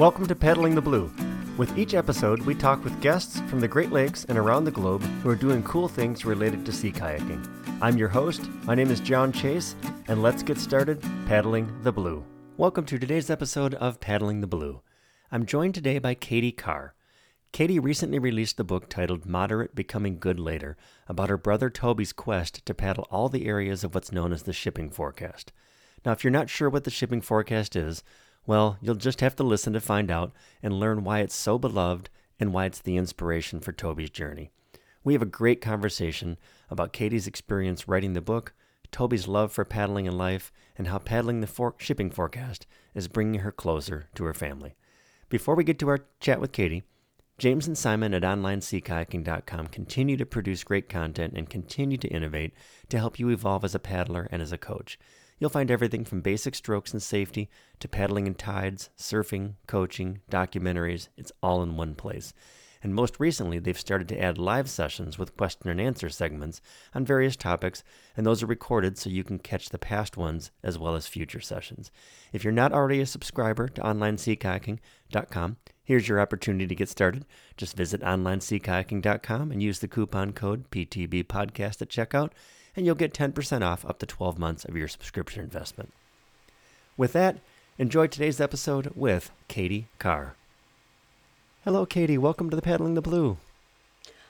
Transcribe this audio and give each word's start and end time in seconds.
Welcome 0.00 0.26
to 0.28 0.34
Paddling 0.34 0.74
the 0.74 0.80
Blue. 0.80 1.12
With 1.58 1.76
each 1.76 1.92
episode, 1.92 2.40
we 2.40 2.54
talk 2.54 2.82
with 2.82 3.02
guests 3.02 3.40
from 3.50 3.60
the 3.60 3.68
Great 3.68 3.92
Lakes 3.92 4.24
and 4.24 4.38
around 4.38 4.64
the 4.64 4.70
globe 4.70 5.02
who 5.02 5.28
are 5.28 5.36
doing 5.36 5.62
cool 5.62 5.88
things 5.88 6.24
related 6.24 6.64
to 6.64 6.72
sea 6.72 6.90
kayaking. 6.90 7.46
I'm 7.82 7.98
your 7.98 8.08
host. 8.08 8.48
My 8.64 8.74
name 8.74 8.90
is 8.90 8.98
John 8.98 9.30
Chase, 9.30 9.76
and 10.08 10.22
let's 10.22 10.42
get 10.42 10.56
started 10.56 11.02
paddling 11.26 11.70
the 11.82 11.92
blue. 11.92 12.24
Welcome 12.56 12.86
to 12.86 12.98
today's 12.98 13.28
episode 13.28 13.74
of 13.74 14.00
Paddling 14.00 14.40
the 14.40 14.46
Blue. 14.46 14.80
I'm 15.30 15.44
joined 15.44 15.74
today 15.74 15.98
by 15.98 16.14
Katie 16.14 16.50
Carr. 16.50 16.94
Katie 17.52 17.78
recently 17.78 18.18
released 18.18 18.56
the 18.56 18.64
book 18.64 18.88
titled 18.88 19.26
Moderate 19.26 19.74
Becoming 19.74 20.18
Good 20.18 20.40
Later 20.40 20.78
about 21.08 21.28
her 21.28 21.36
brother 21.36 21.68
Toby's 21.68 22.14
quest 22.14 22.64
to 22.64 22.72
paddle 22.72 23.06
all 23.10 23.28
the 23.28 23.44
areas 23.44 23.84
of 23.84 23.94
what's 23.94 24.12
known 24.12 24.32
as 24.32 24.44
the 24.44 24.54
shipping 24.54 24.88
forecast. 24.88 25.52
Now, 26.06 26.12
if 26.12 26.24
you're 26.24 26.30
not 26.30 26.48
sure 26.48 26.70
what 26.70 26.84
the 26.84 26.90
shipping 26.90 27.20
forecast 27.20 27.76
is, 27.76 28.02
well, 28.50 28.78
you'll 28.80 28.96
just 28.96 29.20
have 29.20 29.36
to 29.36 29.44
listen 29.44 29.72
to 29.72 29.80
find 29.80 30.10
out 30.10 30.32
and 30.60 30.80
learn 30.80 31.04
why 31.04 31.20
it's 31.20 31.36
so 31.36 31.56
beloved 31.56 32.10
and 32.40 32.52
why 32.52 32.64
it's 32.64 32.80
the 32.80 32.96
inspiration 32.96 33.60
for 33.60 33.70
Toby's 33.70 34.10
journey. 34.10 34.50
We 35.04 35.12
have 35.12 35.22
a 35.22 35.24
great 35.24 35.60
conversation 35.60 36.36
about 36.68 36.92
Katie's 36.92 37.28
experience 37.28 37.86
writing 37.86 38.14
the 38.14 38.20
book, 38.20 38.52
Toby's 38.90 39.28
love 39.28 39.52
for 39.52 39.64
paddling 39.64 40.06
in 40.06 40.18
life, 40.18 40.50
and 40.76 40.88
how 40.88 40.98
paddling 40.98 41.40
the 41.40 41.46
for- 41.46 41.76
shipping 41.78 42.10
forecast 42.10 42.66
is 42.92 43.06
bringing 43.06 43.42
her 43.42 43.52
closer 43.52 44.08
to 44.16 44.24
her 44.24 44.34
family. 44.34 44.74
Before 45.28 45.54
we 45.54 45.62
get 45.62 45.78
to 45.78 45.88
our 45.88 46.06
chat 46.18 46.40
with 46.40 46.50
Katie, 46.50 46.82
James 47.38 47.68
and 47.68 47.78
Simon 47.78 48.12
at 48.14 48.22
OnlineSeaKayaking.com 48.22 49.68
continue 49.68 50.16
to 50.16 50.26
produce 50.26 50.64
great 50.64 50.88
content 50.88 51.34
and 51.36 51.48
continue 51.48 51.98
to 51.98 52.08
innovate 52.08 52.52
to 52.88 52.98
help 52.98 53.20
you 53.20 53.28
evolve 53.28 53.64
as 53.64 53.76
a 53.76 53.78
paddler 53.78 54.26
and 54.32 54.42
as 54.42 54.50
a 54.50 54.58
coach. 54.58 54.98
You'll 55.40 55.50
find 55.50 55.70
everything 55.70 56.04
from 56.04 56.20
basic 56.20 56.54
strokes 56.54 56.92
and 56.92 57.02
safety 57.02 57.48
to 57.80 57.88
paddling 57.88 58.26
in 58.26 58.34
tides, 58.34 58.90
surfing, 58.98 59.54
coaching, 59.66 60.20
documentaries. 60.30 61.08
It's 61.16 61.32
all 61.42 61.62
in 61.62 61.76
one 61.76 61.94
place. 61.94 62.34
And 62.82 62.94
most 62.94 63.20
recently, 63.20 63.58
they've 63.58 63.78
started 63.78 64.08
to 64.08 64.20
add 64.20 64.38
live 64.38 64.68
sessions 64.68 65.18
with 65.18 65.36
question 65.36 65.68
and 65.68 65.80
answer 65.80 66.08
segments 66.08 66.60
on 66.94 67.04
various 67.04 67.36
topics, 67.36 67.82
and 68.16 68.26
those 68.26 68.42
are 68.42 68.46
recorded 68.46 68.96
so 68.96 69.10
you 69.10 69.24
can 69.24 69.38
catch 69.38 69.68
the 69.68 69.78
past 69.78 70.16
ones 70.16 70.50
as 70.62 70.78
well 70.78 70.94
as 70.94 71.06
future 71.06 71.40
sessions. 71.40 71.90
If 72.32 72.42
you're 72.42 72.52
not 72.52 72.72
already 72.72 73.00
a 73.00 73.06
subscriber 73.06 73.68
to 73.68 73.82
OnlineSeaKayaking.com, 73.82 75.56
here's 75.82 76.08
your 76.08 76.20
opportunity 76.20 76.66
to 76.66 76.74
get 76.74 76.88
started. 76.88 77.26
Just 77.56 77.76
visit 77.76 78.00
OnlineSeaKayaking.com 78.00 79.52
and 79.52 79.62
use 79.62 79.80
the 79.80 79.88
coupon 79.88 80.32
code 80.32 80.70
PTBPodcast 80.70 81.82
at 81.82 81.88
checkout 81.88 82.30
and 82.76 82.86
you'll 82.86 82.94
get 82.94 83.14
10% 83.14 83.62
off 83.62 83.84
up 83.84 83.98
to 83.98 84.06
12 84.06 84.38
months 84.38 84.64
of 84.64 84.76
your 84.76 84.88
subscription 84.88 85.42
investment. 85.42 85.92
With 86.96 87.12
that, 87.12 87.38
enjoy 87.78 88.06
today's 88.06 88.40
episode 88.40 88.92
with 88.94 89.30
Katie 89.48 89.86
Carr. 89.98 90.34
Hello, 91.64 91.84
Katie. 91.86 92.18
Welcome 92.18 92.50
to 92.50 92.56
the 92.56 92.62
Paddling 92.62 92.94
the 92.94 93.02
Blue. 93.02 93.36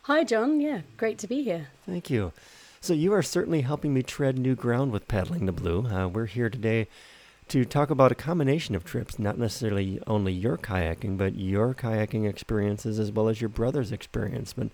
Hi, 0.03 0.25
John. 0.25 0.61
Yeah, 0.61 0.81
great 0.97 1.19
to 1.19 1.29
be 1.29 1.43
here. 1.43 1.69
Thank 1.87 2.11
you. 2.11 2.33
So, 2.81 2.95
you 2.95 3.13
are 3.13 3.23
certainly 3.23 3.61
helping 3.61 3.93
me 3.93 4.03
tread 4.03 4.39
new 4.39 4.55
ground 4.55 4.91
with 4.91 5.07
Paddling 5.07 5.47
the 5.47 5.53
Blue. 5.53 5.87
Uh, 5.87 6.09
we're 6.09 6.27
here 6.27 6.49
today 6.49 6.89
to 7.49 7.65
talk 7.65 7.91
about 7.91 8.13
a 8.13 8.15
combination 8.15 8.75
of 8.77 8.85
trips, 8.85 9.19
not 9.19 9.37
necessarily 9.37 10.01
only 10.07 10.33
your 10.33 10.57
kayaking, 10.57 11.19
but 11.19 11.35
your 11.35 11.75
kayaking 11.75 12.29
experiences 12.29 12.99
as 12.99 13.11
well 13.11 13.29
as 13.29 13.41
your 13.41 13.49
brother's 13.49 13.91
experience. 13.91 14.53
But 14.53 14.69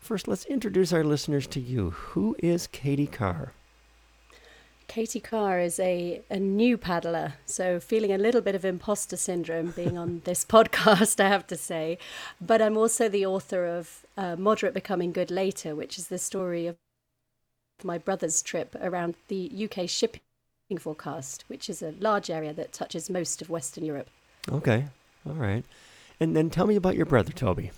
First, 0.00 0.26
let's 0.26 0.46
introduce 0.46 0.92
our 0.92 1.04
listeners 1.04 1.46
to 1.48 1.60
you. 1.60 1.90
Who 1.90 2.34
is 2.38 2.66
Katie 2.66 3.06
Carr? 3.06 3.52
Katie 4.88 5.20
Carr 5.20 5.60
is 5.60 5.78
a, 5.78 6.20
a 6.30 6.40
new 6.40 6.76
paddler, 6.76 7.34
so 7.46 7.78
feeling 7.78 8.10
a 8.10 8.18
little 8.18 8.40
bit 8.40 8.56
of 8.56 8.64
imposter 8.64 9.16
syndrome 9.16 9.70
being 9.70 9.96
on 9.96 10.22
this 10.24 10.44
podcast, 10.44 11.20
I 11.20 11.28
have 11.28 11.46
to 11.46 11.56
say. 11.56 11.96
But 12.40 12.60
I'm 12.60 12.76
also 12.76 13.08
the 13.08 13.24
author 13.24 13.66
of 13.66 14.04
uh, 14.16 14.34
Moderate 14.36 14.74
Becoming 14.74 15.12
Good 15.12 15.30
Later, 15.30 15.76
which 15.76 15.96
is 15.96 16.08
the 16.08 16.18
story 16.18 16.66
of 16.66 16.76
my 17.84 17.98
brother's 17.98 18.42
trip 18.42 18.74
around 18.80 19.14
the 19.28 19.68
UK 19.70 19.88
shipping 19.88 20.22
forecast, 20.78 21.44
which 21.46 21.70
is 21.70 21.82
a 21.82 21.94
large 22.00 22.30
area 22.30 22.52
that 22.54 22.72
touches 22.72 23.08
most 23.08 23.40
of 23.40 23.48
Western 23.48 23.84
Europe. 23.84 24.08
Okay, 24.50 24.86
all 25.24 25.34
right. 25.34 25.64
And 26.18 26.34
then 26.34 26.50
tell 26.50 26.66
me 26.66 26.74
about 26.74 26.96
your 26.96 27.06
brother, 27.06 27.30
Toby. 27.32 27.70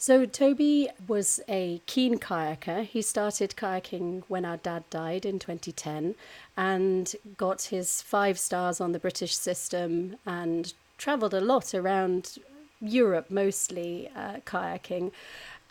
So, 0.00 0.26
Toby 0.26 0.88
was 1.08 1.40
a 1.48 1.82
keen 1.86 2.20
kayaker. 2.20 2.84
He 2.84 3.02
started 3.02 3.56
kayaking 3.56 4.22
when 4.28 4.44
our 4.44 4.58
dad 4.58 4.84
died 4.90 5.26
in 5.26 5.40
2010 5.40 6.14
and 6.56 7.16
got 7.36 7.62
his 7.62 8.00
five 8.00 8.38
stars 8.38 8.80
on 8.80 8.92
the 8.92 9.00
British 9.00 9.36
system 9.36 10.14
and 10.24 10.72
traveled 10.98 11.34
a 11.34 11.40
lot 11.40 11.74
around 11.74 12.38
Europe, 12.80 13.28
mostly 13.28 14.08
uh, 14.14 14.36
kayaking. 14.46 15.10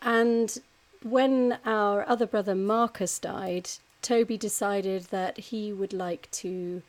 And 0.01 0.57
when 1.03 1.59
our 1.65 2.07
other 2.07 2.25
brother 2.25 2.53
Marcus 2.53 3.19
died, 3.19 3.69
Toby 4.01 4.37
decided 4.37 5.03
that 5.05 5.37
he 5.37 5.71
would 5.71 5.93
like 5.93 6.29
to 6.31 6.81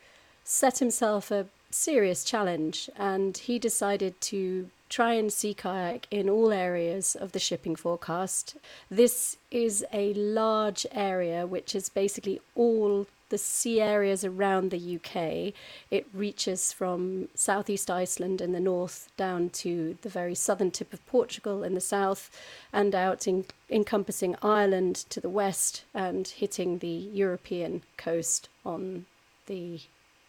set 0.43 0.79
himself 0.79 1.31
a 1.31 1.45
serious 1.71 2.25
challenge 2.25 2.89
and 2.97 3.37
he 3.37 3.57
decided 3.57 4.19
to 4.19 4.69
try 4.89 5.13
and 5.13 5.31
sea 5.31 5.53
kayak 5.53 6.07
in 6.11 6.29
all 6.29 6.51
areas 6.51 7.15
of 7.15 7.31
the 7.31 7.39
shipping 7.39 7.75
forecast. 7.75 8.57
This 8.89 9.37
is 9.51 9.85
a 9.93 10.13
large 10.13 10.85
area 10.91 11.45
which 11.45 11.75
is 11.75 11.89
basically 11.89 12.41
all 12.55 13.05
the 13.29 13.37
sea 13.37 13.79
areas 13.79 14.25
around 14.25 14.71
the 14.71 14.95
UK. 14.95 15.53
It 15.91 16.07
reaches 16.13 16.73
from 16.73 17.29
southeast 17.35 17.89
Iceland 17.89 18.41
in 18.41 18.51
the 18.51 18.59
north 18.59 19.09
down 19.17 19.49
to 19.51 19.97
the 20.01 20.09
very 20.09 20.35
southern 20.35 20.71
tip 20.71 20.93
of 20.93 21.05
Portugal 21.05 21.63
in 21.63 21.75
the 21.75 21.81
south 21.81 22.29
and 22.73 22.93
out 22.93 23.27
in, 23.27 23.45
encompassing 23.69 24.35
Ireland 24.41 24.95
to 25.09 25.21
the 25.21 25.29
west 25.29 25.83
and 25.93 26.27
hitting 26.27 26.79
the 26.79 26.87
European 26.87 27.83
coast 27.97 28.49
on 28.65 29.05
the 29.45 29.81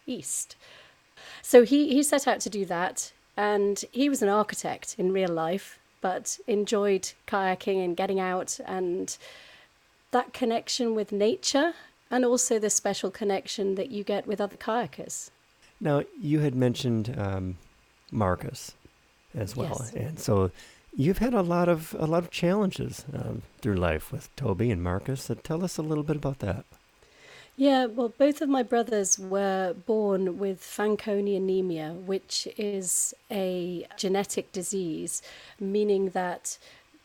east. 0.05 0.55
So 1.41 1.63
he, 1.63 1.93
he 1.93 2.03
set 2.03 2.27
out 2.27 2.39
to 2.41 2.49
do 2.49 2.65
that. 2.65 3.11
And 3.37 3.83
he 3.91 4.09
was 4.09 4.21
an 4.21 4.29
architect 4.29 4.95
in 4.97 5.13
real 5.13 5.31
life, 5.31 5.79
but 6.01 6.37
enjoyed 6.47 7.13
kayaking 7.27 7.83
and 7.83 7.95
getting 7.95 8.19
out 8.19 8.59
and 8.65 9.17
that 10.11 10.33
connection 10.33 10.95
with 10.95 11.11
nature 11.11 11.73
and 12.09 12.25
also 12.25 12.59
the 12.59 12.69
special 12.69 13.09
connection 13.09 13.75
that 13.75 13.89
you 13.89 14.03
get 14.03 14.27
with 14.27 14.41
other 14.41 14.57
kayakers. 14.57 15.29
Now, 15.79 16.03
you 16.21 16.39
had 16.39 16.53
mentioned 16.53 17.15
um, 17.17 17.57
Marcus 18.11 18.73
as 19.33 19.55
well. 19.55 19.77
Yes. 19.79 19.93
And 19.93 20.19
so 20.19 20.51
you've 20.95 21.19
had 21.19 21.33
a 21.33 21.41
lot 21.41 21.69
of 21.69 21.95
a 21.97 22.05
lot 22.05 22.23
of 22.23 22.29
challenges 22.29 23.05
um, 23.13 23.41
through 23.61 23.75
life 23.75 24.11
with 24.11 24.33
Toby 24.35 24.69
and 24.69 24.83
Marcus. 24.83 25.23
So 25.23 25.35
tell 25.35 25.63
us 25.63 25.77
a 25.77 25.81
little 25.81 26.03
bit 26.03 26.17
about 26.17 26.39
that. 26.39 26.65
Yeah, 27.61 27.85
well, 27.85 28.09
both 28.09 28.41
of 28.41 28.49
my 28.49 28.63
brothers 28.63 29.19
were 29.19 29.75
born 29.85 30.39
with 30.39 30.61
Fanconi 30.61 31.37
anemia, 31.37 31.93
which 31.93 32.47
is 32.57 33.13
a 33.29 33.85
genetic 33.95 34.51
disease, 34.51 35.21
meaning 35.59 36.09
that 36.09 36.57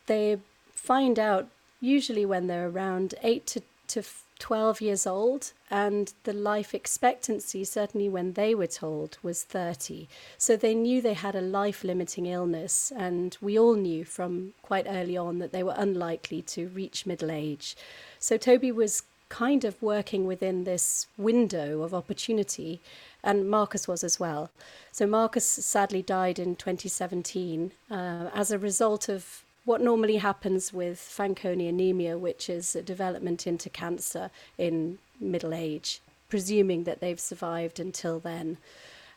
they 0.07 0.39
find 0.73 1.19
out 1.19 1.47
usually 1.79 2.25
when 2.25 2.47
they're 2.47 2.69
around 2.69 3.13
8 3.21 3.45
to, 3.45 3.61
to 3.89 4.01
12 4.39 4.81
years 4.81 5.05
old, 5.05 5.51
and 5.69 6.13
the 6.23 6.33
life 6.33 6.73
expectancy, 6.73 7.63
certainly 7.63 8.09
when 8.09 8.33
they 8.33 8.55
were 8.55 8.65
told, 8.65 9.19
was 9.21 9.43
30. 9.43 10.07
So 10.39 10.57
they 10.57 10.73
knew 10.73 11.03
they 11.03 11.13
had 11.13 11.35
a 11.35 11.39
life 11.41 11.83
limiting 11.83 12.25
illness, 12.25 12.91
and 12.97 13.37
we 13.41 13.59
all 13.59 13.75
knew 13.75 14.03
from 14.05 14.55
quite 14.63 14.87
early 14.89 15.17
on 15.17 15.37
that 15.37 15.51
they 15.51 15.61
were 15.61 15.75
unlikely 15.77 16.41
to 16.53 16.69
reach 16.69 17.05
middle 17.05 17.29
age. 17.29 17.77
So 18.17 18.37
Toby 18.37 18.71
was 18.71 19.03
kind 19.29 19.65
of 19.65 19.81
working 19.81 20.25
within 20.25 20.63
this 20.63 21.07
window 21.17 21.81
of 21.81 21.93
opportunity, 21.93 22.81
and 23.23 23.49
Marcus 23.49 23.87
was 23.87 24.03
as 24.03 24.19
well. 24.19 24.49
So 24.91 25.05
Marcus 25.05 25.45
sadly 25.45 26.01
died 26.01 26.39
in 26.39 26.55
2017 26.55 27.71
uh, 27.89 28.29
as 28.33 28.51
a 28.51 28.59
result 28.59 29.09
of 29.09 29.43
what 29.65 29.81
normally 29.81 30.17
happens 30.17 30.71
with 30.71 30.97
Fanconi 30.97 31.67
anemia, 31.67 32.17
which 32.17 32.49
is 32.49 32.75
a 32.75 32.81
development 32.81 33.45
into 33.45 33.69
cancer 33.69 34.31
in 34.57 34.97
middle 35.19 35.53
age, 35.53 36.01
presuming 36.29 36.85
that 36.85 37.01
they've 37.01 37.19
survived 37.19 37.79
until 37.79 38.19
then. 38.19 38.57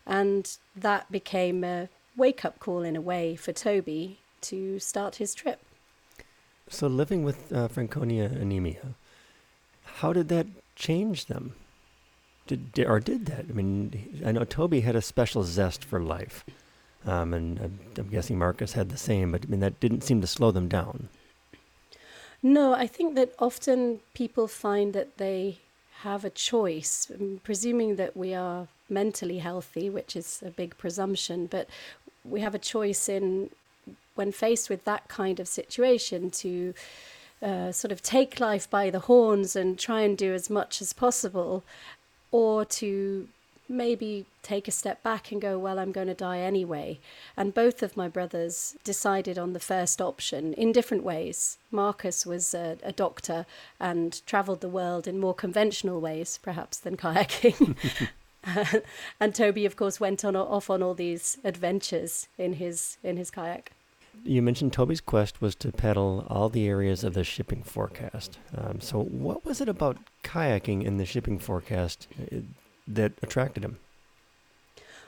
And 0.07 0.57
that 0.75 1.11
became 1.13 1.63
a 1.63 1.89
wake 2.17 2.45
up 2.45 2.59
call 2.59 2.83
in 2.83 2.97
a 2.97 3.01
way 3.01 3.37
for 3.37 3.53
Toby 3.53 4.19
to 4.41 4.81
start 4.81 5.17
his 5.17 5.35
trip. 5.35 5.61
So, 6.69 6.87
living 6.87 7.23
with 7.23 7.53
uh, 7.53 7.69
Fanconi 7.69 8.21
anemia, 8.21 8.95
how 10.01 10.15
did 10.15 10.29
that 10.29 10.47
change 10.77 11.27
them? 11.27 11.53
Did, 12.47 12.85
or 12.87 13.01
did 13.01 13.27
that? 13.27 13.45
I 13.49 13.53
mean, 13.53 14.23
I 14.25 14.33
know 14.33 14.45
Toby 14.45 14.81
had 14.81 14.97
a 14.97 15.03
special 15.03 15.45
zest 15.45 15.85
for 15.85 16.01
life, 16.01 16.45
um, 17.07 17.35
and 17.35 17.59
I'm, 17.59 17.79
I'm 17.99 18.09
guessing 18.09 18.39
Marcus 18.39 18.73
had 18.73 18.89
the 18.89 18.97
same. 18.97 19.33
But 19.33 19.45
I 19.45 19.49
mean, 19.49 19.61
that 19.61 19.79
didn't 19.79 20.03
seem 20.03 20.21
to 20.23 20.27
slow 20.27 20.51
them 20.51 20.69
down. 20.69 21.09
No, 22.43 22.73
I 22.73 22.87
think 22.87 23.15
that 23.17 23.35
often 23.39 24.01
people 24.15 24.49
find 24.49 24.95
that 24.95 25.19
they 25.19 25.59
have 26.01 26.25
a 26.25 26.31
choice, 26.31 27.11
um, 27.15 27.41
presuming 27.45 27.97
that 27.97 28.17
we 28.17 28.35
are 28.35 28.69
mentally 28.89 29.39
healthy, 29.39 29.91
which 29.91 30.17
is 30.17 30.43
a 30.45 30.51
big 30.51 30.79
presumption. 30.79 31.47
But 31.47 31.69
we 32.25 32.41
have 32.41 32.55
a 32.55 32.59
choice 32.59 33.07
in 33.09 33.51
when 34.15 34.33
faced 34.33 34.71
with 34.71 34.85
that 34.87 35.09
kind 35.09 35.39
of 35.41 35.47
situation 35.47 36.31
to 36.31 36.75
uh, 37.43 37.73
sort 37.73 37.93
of 37.93 38.03
take 38.03 38.41
life 38.41 38.69
by 38.69 38.91
the 38.91 39.01
horns 39.01 39.57
and 39.57 39.79
try 39.79 40.03
and 40.03 40.17
do 40.17 40.35
as 40.35 40.51
much 40.51 40.83
as 40.83 40.93
possible, 40.93 41.65
or 42.31 42.65
to 42.65 43.29
maybe 43.71 44.27
take 44.43 44.67
a 44.67 44.73
step 44.73 45.03
back 45.03 45.31
and 45.31 45.41
go, 45.41 45.59
well, 45.59 45.79
I'm 45.79 45.93
going 45.93 46.09
to 46.09 46.15
die 46.15 46.41
anyway. 46.41 46.99
And 47.37 47.55
both 47.55 47.83
of 47.83 47.97
my 47.97 48.09
brothers 48.09 48.77
decided 48.83 49.39
on 49.39 49.53
the 49.53 49.61
first 49.61 50.03
option 50.03 50.53
in 50.55 50.73
different 50.73 51.05
ways. 51.05 51.57
Marcus 51.71 52.27
was 52.27 52.53
a, 52.53 52.79
a 52.83 52.93
doctor 52.93 53.47
and 53.79 54.21
travelled 54.27 54.61
the 54.61 54.69
world 54.69 55.07
in 55.07 55.21
more 55.21 55.35
conventional 55.35 56.01
ways, 56.01 56.39
perhaps, 56.43 56.79
than 56.79 56.97
kayaking. 56.97 57.77
and 59.21 59.35
Toby, 59.35 59.65
of 59.65 59.77
course, 59.77 60.01
went 60.01 60.25
on 60.25 60.35
off 60.35 60.69
on 60.69 60.83
all 60.83 60.95
these 60.95 61.39
adventures 61.45 62.27
in 62.39 62.55
his 62.55 62.97
in 63.03 63.17
his 63.17 63.31
kayak. 63.31 63.73
You 64.23 64.43
mentioned 64.43 64.73
Toby's 64.73 65.01
quest 65.01 65.41
was 65.41 65.55
to 65.57 65.73
paddle 65.73 66.27
all 66.29 66.49
the 66.49 66.67
areas 66.67 67.05
of 67.05 67.15
the 67.15 67.25
shipping 67.25 67.63
forecast. 67.63 68.39
Um, 68.57 68.81
so, 68.81 69.03
what 69.03 69.45
was 69.45 69.61
it 69.61 69.69
about 69.69 69.97
kayaking 70.23 70.85
in 70.85 70.99
the 70.99 71.07
shipping 71.07 71.39
forecast 71.39 72.07
uh, 72.21 72.37
that 72.87 73.13
attracted 73.23 73.65
him? 73.65 73.79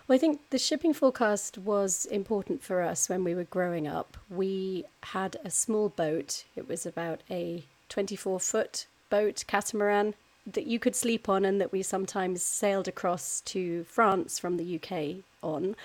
Well, 0.08 0.16
I 0.16 0.19
think 0.19 0.40
the 0.50 0.58
shipping 0.58 0.94
forecast 0.94 1.58
was 1.58 2.06
important 2.06 2.62
for 2.62 2.82
us 2.82 3.08
when 3.08 3.22
we 3.22 3.34
were 3.34 3.44
growing 3.44 3.87
up. 3.87 4.16
We 4.28 4.84
had 5.02 5.37
a 5.44 5.50
small 5.50 5.90
boat, 5.90 6.44
it 6.56 6.69
was 6.69 6.87
about 6.87 7.22
a 7.31 7.64
24 7.88 8.40
foot 8.40 8.87
boat, 9.10 9.44
catamaran, 9.46 10.14
that 10.46 10.66
you 10.66 10.78
could 10.78 10.96
sleep 10.96 11.28
on 11.28 11.44
and 11.44 11.60
that 11.60 11.70
we 11.70 11.82
sometimes 11.82 12.43
sailed 12.43 12.88
across 12.88 13.40
to 13.43 13.84
France 13.84 14.38
from 14.38 14.56
the 14.56 14.76
UK 14.76 15.22
on. 15.43 15.76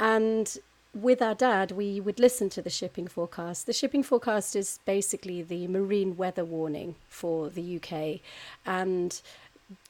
And 0.00 0.58
with 0.94 1.20
our 1.20 1.34
dad, 1.34 1.72
we 1.72 2.00
would 2.00 2.20
listen 2.20 2.48
to 2.50 2.62
the 2.62 2.70
shipping 2.70 3.06
forecast. 3.06 3.66
The 3.66 3.72
shipping 3.72 4.02
forecast 4.02 4.54
is 4.54 4.78
basically 4.84 5.42
the 5.42 5.66
marine 5.66 6.16
weather 6.16 6.44
warning 6.44 6.94
for 7.08 7.50
the 7.50 7.76
UK. 7.76 8.20
And 8.64 9.20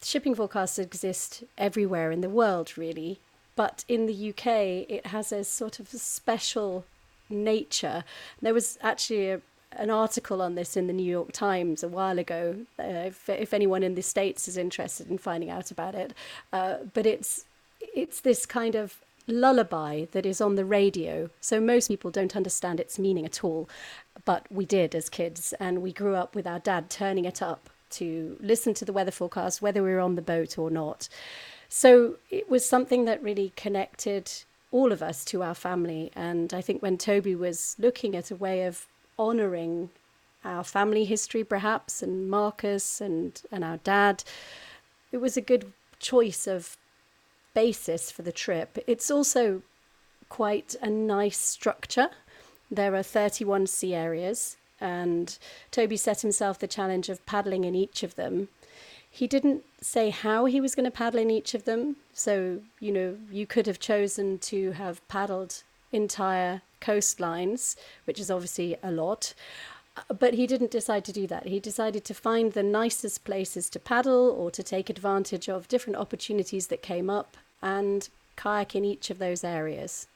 shipping 0.02 0.34
forecasts 0.34 0.78
exist 0.78 1.44
everywhere 1.58 2.10
in 2.10 2.20
the 2.20 2.28
world, 2.28 2.76
really. 2.78 3.20
But 3.56 3.84
in 3.86 4.06
the 4.06 4.30
UK, 4.30 4.46
it 4.88 5.06
has 5.06 5.30
a 5.30 5.44
sort 5.44 5.78
of 5.78 5.88
special 5.88 6.84
nature. 7.28 8.04
There 8.40 8.54
was 8.54 8.78
actually 8.82 9.30
a, 9.30 9.40
an 9.72 9.90
article 9.90 10.40
on 10.42 10.54
this 10.54 10.76
in 10.76 10.86
the 10.86 10.92
New 10.92 11.10
York 11.10 11.32
Times 11.32 11.82
a 11.82 11.88
while 11.88 12.18
ago, 12.18 12.66
uh, 12.78 12.82
if, 12.82 13.28
if 13.28 13.54
anyone 13.54 13.82
in 13.82 13.94
the 13.94 14.02
States 14.02 14.48
is 14.48 14.56
interested 14.56 15.10
in 15.10 15.18
finding 15.18 15.50
out 15.50 15.70
about 15.70 15.94
it. 15.94 16.14
Uh, 16.52 16.76
but 16.94 17.06
it's, 17.06 17.44
it's 17.94 18.20
this 18.20 18.46
kind 18.46 18.74
of 18.74 19.03
lullaby 19.26 20.06
that 20.12 20.26
is 20.26 20.40
on 20.40 20.54
the 20.54 20.64
radio. 20.64 21.30
So 21.40 21.60
most 21.60 21.88
people 21.88 22.10
don't 22.10 22.36
understand 22.36 22.80
its 22.80 22.98
meaning 22.98 23.24
at 23.24 23.44
all. 23.44 23.68
But 24.24 24.46
we 24.50 24.64
did 24.64 24.94
as 24.94 25.08
kids, 25.08 25.52
and 25.58 25.82
we 25.82 25.92
grew 25.92 26.14
up 26.14 26.34
with 26.34 26.46
our 26.46 26.58
dad 26.58 26.90
turning 26.90 27.24
it 27.24 27.42
up 27.42 27.70
to 27.90 28.36
listen 28.40 28.74
to 28.74 28.84
the 28.84 28.92
weather 28.92 29.10
forecast, 29.10 29.62
whether 29.62 29.82
we 29.82 29.90
were 29.90 30.00
on 30.00 30.14
the 30.14 30.22
boat 30.22 30.58
or 30.58 30.70
not. 30.70 31.08
So 31.68 32.16
it 32.30 32.48
was 32.48 32.66
something 32.68 33.04
that 33.04 33.22
really 33.22 33.52
connected 33.56 34.30
all 34.70 34.92
of 34.92 35.02
us 35.02 35.24
to 35.26 35.42
our 35.42 35.54
family. 35.54 36.10
And 36.14 36.52
I 36.52 36.60
think 36.60 36.82
when 36.82 36.98
Toby 36.98 37.34
was 37.34 37.76
looking 37.78 38.16
at 38.16 38.30
a 38.30 38.36
way 38.36 38.64
of 38.64 38.86
honoring 39.18 39.90
our 40.44 40.64
family 40.64 41.04
history, 41.04 41.44
perhaps, 41.44 42.02
and 42.02 42.28
Marcus 42.28 43.00
and, 43.00 43.40
and 43.50 43.64
our 43.64 43.78
dad, 43.78 44.24
it 45.12 45.18
was 45.18 45.36
a 45.36 45.40
good 45.40 45.72
choice 46.00 46.46
of 46.46 46.76
basis 47.54 48.10
for 48.10 48.22
the 48.22 48.32
trip. 48.32 48.78
It's 48.86 49.10
also 49.10 49.62
quite 50.28 50.74
a 50.82 50.90
nice 50.90 51.38
structure. 51.38 52.10
There 52.70 52.94
are 52.94 53.02
31 53.02 53.68
sea 53.68 53.94
areas, 53.94 54.56
and 54.80 55.38
Toby 55.70 55.96
set 55.96 56.22
himself 56.22 56.58
the 56.58 56.66
challenge 56.66 57.08
of 57.08 57.24
paddling 57.26 57.64
in 57.64 57.74
each 57.74 58.02
of 58.02 58.16
them. 58.16 58.48
He 59.08 59.28
didn't 59.28 59.62
say 59.80 60.10
how 60.10 60.46
he 60.46 60.60
was 60.60 60.74
going 60.74 60.84
to 60.84 60.90
paddle 60.90 61.20
in 61.20 61.30
each 61.30 61.54
of 61.54 61.64
them, 61.64 61.96
so 62.12 62.60
you 62.80 62.90
know 62.90 63.16
you 63.30 63.46
could 63.46 63.66
have 63.66 63.78
chosen 63.78 64.38
to 64.38 64.72
have 64.72 65.06
paddled 65.06 65.62
entire 65.92 66.62
coastlines, 66.80 67.76
which 68.06 68.18
is 68.18 68.30
obviously 68.30 68.76
a 68.82 68.90
lot. 68.90 69.34
But 70.18 70.34
he 70.34 70.48
didn't 70.48 70.72
decide 70.72 71.04
to 71.04 71.12
do 71.12 71.28
that. 71.28 71.46
He 71.46 71.60
decided 71.60 72.04
to 72.06 72.14
find 72.14 72.52
the 72.52 72.64
nicest 72.64 73.22
places 73.22 73.70
to 73.70 73.78
paddle 73.78 74.28
or 74.30 74.50
to 74.50 74.62
take 74.64 74.90
advantage 74.90 75.48
of 75.48 75.68
different 75.68 75.96
opportunities 75.96 76.66
that 76.66 76.82
came 76.82 77.08
up 77.08 77.36
and 77.64 78.08
kayak 78.36 78.76
in 78.76 78.84
each 78.84 79.10
of 79.10 79.18
those 79.18 79.42
areas. 79.42 80.06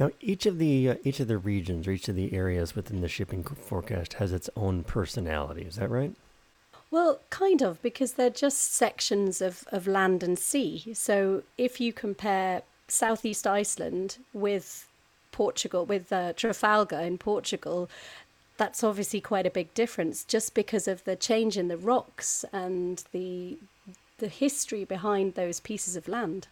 Now, 0.00 0.10
each 0.20 0.46
of 0.46 0.58
the 0.58 0.90
uh, 0.90 0.94
each 1.04 1.20
of 1.20 1.28
the 1.28 1.38
regions 1.38 1.86
or 1.86 1.92
each 1.92 2.08
of 2.08 2.16
the 2.16 2.32
areas 2.32 2.74
within 2.74 3.00
the 3.00 3.08
shipping 3.08 3.44
forecast 3.44 4.14
has 4.14 4.32
its 4.32 4.48
own 4.56 4.82
personality. 4.82 5.62
Is 5.62 5.76
that 5.76 5.90
right? 5.90 6.14
Well, 6.90 7.20
kind 7.28 7.60
of, 7.60 7.82
because 7.82 8.14
they're 8.14 8.30
just 8.30 8.72
sections 8.72 9.42
of, 9.42 9.64
of 9.70 9.86
land 9.86 10.22
and 10.22 10.38
sea. 10.38 10.94
So 10.94 11.42
if 11.58 11.80
you 11.80 11.92
compare 11.92 12.62
southeast 12.86 13.46
Iceland 13.46 14.16
with 14.32 14.88
Portugal, 15.30 15.84
with 15.84 16.10
uh, 16.10 16.32
Trafalgar 16.32 17.00
in 17.00 17.18
Portugal, 17.18 17.90
that's 18.56 18.82
obviously 18.82 19.20
quite 19.20 19.46
a 19.46 19.50
big 19.50 19.74
difference 19.74 20.24
just 20.24 20.54
because 20.54 20.88
of 20.88 21.04
the 21.04 21.14
change 21.14 21.58
in 21.58 21.68
the 21.68 21.76
rocks 21.76 22.44
and 22.52 23.04
the 23.12 23.58
the 24.18 24.28
history 24.28 24.84
behind 24.84 25.34
those 25.34 25.60
pieces 25.60 25.96
of 25.96 26.08
land. 26.08 26.48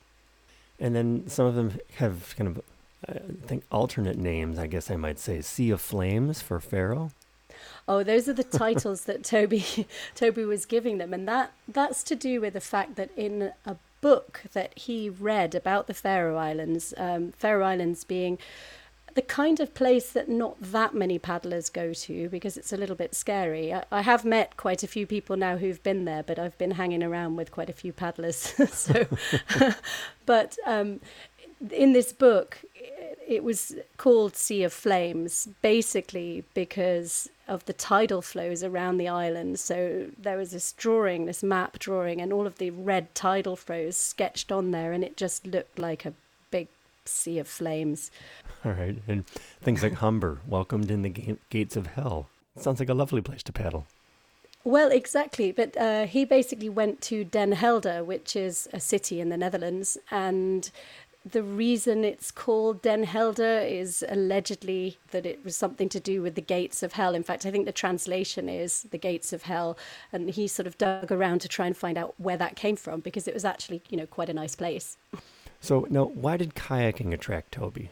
And 0.78 0.94
then 0.94 1.28
some 1.28 1.46
of 1.46 1.54
them 1.54 1.78
have 1.96 2.34
kind 2.36 2.48
of 2.48 2.62
I 3.08 3.20
think 3.46 3.64
alternate 3.70 4.16
names, 4.16 4.58
I 4.58 4.66
guess 4.66 4.90
I 4.90 4.96
might 4.96 5.18
say. 5.18 5.40
Sea 5.40 5.70
of 5.70 5.80
Flames 5.80 6.40
for 6.40 6.58
Faroe. 6.60 7.12
Oh, 7.86 8.02
those 8.02 8.28
are 8.28 8.32
the 8.32 8.44
titles 8.64 9.04
that 9.04 9.22
Toby 9.22 9.64
Toby 10.14 10.44
was 10.44 10.64
giving 10.64 10.98
them, 10.98 11.14
and 11.14 11.28
that 11.28 11.52
that's 11.68 12.02
to 12.04 12.16
do 12.16 12.40
with 12.40 12.54
the 12.54 12.60
fact 12.60 12.96
that 12.96 13.10
in 13.16 13.52
a 13.64 13.76
book 14.00 14.42
that 14.52 14.76
he 14.78 15.08
read 15.08 15.54
about 15.54 15.86
the 15.86 15.94
Faroe 15.94 16.36
Islands, 16.36 16.94
um, 16.96 17.32
Faroe 17.32 17.64
Islands 17.64 18.04
being 18.04 18.38
the 19.16 19.22
kind 19.22 19.60
of 19.60 19.72
place 19.72 20.12
that 20.12 20.28
not 20.28 20.60
that 20.60 20.94
many 20.94 21.18
paddlers 21.18 21.70
go 21.70 21.94
to 21.94 22.28
because 22.28 22.58
it's 22.58 22.70
a 22.70 22.76
little 22.76 22.94
bit 22.94 23.14
scary. 23.14 23.72
I, 23.72 23.82
I, 23.90 24.02
have 24.02 24.26
met 24.26 24.58
quite 24.58 24.82
a 24.82 24.86
few 24.86 25.06
people 25.06 25.38
now 25.38 25.56
who've 25.56 25.82
been 25.82 26.04
there, 26.04 26.22
but 26.22 26.38
I've 26.38 26.56
been 26.58 26.72
hanging 26.72 27.02
around 27.02 27.36
with 27.36 27.50
quite 27.50 27.70
a 27.70 27.72
few 27.72 27.94
paddlers. 27.94 28.36
so, 28.72 29.06
but 30.26 30.58
um, 30.66 31.00
in 31.72 31.94
this 31.94 32.12
book, 32.12 32.58
it 33.26 33.42
was 33.42 33.74
called 33.96 34.36
Sea 34.36 34.64
of 34.64 34.72
Flames, 34.74 35.48
basically 35.62 36.44
because 36.52 37.30
of 37.48 37.64
the 37.64 37.72
tidal 37.72 38.20
flows 38.20 38.62
around 38.62 38.98
the 38.98 39.08
island. 39.08 39.58
So 39.58 40.08
there 40.18 40.36
was 40.36 40.50
this 40.50 40.72
drawing, 40.72 41.24
this 41.24 41.42
map 41.42 41.78
drawing, 41.78 42.20
and 42.20 42.34
all 42.34 42.46
of 42.46 42.58
the 42.58 42.68
red 42.68 43.14
tidal 43.14 43.56
flows 43.56 43.96
sketched 43.96 44.52
on 44.52 44.72
there, 44.72 44.92
and 44.92 45.02
it 45.02 45.16
just 45.16 45.46
looked 45.46 45.78
like 45.78 46.04
a 46.04 46.12
sea 47.08 47.38
of 47.38 47.48
flames. 47.48 48.10
All 48.64 48.72
right. 48.72 48.96
And 49.06 49.26
things 49.60 49.82
like 49.82 49.94
Humber, 49.94 50.40
welcomed 50.46 50.90
in 50.90 51.02
the 51.02 51.10
ga- 51.10 51.36
gates 51.50 51.76
of 51.76 51.88
hell. 51.88 52.28
Sounds 52.58 52.80
like 52.80 52.88
a 52.88 52.94
lovely 52.94 53.20
place 53.20 53.42
to 53.44 53.52
paddle. 53.52 53.86
Well, 54.64 54.90
exactly. 54.90 55.52
But 55.52 55.76
uh, 55.76 56.06
he 56.06 56.24
basically 56.24 56.68
went 56.68 57.00
to 57.02 57.24
Den 57.24 57.52
Helder, 57.52 58.02
which 58.02 58.34
is 58.34 58.68
a 58.72 58.80
city 58.80 59.20
in 59.20 59.28
the 59.28 59.36
Netherlands, 59.36 59.96
and 60.10 60.70
the 61.32 61.42
reason 61.42 62.04
it's 62.04 62.30
called 62.30 62.82
Den 62.82 63.02
Helder 63.02 63.58
is 63.58 64.04
allegedly 64.08 64.98
that 65.10 65.26
it 65.26 65.44
was 65.44 65.56
something 65.56 65.88
to 65.88 65.98
do 65.98 66.22
with 66.22 66.34
the 66.36 66.40
gates 66.40 66.82
of 66.82 66.92
hell. 66.92 67.14
In 67.14 67.22
fact, 67.22 67.44
I 67.44 67.50
think 67.50 67.66
the 67.66 67.72
translation 67.72 68.48
is 68.48 68.84
the 68.90 68.98
gates 68.98 69.32
of 69.32 69.42
hell, 69.42 69.76
and 70.12 70.30
he 70.30 70.46
sort 70.46 70.66
of 70.66 70.78
dug 70.78 71.10
around 71.10 71.40
to 71.40 71.48
try 71.48 71.66
and 71.66 71.76
find 71.76 71.98
out 71.98 72.14
where 72.18 72.36
that 72.36 72.54
came 72.54 72.76
from 72.76 73.00
because 73.00 73.26
it 73.26 73.34
was 73.34 73.44
actually, 73.44 73.82
you 73.88 73.96
know, 73.96 74.06
quite 74.06 74.28
a 74.28 74.34
nice 74.34 74.54
place. 74.54 74.96
So 75.60 75.86
now, 75.90 76.04
why 76.04 76.36
did 76.36 76.54
kayaking 76.54 77.12
attract 77.12 77.52
Toby? 77.52 77.90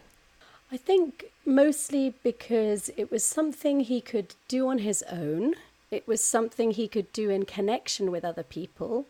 I 0.70 0.76
think 0.76 1.26
mostly 1.46 2.14
because 2.22 2.90
it 2.96 3.10
was 3.10 3.24
something 3.24 3.80
he 3.80 4.00
could 4.00 4.34
do 4.48 4.68
on 4.68 4.78
his 4.78 5.02
own. 5.10 5.54
It 5.90 6.06
was 6.08 6.22
something 6.22 6.70
he 6.70 6.88
could 6.88 7.12
do 7.12 7.30
in 7.30 7.44
connection 7.44 8.10
with 8.10 8.24
other 8.24 8.42
people. 8.42 9.06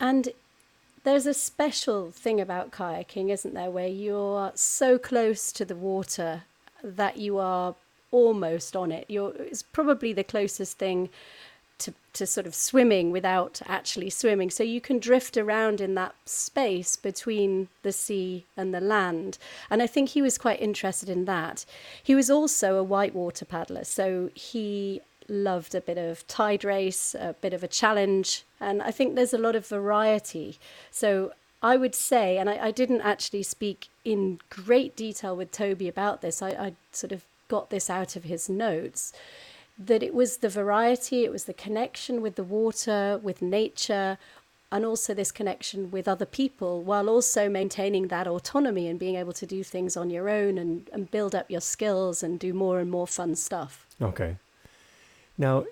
And 0.00 0.30
there's 1.04 1.26
a 1.26 1.34
special 1.34 2.10
thing 2.10 2.40
about 2.40 2.70
kayaking, 2.70 3.30
isn't 3.30 3.54
there, 3.54 3.70
where 3.70 3.88
you're 3.88 4.52
so 4.54 4.98
close 4.98 5.52
to 5.52 5.64
the 5.64 5.76
water 5.76 6.42
that 6.82 7.18
you 7.18 7.38
are 7.38 7.74
almost 8.10 8.74
on 8.74 8.90
it. 8.90 9.06
You're, 9.08 9.32
it's 9.36 9.62
probably 9.62 10.12
the 10.12 10.24
closest 10.24 10.78
thing 10.78 11.08
to, 11.80 11.94
to 12.14 12.26
sort 12.26 12.46
of 12.46 12.54
swimming 12.54 13.10
without 13.10 13.60
actually 13.66 14.10
swimming. 14.10 14.50
So 14.50 14.62
you 14.62 14.80
can 14.80 14.98
drift 14.98 15.36
around 15.36 15.80
in 15.80 15.94
that 15.94 16.14
space 16.24 16.96
between 16.96 17.68
the 17.82 17.92
sea 17.92 18.46
and 18.56 18.72
the 18.72 18.80
land. 18.80 19.38
And 19.68 19.82
I 19.82 19.86
think 19.86 20.10
he 20.10 20.22
was 20.22 20.38
quite 20.38 20.60
interested 20.60 21.08
in 21.08 21.24
that. 21.24 21.64
He 22.02 22.14
was 22.14 22.30
also 22.30 22.76
a 22.76 22.82
whitewater 22.82 23.44
paddler. 23.44 23.84
So 23.84 24.30
he 24.34 25.00
loved 25.28 25.74
a 25.74 25.80
bit 25.80 25.98
of 25.98 26.26
tide 26.26 26.64
race, 26.64 27.14
a 27.14 27.34
bit 27.40 27.52
of 27.52 27.62
a 27.62 27.68
challenge, 27.68 28.44
and 28.58 28.82
I 28.82 28.90
think 28.90 29.14
there's 29.14 29.32
a 29.32 29.38
lot 29.38 29.54
of 29.54 29.66
variety. 29.66 30.58
So 30.90 31.32
I 31.62 31.76
would 31.76 31.94
say, 31.94 32.36
and 32.36 32.50
I, 32.50 32.66
I, 32.66 32.70
didn't 32.70 33.02
actually 33.02 33.44
speak 33.44 33.88
in 34.04 34.40
great 34.50 34.96
detail 34.96 35.36
with 35.36 35.52
Toby 35.52 35.88
about 35.88 36.20
this, 36.20 36.42
I, 36.42 36.50
I 36.50 36.72
sort 36.90 37.12
of 37.12 37.24
got 37.48 37.70
this 37.70 37.88
out 37.88 38.16
of 38.16 38.24
his 38.24 38.48
notes 38.48 39.12
that 39.80 40.02
it 40.02 40.14
was 40.14 40.38
the 40.38 40.48
variety, 40.48 41.24
it 41.24 41.32
was 41.32 41.44
the 41.44 41.54
connection 41.54 42.20
with 42.20 42.34
the 42.34 42.44
water, 42.44 43.18
with 43.22 43.40
nature, 43.40 44.18
and 44.70 44.84
also 44.84 45.14
this 45.14 45.32
connection 45.32 45.90
with 45.90 46.06
other 46.06 46.26
people, 46.26 46.82
while 46.82 47.08
also 47.08 47.48
maintaining 47.48 48.08
that 48.08 48.28
autonomy 48.28 48.86
and 48.86 48.98
being 48.98 49.16
able 49.16 49.32
to 49.32 49.46
do 49.46 49.64
things 49.64 49.96
on 49.96 50.10
your 50.10 50.28
own 50.28 50.58
and, 50.58 50.88
and 50.92 51.10
build 51.10 51.34
up 51.34 51.50
your 51.50 51.62
skills 51.62 52.22
and 52.22 52.38
do 52.38 52.52
more 52.52 52.78
and 52.78 52.90
more 52.90 53.06
fun 53.06 53.34
stuff. 53.34 53.86
Okay. 54.00 54.36
Now, 55.38 55.64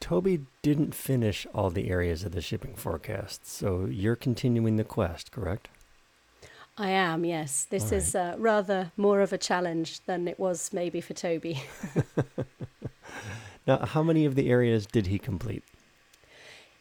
Toby 0.00 0.46
didn't 0.62 0.94
finish 0.94 1.46
all 1.54 1.68
the 1.70 1.90
areas 1.90 2.24
of 2.24 2.32
the 2.32 2.40
shipping 2.40 2.74
forecast, 2.74 3.46
so 3.46 3.84
you're 3.84 4.16
continuing 4.16 4.76
the 4.76 4.84
quest, 4.84 5.30
correct? 5.30 5.68
I 6.78 6.88
am, 6.88 7.26
yes. 7.26 7.66
This 7.68 7.84
right. 7.84 7.92
is 7.92 8.14
uh, 8.14 8.36
rather 8.38 8.90
more 8.96 9.20
of 9.20 9.34
a 9.34 9.38
challenge 9.38 10.00
than 10.06 10.26
it 10.26 10.40
was 10.40 10.72
maybe 10.72 11.02
for 11.02 11.12
Toby. 11.12 11.62
now, 13.70 13.86
how 13.86 14.02
many 14.02 14.24
of 14.24 14.34
the 14.34 14.50
areas 14.50 14.86
did 14.86 15.06
he 15.06 15.18
complete? 15.18 15.62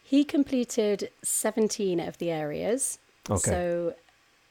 He 0.04 0.24
completed 0.24 1.12
17 1.22 2.00
of 2.00 2.18
the 2.18 2.32
areas. 2.32 2.98
Okay. 3.30 3.52
So 3.52 3.94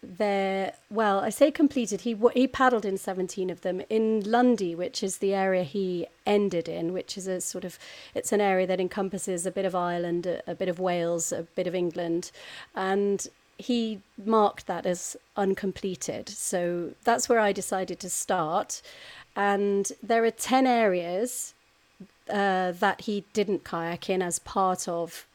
there 0.01 0.75
well 0.91 1.19
i 1.19 1.29
say 1.29 1.51
completed 1.51 2.03
he 2.03 2.17
he 2.33 2.47
paddled 2.47 2.85
in 2.85 2.97
17 2.97 3.51
of 3.51 3.63
them 3.63 3.83
in 3.91 4.23
lundy 4.25 4.73
which 4.73 5.03
is 5.03 5.19
the 5.19 5.35
area 5.35 5.65
he 5.65 6.07
ended 6.25 6.69
in 6.69 6.93
which 6.93 7.19
is 7.19 7.27
a 7.27 7.41
sort 7.41 7.65
of 7.65 7.81
it's 8.15 8.31
an 8.31 8.41
area 8.41 8.65
that 8.65 8.79
encompasses 8.81 9.45
a 9.45 9.51
bit 9.51 9.65
of 9.65 9.75
ireland 9.75 10.25
a, 10.25 10.41
a 10.49 10.55
bit 10.55 10.69
of 10.69 10.79
wales 10.79 11.33
a 11.33 11.43
bit 11.57 11.67
of 11.67 11.75
england 11.75 12.31
and 12.77 13.27
he 13.59 14.01
marked 14.25 14.69
that 14.69 14.87
as 14.87 15.17
uncompleted 15.37 16.29
so 16.29 16.93
that's 17.03 17.29
where 17.29 17.41
i 17.41 17.51
decided 17.51 17.99
to 17.99 18.09
start 18.09 18.81
and 19.35 19.91
there 20.01 20.25
are 20.25 20.31
10 20.31 20.65
areas 20.65 21.55
uh, 22.31 22.73
that 22.73 23.03
he 23.03 23.25
didn't 23.33 23.65
kayak 23.65 24.11
in 24.11 24.23
as 24.23 24.39
part 24.39 24.89
of 24.89 25.27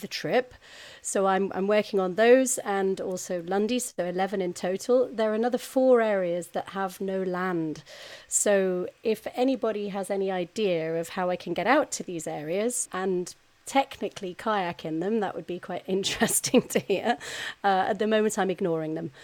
the 0.00 0.08
trip. 0.08 0.54
So 1.00 1.26
I'm, 1.26 1.52
I'm 1.54 1.66
working 1.66 2.00
on 2.00 2.14
those 2.14 2.58
and 2.58 3.00
also 3.00 3.42
Lundy, 3.46 3.78
so 3.78 4.04
11 4.04 4.40
in 4.40 4.52
total. 4.54 5.08
There 5.12 5.30
are 5.30 5.34
another 5.34 5.58
four 5.58 6.00
areas 6.00 6.48
that 6.48 6.70
have 6.70 7.00
no 7.00 7.22
land. 7.22 7.82
So 8.28 8.88
if 9.02 9.26
anybody 9.34 9.88
has 9.88 10.10
any 10.10 10.30
idea 10.30 10.98
of 10.98 11.10
how 11.10 11.30
I 11.30 11.36
can 11.36 11.54
get 11.54 11.66
out 11.66 11.90
to 11.92 12.02
these 12.02 12.26
areas 12.26 12.88
and 12.92 13.34
technically 13.66 14.34
kayak 14.34 14.84
in 14.84 15.00
them, 15.00 15.20
that 15.20 15.34
would 15.34 15.46
be 15.46 15.58
quite 15.58 15.84
interesting 15.86 16.62
to 16.68 16.78
hear. 16.78 17.18
Uh, 17.62 17.86
at 17.88 17.98
the 17.98 18.06
moment, 18.06 18.38
I'm 18.38 18.50
ignoring 18.50 18.94
them. 18.94 19.10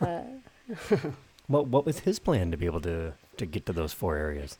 Uh, 0.00 0.22
what, 1.46 1.66
what 1.66 1.86
was 1.86 2.00
his 2.00 2.18
plan 2.18 2.50
to 2.50 2.56
be 2.56 2.66
able 2.66 2.80
to, 2.80 3.14
to 3.38 3.46
get 3.46 3.64
to 3.64 3.72
those 3.72 3.92
four 3.92 4.16
areas? 4.16 4.58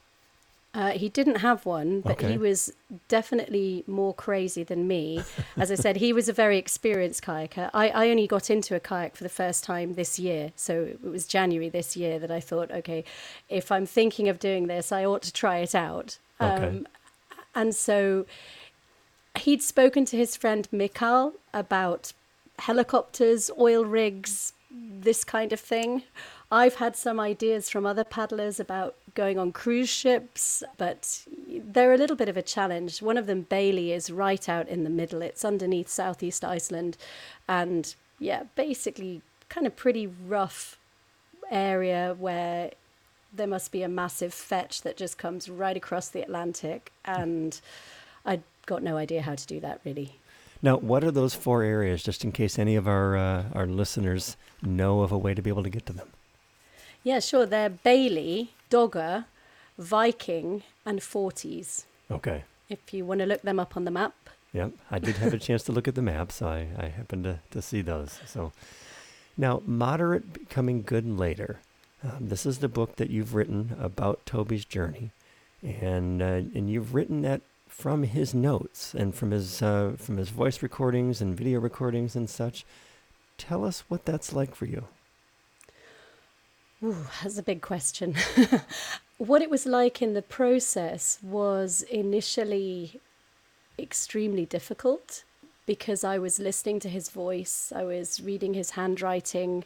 Uh, 0.75 0.91
he 0.91 1.09
didn't 1.09 1.37
have 1.37 1.65
one, 1.65 2.03
but 2.03 2.13
okay. 2.13 2.33
he 2.33 2.39
was 2.39 2.73
definitely 3.09 3.85
more 3.87 4.13
crazy 4.13 4.63
than 4.63 4.87
me. 4.87 5.23
As 5.57 5.73
I 5.73 5.75
said, 5.75 5.97
he 5.97 6.13
was 6.13 6.29
a 6.29 6.33
very 6.33 6.59
experienced 6.59 7.25
kayaker. 7.25 7.71
I, 7.73 7.89
I 7.89 8.11
only 8.11 8.27
got 8.27 8.51
into 8.51 8.77
a 8.77 8.81
kayak 8.81 9.17
for 9.17 9.25
the 9.25 9.31
first 9.31 9.65
time 9.65 9.95
this 9.95 10.19
year. 10.19 10.53
So 10.57 10.83
it 10.83 11.03
was 11.03 11.27
January 11.27 11.71
this 11.71 11.97
year 11.97 12.19
that 12.19 12.31
I 12.31 12.41
thought, 12.41 12.71
okay, 12.71 13.03
if 13.49 13.73
I'm 13.73 13.87
thinking 13.87 14.29
of 14.29 14.39
doing 14.39 14.67
this, 14.67 14.93
I 14.93 15.05
ought 15.05 15.23
to 15.23 15.33
try 15.33 15.59
it 15.59 15.75
out. 15.75 16.19
Okay. 16.41 16.67
Um, 16.67 16.87
and 17.55 17.75
so 17.75 18.27
he'd 19.39 19.63
spoken 19.63 20.05
to 20.05 20.17
his 20.17 20.37
friend 20.37 20.69
Mikal 20.73 21.33
about 21.55 22.13
helicopters, 22.59 23.51
oil 23.59 23.85
rigs, 23.85 24.53
this 24.71 25.25
kind 25.25 25.53
of 25.53 25.61
thing. 25.61 26.03
I've 26.51 26.77
had 26.77 26.97
some 26.97 27.21
ideas 27.21 27.69
from 27.69 27.85
other 27.85 28.05
paddlers 28.05 28.59
about 28.59 28.95
going 29.19 29.37
on 29.37 29.51
cruise 29.51 29.89
ships, 29.89 30.63
but 30.77 31.27
they're 31.49 31.93
a 31.93 31.99
little 31.99 32.15
bit 32.15 32.29
of 32.29 32.37
a 32.37 32.43
challenge. 32.43 33.03
One 33.03 33.19
of 33.19 33.27
them, 33.27 33.43
Bailey, 33.43 33.93
is 33.93 34.13
right 34.13 34.49
out 34.49 34.69
in 34.69 34.85
the 34.85 34.91
middle. 34.91 35.23
It's 35.23 35.45
underneath 35.45 35.89
Southeast 35.89 36.45
Iceland, 36.45 36.97
and 37.49 37.93
yeah, 38.21 38.45
basically 38.55 39.23
kind 39.49 39.67
of 39.67 39.75
pretty 39.75 40.07
rough 40.07 40.79
area 41.51 42.15
where 42.17 42.71
there 43.35 43.49
must 43.49 43.73
be 43.73 43.83
a 43.83 43.89
massive 43.89 44.33
fetch 44.33 44.83
that 44.83 44.97
just 44.97 45.19
comes 45.19 45.49
right 45.49 45.77
across 45.77 46.09
the 46.11 46.23
Atlantic, 46.23 46.93
and 47.05 47.61
I 48.25 48.41
got 48.67 48.85
no 48.85 48.97
idea 48.97 49.23
how 49.23 49.35
to 49.35 49.47
do 49.49 49.59
that 49.61 49.81
really. 49.85 50.21
Now, 50.63 50.77
what 50.77 51.03
are 51.03 51.11
those 51.11 51.35
four 51.35 51.65
areas, 51.65 52.05
just 52.05 52.23
in 52.23 52.31
case 52.31 52.57
any 52.57 52.77
of 52.77 52.87
our 52.87 53.17
uh, 53.17 53.45
our 53.53 53.67
listeners 53.67 54.37
know 54.63 55.01
of 55.01 55.11
a 55.11 55.19
way 55.19 55.35
to 55.35 55.43
be 55.43 55.51
able 55.51 55.65
to 55.65 55.71
get 55.71 55.87
to 55.87 55.93
them? 55.93 56.11
Yeah, 57.03 57.21
sure. 57.21 57.47
They're 57.47 57.71
Bailey, 57.71 58.53
Dogger, 58.71 59.27
Viking, 59.79 60.63
and 60.85 61.03
Forties. 61.03 61.87
Okay. 62.11 62.45
If 62.69 62.93
you 62.93 63.05
want 63.05 63.21
to 63.21 63.27
look 63.27 63.43
them 63.43 63.61
up 63.61 63.77
on 63.77 63.85
the 63.85 63.91
map. 63.91 64.15
Yep, 64.53 64.73
I 64.91 64.99
did 64.99 65.17
have 65.17 65.35
a 65.35 65.39
chance 65.39 65.63
to 65.65 65.73
look 65.73 65.87
at 65.89 65.95
the 65.95 66.03
map, 66.03 66.33
so 66.33 66.49
I, 66.49 66.69
I 66.79 66.89
happened 66.89 67.25
to, 67.25 67.41
to 67.51 67.63
see 67.63 67.83
those. 67.83 68.21
So 68.27 68.53
now, 69.37 69.63
moderate 69.65 70.33
becoming 70.33 70.83
good 70.83 71.07
later. 71.07 71.61
Um, 72.03 72.29
this 72.29 72.45
is 72.45 72.59
the 72.59 72.69
book 72.69 72.97
that 72.97 73.11
you've 73.11 73.35
written 73.35 73.77
about 73.81 74.25
Toby's 74.27 74.65
journey, 74.65 75.11
and 75.63 76.23
uh, 76.23 76.43
and 76.55 76.71
you've 76.71 76.95
written 76.95 77.23
that 77.23 77.43
from 77.69 78.03
his 78.03 78.35
notes 78.35 78.95
and 78.95 79.15
from 79.15 79.31
his 79.31 79.63
uh, 79.63 79.93
from 79.97 80.17
his 80.17 80.31
voice 80.31 80.63
recordings 80.63 81.21
and 81.21 81.37
video 81.37 81.61
recordings 81.61 82.17
and 82.17 82.29
such. 82.29 82.65
Tell 83.37 83.65
us 83.65 83.85
what 83.89 84.05
that's 84.05 84.33
like 84.33 84.55
for 84.55 84.67
you. 84.67 84.85
Ooh, 86.83 87.07
that's 87.23 87.39
a 87.39 87.43
big 87.43 87.61
question. 87.61 88.15
what 89.19 89.43
it 89.43 89.51
was 89.51 89.67
like 89.67 90.01
in 90.01 90.15
the 90.15 90.23
process 90.23 91.19
was 91.23 91.83
initially 91.83 93.01
extremely 93.79 94.47
difficult 94.47 95.25
because 95.67 96.03
I 96.05 96.19
was 96.19 96.39
listening 96.39 96.81
to 96.81 96.89
his 96.89 97.11
voice, 97.11 97.73
I 97.75 97.85
was 97.85 98.21
reading 98.21 98.55
his 98.55 98.71
handwriting, 98.71 99.65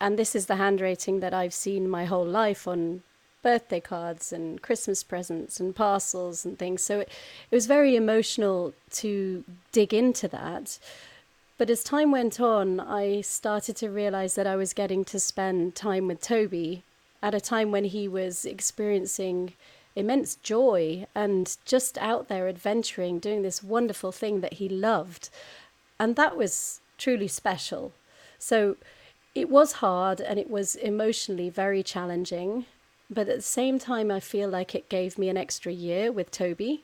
and 0.00 0.18
this 0.18 0.34
is 0.34 0.46
the 0.46 0.56
handwriting 0.56 1.20
that 1.20 1.32
I've 1.32 1.54
seen 1.54 1.88
my 1.88 2.04
whole 2.04 2.26
life 2.26 2.68
on 2.68 3.02
birthday 3.42 3.80
cards 3.80 4.32
and 4.32 4.60
Christmas 4.60 5.02
presents 5.02 5.60
and 5.60 5.74
parcels 5.74 6.44
and 6.44 6.58
things. 6.58 6.82
So 6.82 7.00
it, 7.00 7.08
it 7.50 7.54
was 7.54 7.66
very 7.66 7.94
emotional 7.94 8.74
to 8.92 9.44
dig 9.70 9.94
into 9.94 10.26
that. 10.28 10.78
But 11.56 11.70
as 11.70 11.84
time 11.84 12.10
went 12.10 12.40
on, 12.40 12.80
I 12.80 13.20
started 13.20 13.76
to 13.76 13.88
realize 13.88 14.34
that 14.34 14.46
I 14.46 14.56
was 14.56 14.72
getting 14.72 15.04
to 15.06 15.20
spend 15.20 15.76
time 15.76 16.08
with 16.08 16.20
Toby 16.20 16.82
at 17.22 17.34
a 17.34 17.40
time 17.40 17.70
when 17.70 17.84
he 17.84 18.08
was 18.08 18.44
experiencing 18.44 19.52
immense 19.94 20.34
joy 20.36 21.06
and 21.14 21.56
just 21.64 21.96
out 21.98 22.26
there 22.26 22.48
adventuring, 22.48 23.20
doing 23.20 23.42
this 23.42 23.62
wonderful 23.62 24.10
thing 24.10 24.40
that 24.40 24.54
he 24.54 24.68
loved. 24.68 25.30
And 26.00 26.16
that 26.16 26.36
was 26.36 26.80
truly 26.98 27.28
special. 27.28 27.92
So 28.38 28.76
it 29.34 29.48
was 29.48 29.74
hard 29.74 30.20
and 30.20 30.40
it 30.40 30.50
was 30.50 30.74
emotionally 30.74 31.50
very 31.50 31.84
challenging. 31.84 32.66
But 33.08 33.28
at 33.28 33.36
the 33.36 33.42
same 33.42 33.78
time, 33.78 34.10
I 34.10 34.18
feel 34.18 34.48
like 34.48 34.74
it 34.74 34.88
gave 34.88 35.18
me 35.18 35.28
an 35.28 35.36
extra 35.36 35.70
year 35.70 36.10
with 36.10 36.32
Toby 36.32 36.82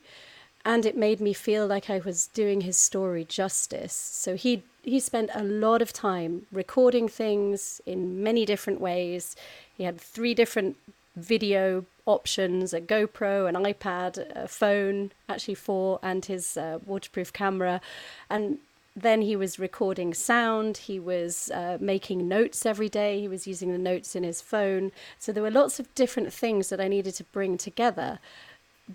and 0.63 0.85
it 0.85 0.95
made 0.97 1.19
me 1.19 1.33
feel 1.33 1.65
like 1.67 1.89
I 1.89 1.99
was 1.99 2.27
doing 2.27 2.61
his 2.61 2.77
story 2.77 3.25
justice. 3.25 3.93
So 3.93 4.35
he 4.35 4.63
he 4.83 4.99
spent 4.99 5.29
a 5.33 5.43
lot 5.43 5.81
of 5.81 5.93
time 5.93 6.47
recording 6.51 7.07
things 7.07 7.81
in 7.85 8.23
many 8.23 8.45
different 8.45 8.81
ways. 8.81 9.35
He 9.77 9.83
had 9.83 9.99
three 9.99 10.33
different 10.33 10.75
video 11.15 11.85
options: 12.05 12.73
a 12.73 12.81
GoPro, 12.81 13.47
an 13.47 13.55
iPad, 13.55 14.17
a 14.35 14.47
phone, 14.47 15.11
actually 15.29 15.55
four, 15.55 15.99
and 16.01 16.25
his 16.25 16.57
uh, 16.57 16.79
waterproof 16.85 17.33
camera, 17.33 17.81
and 18.29 18.59
then 18.95 19.21
he 19.21 19.35
was 19.35 19.57
recording 19.57 20.13
sound. 20.13 20.77
He 20.77 20.99
was 20.99 21.49
uh, 21.51 21.77
making 21.79 22.27
notes 22.27 22.65
every 22.65 22.89
day. 22.89 23.21
He 23.21 23.27
was 23.27 23.47
using 23.47 23.71
the 23.71 23.77
notes 23.77 24.15
in 24.15 24.23
his 24.23 24.41
phone. 24.41 24.91
So 25.17 25.31
there 25.31 25.43
were 25.43 25.51
lots 25.51 25.79
of 25.79 25.93
different 25.95 26.33
things 26.33 26.69
that 26.69 26.81
I 26.81 26.89
needed 26.89 27.15
to 27.15 27.23
bring 27.25 27.57
together 27.57 28.19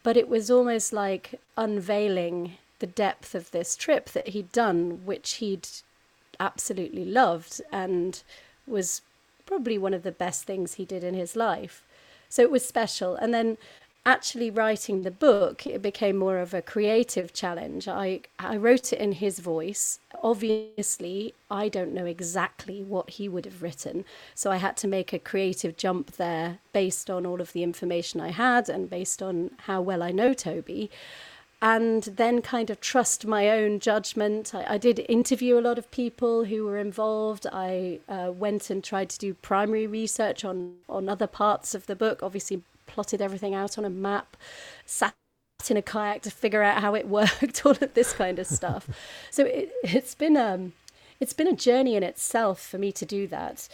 but 0.03 0.17
it 0.17 0.29
was 0.29 0.51
almost 0.51 0.93
like 0.93 1.41
unveiling 1.57 2.57
the 2.79 2.87
depth 2.87 3.35
of 3.35 3.51
this 3.51 3.77
trip 3.77 4.11
that 4.11 4.29
he'd 4.29 4.53
done, 4.53 5.05
which 5.05 5.35
he'd 5.35 5.69
absolutely 6.39 7.05
loved 7.05 7.61
and 7.73 8.23
was 8.67 9.03
probably 9.47 9.79
one 9.79 9.95
of 9.95 10.03
the 10.03 10.13
best 10.13 10.45
things 10.45 10.75
he 10.75 10.85
did 10.85 11.05
in 11.05 11.15
his 11.15 11.37
life. 11.37 11.83
So 12.29 12.43
it 12.43 12.51
was 12.51 12.67
special. 12.67 13.15
And 13.15 13.33
then 13.33 13.57
actually 14.07 14.51
writing 14.51 15.03
the 15.03 15.11
book, 15.11 15.67
it 15.67 15.83
became 15.83 16.17
more 16.17 16.39
of 16.39 16.55
a 16.55 16.63
creative 16.63 17.33
challenge. 17.35 17.89
I, 17.89 18.21
I 18.39 18.57
wrote 18.57 18.93
it 18.93 19.01
in 19.01 19.13
his 19.13 19.41
voice. 19.41 19.99
Obviously, 20.23 21.35
I 21.51 21.69
don't 21.69 21.93
know 21.93 22.07
exactly 22.07 22.83
what 22.83 23.11
he 23.11 23.29
would 23.29 23.45
have 23.45 23.63
written. 23.63 24.05
So 24.35 24.53
I 24.53 24.57
had 24.57 24.77
to 24.79 24.89
make 24.89 25.13
a 25.13 25.19
creative 25.19 25.77
jump 25.77 26.13
there 26.13 26.61
based 26.73 27.11
on 27.11 27.27
all 27.27 27.41
of 27.41 27.53
the 27.53 27.65
information 27.65 28.21
I 28.21 28.31
had 28.31 28.69
and 28.69 28.89
based 28.89 29.23
on 29.23 29.51
how 29.67 29.83
well 29.83 30.03
I 30.03 30.13
know 30.13 30.33
Toby. 30.33 30.89
and 31.63 32.03
then 32.05 32.43
kind 32.43 32.69
of 32.71 32.81
trust 32.81 33.27
my 33.27 33.49
own 33.49 33.81
judgment. 33.81 34.55
I, 34.55 34.75
I 34.75 34.79
did 34.79 35.05
interview 35.09 35.59
a 35.59 35.61
lot 35.61 35.79
of 35.79 35.91
people 35.91 36.45
who 36.45 36.65
were 36.65 36.79
involved. 36.79 37.47
I 37.51 38.01
uh, 38.09 38.31
went 38.33 38.69
and 38.71 38.85
tried 38.85 39.09
to 39.11 39.19
do 39.19 39.35
primary 39.35 39.87
research 39.87 40.45
on, 40.45 40.75
on 40.89 41.09
other 41.09 41.27
parts 41.27 41.75
of 41.75 41.87
the 41.87 41.97
book, 41.97 42.23
obviously, 42.23 42.63
plotted 42.87 43.21
everything 43.21 43.55
out 43.55 43.79
on 43.79 43.85
a 43.85 43.91
map, 43.91 44.37
sat 44.85 45.15
in 45.69 45.77
a 45.77 45.83
kayak 45.83 46.23
to 46.23 46.31
figure 46.31 46.63
out 46.63 46.81
how 46.81 46.95
it 46.95 47.09
worked, 47.21 47.65
all 47.65 47.73
of 47.73 47.95
this 47.95 48.13
kind 48.13 48.39
of 48.39 48.47
stuff. 48.47 48.89
so 49.31 49.45
it, 49.45 49.73
it's 49.83 50.15
been 50.15 50.37
um, 50.37 50.73
it's 51.21 51.33
been 51.33 51.49
a 51.49 51.57
journey 51.57 51.97
in 51.97 52.03
itself 52.03 52.61
for 52.61 52.79
me 52.79 52.93
to 52.93 53.05
do 53.05 53.27
that. 53.29 53.69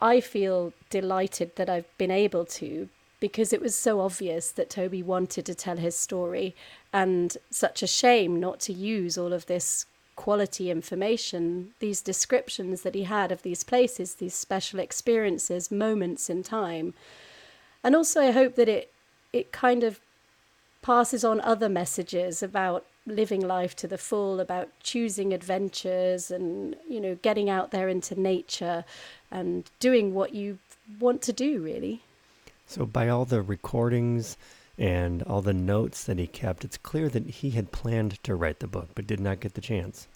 I 0.00 0.20
feel 0.20 0.72
delighted 0.90 1.56
that 1.56 1.70
I've 1.70 1.96
been 1.96 2.10
able 2.10 2.44
to 2.44 2.88
because 3.18 3.52
it 3.52 3.62
was 3.62 3.74
so 3.74 4.00
obvious 4.00 4.50
that 4.50 4.68
Toby 4.68 5.02
wanted 5.02 5.46
to 5.46 5.54
tell 5.54 5.78
his 5.78 5.96
story 5.96 6.54
and 6.92 7.36
such 7.50 7.82
a 7.82 7.86
shame 7.86 8.38
not 8.38 8.60
to 8.60 8.72
use 8.72 9.16
all 9.16 9.32
of 9.32 9.46
this 9.46 9.86
quality 10.16 10.70
information, 10.70 11.72
these 11.78 12.00
descriptions 12.00 12.82
that 12.82 12.94
he 12.94 13.04
had 13.04 13.30
of 13.30 13.42
these 13.42 13.62
places, 13.62 14.14
these 14.14 14.34
special 14.34 14.80
experiences, 14.80 15.70
moments 15.70 16.28
in 16.28 16.42
time. 16.42 16.94
And 17.82 17.94
also 17.94 18.20
I 18.20 18.30
hope 18.30 18.56
that 18.56 18.68
it 18.68 18.92
it 19.32 19.52
kind 19.52 19.84
of 19.84 20.00
passes 20.82 21.24
on 21.24 21.40
other 21.40 21.68
messages 21.68 22.42
about 22.42 22.86
living 23.06 23.40
life 23.40 23.74
to 23.76 23.86
the 23.86 23.98
full, 23.98 24.40
about 24.40 24.68
choosing 24.82 25.32
adventures 25.32 26.30
and, 26.30 26.76
you 26.88 27.00
know, 27.00 27.16
getting 27.22 27.48
out 27.48 27.70
there 27.70 27.88
into 27.88 28.20
nature 28.20 28.84
and 29.30 29.70
doing 29.78 30.14
what 30.14 30.34
you 30.34 30.58
want 31.00 31.22
to 31.22 31.32
do 31.32 31.60
really. 31.60 32.02
So, 32.66 32.84
by 32.84 33.08
all 33.08 33.24
the 33.24 33.42
recordings 33.42 34.36
and 34.76 35.22
all 35.22 35.42
the 35.42 35.54
notes 35.54 36.04
that 36.04 36.18
he 36.18 36.26
kept, 36.26 36.64
it's 36.64 36.76
clear 36.76 37.08
that 37.08 37.26
he 37.26 37.50
had 37.50 37.72
planned 37.72 38.22
to 38.24 38.34
write 38.34 38.60
the 38.60 38.66
book 38.66 38.88
but 38.94 39.06
did 39.06 39.20
not 39.20 39.40
get 39.40 39.54
the 39.54 39.60
chance. 39.60 40.08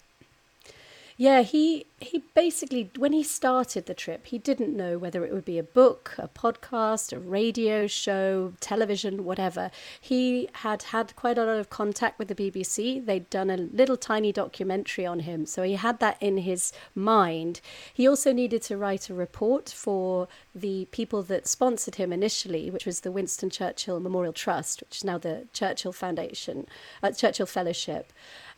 Yeah, 1.21 1.43
he 1.43 1.85
he 1.99 2.23
basically 2.33 2.89
when 2.97 3.13
he 3.13 3.21
started 3.21 3.85
the 3.85 3.93
trip, 3.93 4.25
he 4.25 4.39
didn't 4.39 4.75
know 4.75 4.97
whether 4.97 5.23
it 5.23 5.31
would 5.31 5.45
be 5.45 5.59
a 5.59 5.63
book, 5.63 6.15
a 6.17 6.27
podcast, 6.27 7.13
a 7.13 7.19
radio 7.19 7.85
show, 7.85 8.53
television, 8.59 9.23
whatever. 9.23 9.69
He 9.99 10.49
had 10.53 10.81
had 10.81 11.15
quite 11.15 11.37
a 11.37 11.45
lot 11.45 11.59
of 11.59 11.69
contact 11.69 12.17
with 12.17 12.27
the 12.27 12.33
BBC. 12.33 13.05
They'd 13.05 13.29
done 13.29 13.51
a 13.51 13.57
little 13.57 13.97
tiny 13.97 14.31
documentary 14.31 15.05
on 15.05 15.19
him, 15.19 15.45
so 15.45 15.61
he 15.61 15.75
had 15.75 15.99
that 15.99 16.17
in 16.19 16.39
his 16.39 16.73
mind. 16.95 17.61
He 17.93 18.07
also 18.07 18.33
needed 18.33 18.63
to 18.63 18.75
write 18.75 19.07
a 19.07 19.13
report 19.13 19.69
for 19.69 20.27
the 20.55 20.85
people 20.85 21.21
that 21.21 21.45
sponsored 21.47 21.95
him 22.01 22.11
initially, 22.11 22.71
which 22.71 22.87
was 22.87 23.01
the 23.01 23.11
Winston 23.11 23.51
Churchill 23.51 23.99
Memorial 23.99 24.33
Trust, 24.33 24.81
which 24.81 24.97
is 24.97 25.03
now 25.03 25.19
the 25.19 25.45
Churchill 25.53 25.91
Foundation, 25.91 26.65
uh, 27.03 27.11
Churchill 27.11 27.45
Fellowship. 27.45 28.11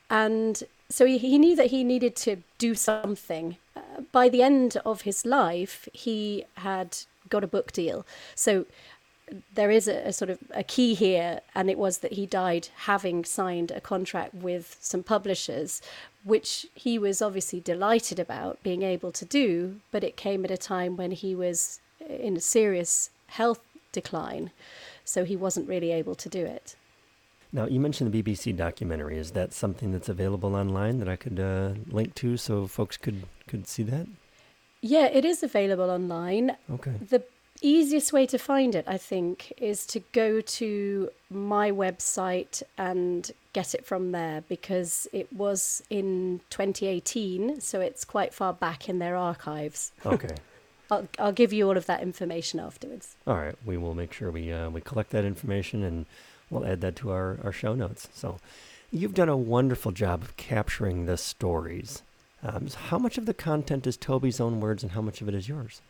And 0.09 0.63
so 0.93 1.07
he, 1.07 1.17
he 1.17 1.39
knew 1.39 1.55
that 1.55 1.71
he 1.71 1.83
needed 1.83 2.15
to 2.17 2.43
do 2.59 2.75
something. 2.75 3.57
Uh, 3.75 4.01
by 4.11 4.29
the 4.29 4.43
end 4.43 4.77
of 4.85 5.01
his 5.01 5.25
life, 5.25 5.89
he 5.91 6.45
had 6.57 6.95
got 7.29 7.43
a 7.43 7.47
book 7.47 7.71
deal. 7.71 8.05
So 8.35 8.67
there 9.55 9.71
is 9.71 9.87
a, 9.87 10.09
a, 10.09 10.13
sort 10.13 10.29
of 10.29 10.37
a 10.53 10.61
key 10.61 10.93
here, 10.93 11.41
and 11.55 11.67
it 11.67 11.79
was 11.79 11.97
that 11.99 12.13
he 12.13 12.27
died 12.27 12.67
having 12.85 13.25
signed 13.25 13.71
a 13.71 13.81
contract 13.81 14.35
with 14.35 14.77
some 14.81 15.01
publishers, 15.01 15.81
which 16.23 16.67
he 16.75 16.99
was 16.99 17.23
obviously 17.23 17.59
delighted 17.59 18.19
about 18.19 18.61
being 18.61 18.83
able 18.83 19.11
to 19.13 19.25
do, 19.25 19.79
but 19.89 20.03
it 20.03 20.15
came 20.15 20.45
at 20.45 20.51
a 20.51 20.57
time 20.57 20.95
when 20.95 21.09
he 21.09 21.33
was 21.33 21.79
in 22.07 22.37
a 22.37 22.39
serious 22.39 23.09
health 23.29 23.61
decline, 23.91 24.51
so 25.03 25.25
he 25.25 25.35
wasn't 25.35 25.67
really 25.67 25.91
able 25.91 26.13
to 26.13 26.29
do 26.29 26.45
it. 26.45 26.75
Now, 27.55 27.67
you 27.67 27.79
mentioned 27.79 28.11
the 28.11 28.23
BBC 28.23 28.57
documentary. 28.57 29.19
Is 29.19 29.31
that 29.31 29.53
something 29.53 29.91
that's 29.91 30.09
available 30.09 30.55
online 30.55 30.97
that 30.97 31.07
I 31.07 31.15
could 31.15 31.39
uh, 31.39 31.73
link 31.87 32.15
to 32.15 32.35
so 32.35 32.65
folks 32.65 32.97
could, 32.97 33.23
could 33.47 33.67
see 33.67 33.83
that? 33.83 34.07
Yeah, 34.81 35.05
it 35.05 35.23
is 35.23 35.43
available 35.43 35.91
online. 35.91 36.57
Okay. 36.71 36.93
The 37.09 37.23
easiest 37.61 38.11
way 38.11 38.25
to 38.25 38.39
find 38.39 38.73
it, 38.73 38.85
I 38.87 38.97
think, 38.97 39.53
is 39.57 39.85
to 39.87 39.99
go 40.13 40.41
to 40.41 41.09
my 41.29 41.71
website 41.71 42.63
and 42.75 43.29
get 43.53 43.75
it 43.75 43.85
from 43.85 44.13
there 44.13 44.43
because 44.49 45.07
it 45.13 45.31
was 45.31 45.83
in 45.91 46.41
2018, 46.49 47.61
so 47.61 47.79
it's 47.79 48.03
quite 48.03 48.33
far 48.33 48.51
back 48.51 48.89
in 48.89 48.97
their 48.97 49.15
archives. 49.15 49.91
Okay. 50.03 50.35
I'll, 50.91 51.07
I'll 51.19 51.31
give 51.31 51.53
you 51.53 51.67
all 51.67 51.77
of 51.77 51.85
that 51.85 52.01
information 52.01 52.59
afterwards. 52.59 53.15
All 53.25 53.35
right. 53.35 53.55
We 53.63 53.77
will 53.77 53.95
make 53.95 54.11
sure 54.11 54.31
we, 54.31 54.51
uh, 54.51 54.69
we 54.69 54.81
collect 54.81 55.11
that 55.11 55.23
information 55.23 55.83
and 55.83 56.05
we'll 56.53 56.65
add 56.65 56.81
that 56.81 56.95
to 56.97 57.11
our, 57.11 57.39
our 57.43 57.51
show 57.51 57.73
notes. 57.75 58.07
So 58.13 58.39
you've 58.91 59.13
done 59.13 59.29
a 59.29 59.37
wonderful 59.37 59.91
job 59.91 60.21
of 60.21 60.37
capturing 60.37 61.05
the 61.05 61.17
stories. 61.17 62.01
Um, 62.43 62.67
so 62.67 62.77
how 62.77 62.97
much 62.97 63.17
of 63.17 63.25
the 63.25 63.33
content 63.33 63.87
is 63.87 63.97
Toby's 63.97 64.39
own 64.39 64.59
words 64.59 64.83
and 64.83 64.91
how 64.91 65.01
much 65.01 65.21
of 65.21 65.27
it 65.27 65.35
is 65.35 65.49
yours? 65.49 65.81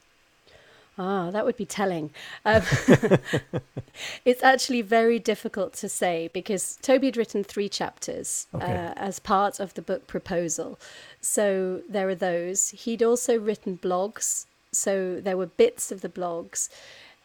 Ah, 0.98 1.32
that 1.32 1.44
would 1.44 1.58
be 1.58 1.66
telling. 1.66 2.12
Um, 2.46 2.62
it's 4.26 4.44
actually 4.44 4.84
very 4.84 5.18
difficult 5.18 5.74
to 5.74 5.90
say 5.90 6.30
because 6.34 6.78
Toby 6.84 7.08
had 7.08 7.18
written 7.18 7.44
three 7.44 7.68
chapters 7.68 8.46
okay. 8.54 8.66
uh, 8.66 8.94
as 8.96 9.18
part 9.20 9.60
of 9.60 9.74
the 9.74 9.82
book 9.82 10.06
proposal. 10.06 10.80
So 11.20 11.82
there 11.90 12.08
are 12.10 12.16
those. 12.16 12.70
He'd 12.70 13.02
also 13.02 13.40
written 13.40 13.80
blogs. 13.82 14.46
So 14.72 15.20
there 15.20 15.38
were 15.38 15.48
bits 15.48 15.92
of 15.92 16.02
the 16.02 16.10
blogs. 16.10 16.70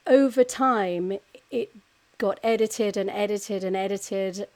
Over 0.06 0.44
time, 0.44 1.18
it 1.50 1.70
got 2.18 2.38
edited 2.42 2.96
and 2.96 3.08
edited 3.08 3.64
and 3.64 3.76
edited. 3.76 4.48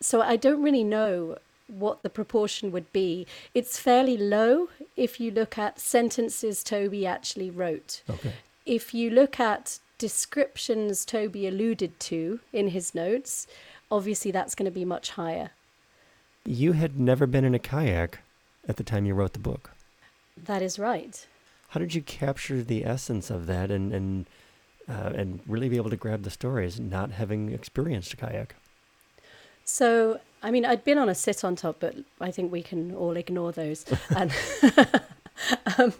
So 0.00 0.20
I 0.20 0.36
don't 0.36 0.62
really 0.62 0.84
know 0.84 1.38
what 1.68 2.02
the 2.02 2.10
proportion 2.10 2.70
would 2.72 2.92
be. 2.92 3.26
It's 3.54 3.78
fairly 3.78 4.16
low 4.16 4.68
if 4.96 5.18
you 5.18 5.30
look 5.30 5.58
at 5.58 5.80
sentences 5.80 6.62
Toby 6.62 7.06
actually 7.06 7.50
wrote. 7.50 8.02
Okay. 8.08 8.32
If 8.64 8.94
you 8.94 9.10
look 9.10 9.40
at 9.40 9.78
descriptions 9.98 11.04
Toby 11.04 11.46
alluded 11.46 11.98
to 12.00 12.40
in 12.52 12.68
his 12.68 12.94
notes, 12.94 13.46
obviously 13.90 14.30
that's 14.30 14.54
going 14.54 14.70
to 14.70 14.74
be 14.74 14.84
much 14.84 15.10
higher. 15.10 15.50
You 16.44 16.72
had 16.72 17.00
never 17.00 17.26
been 17.26 17.44
in 17.44 17.54
a 17.54 17.58
kayak 17.58 18.20
at 18.68 18.76
the 18.76 18.84
time 18.84 19.06
you 19.06 19.14
wrote 19.14 19.32
the 19.32 19.38
book. 19.38 19.72
That 20.36 20.62
is 20.62 20.78
right. 20.78 21.26
How 21.70 21.80
did 21.80 21.94
you 21.94 22.02
capture 22.02 22.62
the 22.62 22.84
essence 22.84 23.30
of 23.30 23.46
that 23.46 23.70
and, 23.70 23.92
and 23.92 24.26
uh, 24.88 25.12
and 25.14 25.40
really 25.46 25.68
be 25.68 25.76
able 25.76 25.90
to 25.90 25.96
grab 25.96 26.22
the 26.22 26.30
stories, 26.30 26.78
not 26.78 27.12
having 27.12 27.52
experienced 27.52 28.12
a 28.12 28.16
kayak. 28.16 28.54
So, 29.64 30.20
I 30.42 30.50
mean, 30.50 30.64
I'd 30.64 30.84
been 30.84 30.98
on 30.98 31.08
a 31.08 31.14
sit 31.14 31.44
on 31.44 31.56
top, 31.56 31.76
but 31.80 31.96
I 32.20 32.30
think 32.30 32.52
we 32.52 32.62
can 32.62 32.94
all 32.94 33.16
ignore 33.16 33.52
those. 33.52 33.84
and, 34.16 34.32
um, 35.78 35.92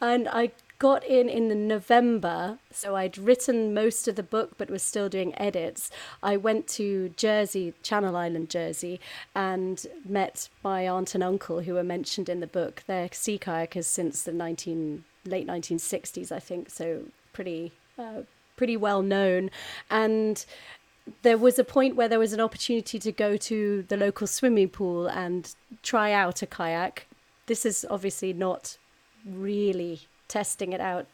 and 0.00 0.28
I 0.28 0.50
got 0.82 1.04
in 1.04 1.28
in 1.28 1.68
November, 1.68 2.58
so 2.72 2.96
I'd 2.96 3.16
written 3.16 3.72
most 3.72 4.08
of 4.08 4.16
the 4.16 4.22
book, 4.24 4.58
but 4.58 4.68
was 4.68 4.82
still 4.82 5.08
doing 5.08 5.32
edits. 5.38 5.92
I 6.20 6.36
went 6.36 6.66
to 6.78 7.10
Jersey, 7.10 7.74
Channel 7.84 8.16
Island, 8.16 8.50
Jersey, 8.50 8.98
and 9.36 9.86
met 10.04 10.48
my 10.64 10.88
aunt 10.88 11.14
and 11.14 11.22
uncle 11.22 11.60
who 11.60 11.74
were 11.74 11.84
mentioned 11.84 12.28
in 12.28 12.40
the 12.40 12.48
book. 12.48 12.82
They're 12.88 13.08
sea 13.12 13.38
kayakers 13.38 13.84
since 13.84 14.24
the 14.24 14.32
19 14.32 15.04
late 15.24 15.46
1960s, 15.46 16.32
I 16.32 16.40
think, 16.40 16.68
so 16.68 17.04
pretty 17.32 17.70
uh, 17.98 18.22
pretty 18.56 18.76
well 18.76 19.02
known. 19.02 19.50
And 19.90 20.44
there 21.22 21.38
was 21.38 21.58
a 21.58 21.64
point 21.64 21.96
where 21.96 22.08
there 22.08 22.18
was 22.18 22.32
an 22.32 22.40
opportunity 22.40 22.98
to 22.98 23.12
go 23.12 23.36
to 23.36 23.82
the 23.88 23.96
local 23.96 24.26
swimming 24.26 24.68
pool 24.68 25.06
and 25.06 25.54
try 25.82 26.12
out 26.12 26.42
a 26.42 26.46
kayak. 26.46 27.06
This 27.46 27.66
is 27.66 27.86
obviously 27.90 28.32
not 28.32 28.76
really 29.26 30.02
testing 30.28 30.72
it 30.72 30.80
out 30.80 31.06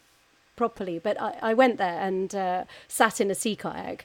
properly, 0.57 0.99
but 0.99 1.21
I, 1.21 1.39
I 1.41 1.55
went 1.55 1.79
there 1.79 2.01
and 2.01 2.35
uh, 2.35 2.65
sat 2.87 3.21
in 3.21 3.31
a 3.31 3.35
sea 3.35 3.57
kayak 3.57 4.05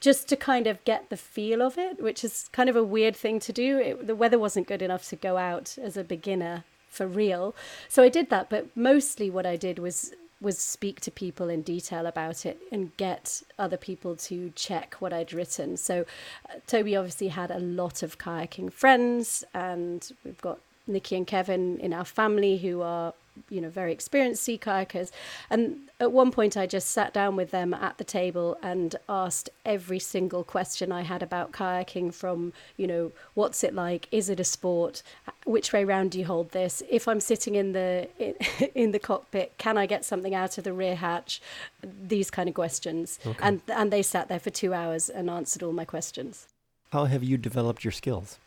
just 0.00 0.28
to 0.28 0.36
kind 0.36 0.66
of 0.66 0.84
get 0.84 1.08
the 1.08 1.16
feel 1.16 1.62
of 1.62 1.78
it, 1.78 2.02
which 2.02 2.24
is 2.24 2.48
kind 2.52 2.68
of 2.68 2.76
a 2.76 2.84
weird 2.84 3.16
thing 3.16 3.38
to 3.40 3.52
do. 3.52 3.78
It, 3.78 4.06
the 4.06 4.14
weather 4.14 4.38
wasn't 4.38 4.66
good 4.66 4.82
enough 4.82 5.08
to 5.08 5.16
go 5.16 5.36
out 5.36 5.78
as 5.80 5.96
a 5.96 6.04
beginner 6.04 6.64
for 6.90 7.06
real. 7.06 7.54
So 7.88 8.02
I 8.02 8.08
did 8.08 8.30
that, 8.30 8.50
but 8.50 8.76
mostly 8.76 9.30
what 9.30 9.46
I 9.46 9.56
did 9.56 9.78
was 9.78 10.12
was 10.40 10.58
speak 10.58 11.00
to 11.00 11.10
people 11.10 11.48
in 11.48 11.62
detail 11.62 12.06
about 12.06 12.44
it 12.44 12.58
and 12.70 12.96
get 12.96 13.42
other 13.58 13.76
people 13.76 14.16
to 14.16 14.52
check 14.54 14.96
what 14.98 15.12
I'd 15.12 15.32
written. 15.32 15.76
So 15.76 16.04
uh, 16.48 16.54
Toby 16.66 16.94
obviously 16.94 17.28
had 17.28 17.50
a 17.50 17.58
lot 17.58 18.02
of 18.02 18.18
kayaking 18.18 18.72
friends 18.72 19.44
and 19.54 20.10
we've 20.24 20.40
got 20.40 20.58
Nikki 20.86 21.16
and 21.16 21.26
Kevin 21.26 21.78
in 21.78 21.92
our 21.92 22.04
family 22.04 22.58
who 22.58 22.82
are 22.82 23.14
you 23.48 23.60
know 23.60 23.68
very 23.68 23.92
experienced 23.92 24.42
sea 24.42 24.58
kayakers 24.58 25.10
and 25.50 25.78
at 26.00 26.12
one 26.12 26.30
point 26.30 26.56
i 26.56 26.66
just 26.66 26.90
sat 26.90 27.12
down 27.12 27.36
with 27.36 27.50
them 27.50 27.72
at 27.74 27.98
the 27.98 28.04
table 28.04 28.56
and 28.62 28.96
asked 29.08 29.50
every 29.64 29.98
single 29.98 30.44
question 30.44 30.92
i 30.92 31.02
had 31.02 31.22
about 31.22 31.52
kayaking 31.52 32.12
from 32.12 32.52
you 32.76 32.86
know 32.86 33.12
what's 33.34 33.62
it 33.64 33.74
like 33.74 34.08
is 34.10 34.28
it 34.28 34.40
a 34.40 34.44
sport 34.44 35.02
which 35.44 35.72
way 35.72 35.84
round 35.84 36.10
do 36.10 36.18
you 36.18 36.26
hold 36.26 36.50
this 36.50 36.82
if 36.88 37.06
i'm 37.08 37.20
sitting 37.20 37.54
in 37.54 37.72
the 37.72 38.08
in 38.74 38.90
the 38.90 38.98
cockpit 38.98 39.52
can 39.58 39.78
i 39.78 39.86
get 39.86 40.04
something 40.04 40.34
out 40.34 40.58
of 40.58 40.64
the 40.64 40.72
rear 40.72 40.96
hatch 40.96 41.40
these 41.82 42.30
kind 42.30 42.48
of 42.48 42.54
questions 42.54 43.18
okay. 43.26 43.38
and 43.42 43.60
and 43.68 43.92
they 43.92 44.02
sat 44.02 44.28
there 44.28 44.40
for 44.40 44.50
2 44.50 44.72
hours 44.72 45.08
and 45.08 45.30
answered 45.30 45.62
all 45.62 45.72
my 45.72 45.84
questions 45.84 46.46
How 46.90 47.04
have 47.06 47.24
you 47.24 47.36
developed 47.36 47.84
your 47.84 47.92
skills? 47.92 48.38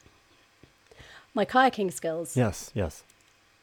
My 1.33 1.45
kayaking 1.45 1.93
skills. 1.93 2.35
Yes, 2.35 2.71
yes. 2.73 3.03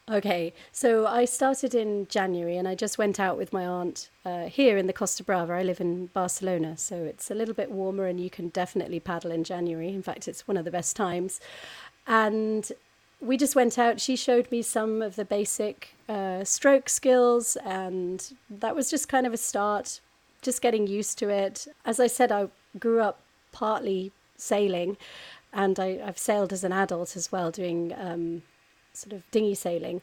Okay, 0.08 0.52
so 0.70 1.04
I 1.04 1.24
started 1.24 1.74
in 1.74 2.06
January 2.06 2.56
and 2.56 2.68
I 2.68 2.76
just 2.76 2.96
went 2.96 3.18
out 3.18 3.36
with 3.36 3.52
my 3.52 3.66
aunt 3.66 4.08
uh, 4.24 4.44
here 4.44 4.78
in 4.78 4.86
the 4.86 4.92
Costa 4.92 5.24
Brava. 5.24 5.54
I 5.54 5.64
live 5.64 5.80
in 5.80 6.06
Barcelona, 6.06 6.76
so 6.76 6.94
it's 6.94 7.28
a 7.28 7.34
little 7.34 7.54
bit 7.54 7.72
warmer 7.72 8.06
and 8.06 8.20
you 8.20 8.30
can 8.30 8.50
definitely 8.50 9.00
paddle 9.00 9.32
in 9.32 9.42
January. 9.42 9.88
In 9.88 10.02
fact, 10.02 10.28
it's 10.28 10.46
one 10.46 10.56
of 10.56 10.64
the 10.64 10.70
best 10.70 10.94
times. 10.94 11.40
And 12.06 12.70
we 13.20 13.36
just 13.36 13.56
went 13.56 13.80
out. 13.80 14.00
She 14.00 14.14
showed 14.14 14.48
me 14.52 14.62
some 14.62 15.02
of 15.02 15.16
the 15.16 15.24
basic 15.24 15.96
uh, 16.08 16.44
stroke 16.44 16.88
skills, 16.88 17.56
and 17.64 18.32
that 18.48 18.76
was 18.76 18.88
just 18.88 19.08
kind 19.08 19.26
of 19.26 19.32
a 19.32 19.36
start, 19.36 20.00
just 20.40 20.62
getting 20.62 20.86
used 20.86 21.18
to 21.18 21.30
it. 21.30 21.66
As 21.84 21.98
I 21.98 22.06
said, 22.06 22.30
I 22.30 22.46
grew 22.78 23.00
up 23.00 23.22
partly 23.50 24.12
sailing, 24.36 24.98
and 25.52 25.80
I, 25.80 25.96
have 25.96 26.18
sailed 26.18 26.52
as 26.52 26.62
an 26.62 26.72
adult 26.72 27.16
as 27.16 27.32
well, 27.32 27.50
doing 27.50 27.92
um, 27.98 28.42
sort 28.96 29.12
of 29.12 29.30
dinghy 29.30 29.54
sailing. 29.54 30.00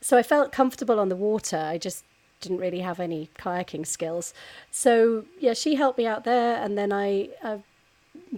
So 0.00 0.16
I 0.16 0.22
felt 0.22 0.52
comfortable 0.52 1.00
on 1.00 1.08
the 1.08 1.16
water. 1.16 1.56
I 1.56 1.78
just 1.78 2.04
didn't 2.40 2.58
really 2.58 2.80
have 2.80 3.00
any 3.00 3.30
kayaking 3.38 3.86
skills. 3.86 4.34
So 4.70 5.24
yeah, 5.38 5.54
she 5.54 5.74
helped 5.76 5.98
me 5.98 6.06
out 6.06 6.24
there, 6.24 6.62
and 6.62 6.76
then 6.76 6.92
I, 6.92 7.30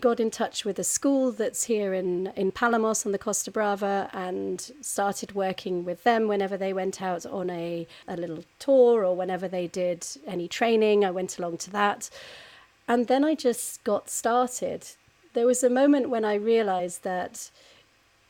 got 0.01 0.21
in 0.21 0.31
touch 0.31 0.65
with 0.65 0.79
a 0.79 0.85
school 0.85 1.33
that's 1.33 1.65
here 1.65 1.93
in 1.93 2.29
in 2.37 2.51
Palamos 2.53 3.05
on 3.05 3.13
the 3.13 3.19
Costa 3.19 3.51
Brava, 3.51 4.09
and 4.13 4.71
started 4.81 5.35
working 5.35 5.85
with 5.85 6.03
them 6.05 6.29
whenever 6.29 6.57
they 6.57 6.73
went 6.73 7.03
out 7.03 7.27
on 7.27 7.51
a 7.51 7.87
a 8.09 8.17
little 8.17 8.45
tour 8.59 9.05
or 9.05 9.15
whenever 9.17 9.49
they 9.49 9.67
did 9.67 10.07
any 10.27 10.49
training. 10.49 11.05
I 11.05 11.11
went 11.11 11.39
along 11.39 11.59
to 11.59 11.71
that, 11.71 12.11
and 12.89 13.07
then 13.07 13.25
I 13.25 13.35
just 13.35 13.83
got 13.85 14.09
started. 14.09 14.87
There 15.35 15.47
was 15.47 15.63
a 15.63 15.71
moment 15.71 16.09
when 16.09 16.25
I 16.25 16.35
realized 16.35 17.03
that 17.03 17.51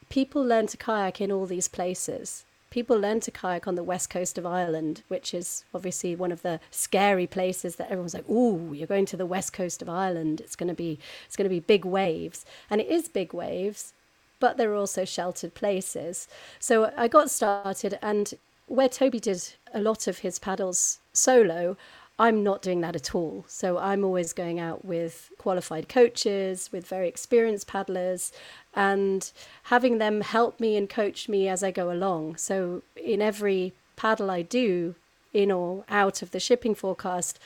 people 0.08 0.42
learn 0.42 0.66
to 0.68 0.76
kayak 0.76 1.20
in 1.20 1.32
all 1.32 1.46
these 1.46 1.68
places. 1.68 2.44
People 2.70 2.98
learn 2.98 3.20
to 3.20 3.30
kayak 3.30 3.66
on 3.66 3.74
the 3.74 3.82
west 3.82 4.10
coast 4.10 4.36
of 4.38 4.44
Ireland, 4.44 5.02
which 5.08 5.32
is 5.32 5.64
obviously 5.74 6.14
one 6.14 6.32
of 6.32 6.42
the 6.42 6.60
scary 6.70 7.26
places 7.26 7.76
that 7.76 7.90
everyone's 7.90 8.14
like, 8.14 8.24
"Oh, 8.28 8.72
you're 8.72 8.86
going 8.86 9.06
to 9.06 9.16
the 9.16 9.26
west 9.26 9.52
coast 9.52 9.82
of 9.82 9.88
Ireland. 9.88 10.40
It's 10.40 10.56
going 10.56 10.68
to 10.68 10.74
be 10.74 10.98
it's 11.26 11.36
going 11.36 11.48
to 11.48 11.54
be 11.54 11.60
big 11.60 11.84
waves." 11.84 12.44
And 12.68 12.80
it 12.80 12.88
is 12.88 13.08
big 13.08 13.32
waves, 13.32 13.94
but 14.40 14.56
there 14.56 14.70
are 14.72 14.76
also 14.76 15.04
sheltered 15.04 15.54
places. 15.54 16.28
So 16.58 16.92
I 16.96 17.08
got 17.08 17.30
started 17.30 17.98
and 18.02 18.34
where 18.66 18.88
Toby 18.88 19.20
did 19.20 19.54
a 19.72 19.80
lot 19.80 20.06
of 20.08 20.18
his 20.18 20.38
paddles 20.38 20.98
solo, 21.12 21.76
I'm 22.18 22.42
not 22.42 22.62
doing 22.62 22.80
that 22.80 22.96
at 22.96 23.14
all. 23.14 23.44
So 23.46 23.76
I'm 23.78 24.02
always 24.02 24.32
going 24.32 24.58
out 24.58 24.84
with 24.84 25.30
qualified 25.38 25.88
coaches, 25.88 26.70
with 26.72 26.86
very 26.86 27.08
experienced 27.08 27.66
paddlers, 27.66 28.32
and 28.74 29.30
having 29.64 29.98
them 29.98 30.22
help 30.22 30.58
me 30.58 30.76
and 30.76 30.88
coach 30.88 31.28
me 31.28 31.48
as 31.48 31.62
I 31.62 31.70
go 31.70 31.92
along. 31.92 32.36
So 32.36 32.82
in 32.96 33.20
every 33.20 33.74
paddle 33.96 34.30
I 34.30 34.42
do, 34.42 34.94
in 35.34 35.50
or 35.50 35.84
out 35.90 36.22
of 36.22 36.30
the 36.30 36.40
shipping 36.40 36.74
forecast, 36.74 37.38